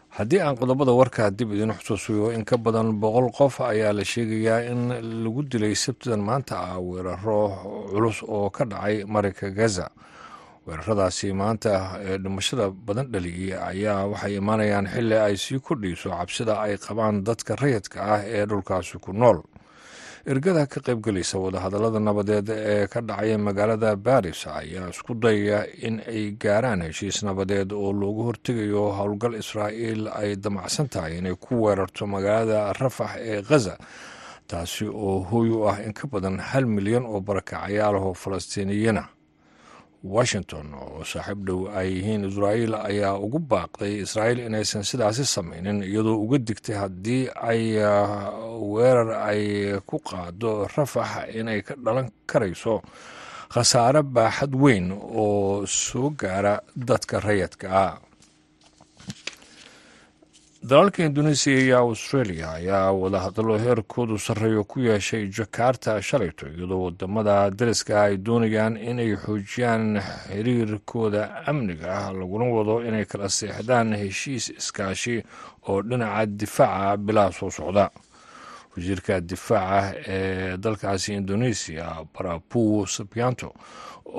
haddii 0.09 0.41
aan 0.41 0.57
qodobada 0.57 0.93
warkaa 0.93 1.31
dib 1.31 1.53
idin 1.53 1.73
xusuusiyo 1.73 2.33
in 2.33 2.45
ka 2.45 2.57
badan 2.57 2.93
boqol 3.01 3.31
qof 3.33 3.61
ayaa 3.61 3.93
la 3.93 4.05
sheegayaa 4.05 4.61
in 4.73 4.89
lagu 5.25 5.43
dilay 5.43 5.75
sabtidan 5.75 6.21
maanta 6.21 6.57
ah 6.59 6.79
weeraro 6.81 7.41
culus 7.93 8.23
oo 8.23 8.51
ka 8.51 8.65
dhacay 8.65 9.05
marinka 9.05 9.51
gaza. 9.51 9.91
Weeraradaasi 10.67 11.33
maanta 11.33 11.99
ee 12.07 12.19
dhimashada 12.19 12.71
badan 12.71 13.07
dhaliyey 13.13 13.59
ayaa 13.59 14.07
waxay 14.07 14.37
imaanayaan 14.37 14.87
xili 14.87 15.17
ay 15.19 15.37
sii 15.37 15.59
kordhayso 15.59 16.11
cabsida 16.11 16.61
ay 16.63 16.77
qabaan 16.79 17.25
dadka 17.27 17.57
rayidka 17.57 17.99
ah 18.15 18.21
ee 18.25 18.47
dhulkaasi 18.47 18.99
ku 18.99 19.13
nool 19.13 19.43
ergada 20.27 20.67
ka 20.67 20.81
qaybgelaysa 20.81 21.39
wadahadallada 21.39 21.99
nabadeed 22.01 22.49
ee 22.51 22.87
ka 22.87 23.01
dhacaya 23.01 23.39
magaalada 23.39 23.97
baris 23.97 24.47
ayaa 24.47 24.89
isku 24.95 25.15
dayaya 25.15 25.67
in 25.87 25.99
ay 26.07 26.31
gaaraan 26.39 26.83
heshiis 26.87 27.23
nabadeed 27.27 27.73
oo 27.73 27.93
loogu 27.93 28.23
hortegayo 28.29 28.85
howlgal 28.99 29.35
israa'iil 29.43 30.07
ay 30.09 30.37
damacsan 30.37 30.87
tahay 30.89 31.19
inay 31.19 31.35
ku 31.35 31.59
weerarto 31.65 32.07
magaalada 32.07 32.73
rafax 32.73 33.11
ee 33.19 33.43
khaza 33.43 33.75
taasi 34.47 34.87
oo 34.87 35.19
hooy 35.31 35.51
u 35.51 35.67
ah 35.69 35.79
in 35.83 35.93
ka 35.93 36.07
badan 36.07 36.39
hal 36.39 36.67
milyan 36.67 37.03
oo 37.07 37.21
barakacayaalahoo 37.21 38.15
falastiiniyana 38.15 39.05
washington 40.05 40.75
oo 40.75 41.05
saaxiib 41.05 41.41
dhow 41.47 41.61
ay 41.79 41.89
yihiin 41.97 42.25
israa'iil 42.31 42.75
ayaa 42.75 43.15
ugu 43.25 43.39
baaqday 43.39 44.03
israa'iil 44.05 44.41
inaysan 44.49 44.83
sidaasi 44.83 45.25
samaynin 45.35 45.83
iyadoo 45.83 46.19
uga 46.25 46.39
digtay 46.39 46.77
haddii 46.83 47.23
ay 47.51 47.63
weerar 48.73 49.11
ay 49.31 49.43
ku 49.87 49.99
qaado 50.03 50.67
rafax 50.77 51.31
inay 51.39 51.63
ka 51.63 51.75
dhalan 51.85 52.11
karayso 52.27 52.83
khasaare 53.55 54.03
baaxad 54.03 54.53
weyn 54.55 54.91
oo 54.93 55.67
soo 55.67 56.11
gaara 56.11 56.55
dadka 56.77 57.21
rayadka 57.21 57.67
ah 57.71 57.95
dalalka 60.63 61.03
indoneesiya 61.05 61.59
iyo 61.61 61.79
australia 61.79 62.51
ayaa 62.53 62.93
wadahadallo 62.93 63.59
heerkoodu 63.59 64.19
sarreeyo 64.19 64.65
ku 64.65 64.81
yeeshay 64.81 65.27
jakarta 65.29 66.03
shalayto 66.03 66.47
iyadoo 66.49 66.85
waddamada 66.85 67.51
dariska 67.51 68.03
ay 68.03 68.17
doonayaan 68.17 68.77
inay 68.77 69.17
xoojiyaan 69.25 69.99
xiriirkooda 70.31 71.23
amniga 71.51 71.89
ah 71.99 72.13
laguna 72.13 72.45
wado 72.57 72.75
inay 72.89 73.05
kala 73.05 73.29
seexdaan 73.29 73.95
heshiis 74.03 74.49
iskaashi 74.61 75.17
oo 75.69 75.83
dhinaca 75.83 76.27
difaaca 76.27 76.97
bilaha 76.97 77.33
soo 77.33 77.51
socda 77.51 77.91
wasiirka 78.77 79.21
difaaca 79.21 79.95
ee 80.07 80.57
dalkaasi 80.57 81.15
indoneesiya 81.15 81.87
barapu 82.15 82.87
sabianto 82.87 83.49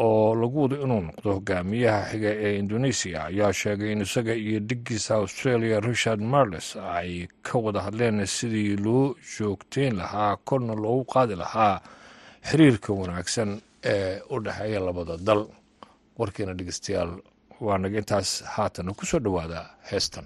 oo 0.05 0.35
lagu 0.35 0.61
wado 0.61 0.75
inuu 0.83 1.01
noqdo 1.01 1.29
hogaamiyaha 1.37 2.01
xiga 2.11 2.29
ee 2.45 2.53
indoneesiya 2.59 3.19
ayaa 3.29 3.53
sheegay 3.53 3.91
in 3.91 4.01
isaga 4.01 4.33
iyo 4.35 4.59
dhigiisa 4.59 5.15
australia 5.15 5.79
richard 5.79 6.21
marles 6.21 6.75
ay 6.75 7.27
ka 7.41 7.57
wada 7.59 7.81
hadleen 7.81 8.25
sidii 8.25 8.75
loo 8.85 9.15
joogteyn 9.37 9.95
lahaa 10.01 10.35
korna 10.47 10.73
loogu 10.75 11.03
qaadi 11.13 11.35
lahaa 11.35 11.81
xiriirka 12.49 12.93
wanaagsan 12.93 13.61
ee 13.83 14.21
u 14.29 14.39
dhexeeya 14.39 14.79
labada 14.79 15.17
dal. 15.17 15.45
Warkeena 16.17 16.53
dhegeystayaal 16.53 17.11
waa 17.65 17.77
naga 17.77 17.97
intaas 18.01 18.43
haatana 18.53 18.93
ku 18.93 19.05
soo 19.05 19.19
dhowaada 19.19 19.59
heestan 19.91 20.25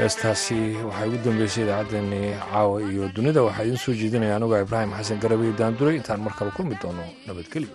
heestaasi 0.00 0.58
waxaa 0.88 1.06
ugu 1.08 1.18
dambeysay 1.24 1.64
idaacaddeenii 1.64 2.28
caawa 2.52 2.76
iyo 2.90 3.04
dunida. 3.16 3.40
Waxaa 3.46 3.64
idiin 3.66 3.82
soo 3.84 3.94
jeedinaya 4.00 4.36
anugaa 4.36 4.62
ibraahim 4.66 4.92
xasan 4.98 5.18
garab 5.22 5.40
iyo 5.44 5.52
daanduray 5.60 5.96
intaan 6.00 6.20
mar 6.26 6.34
kale 6.38 6.50
kulmi 6.56 6.76
doono 6.82 7.04
nabadgelyo 7.26 7.74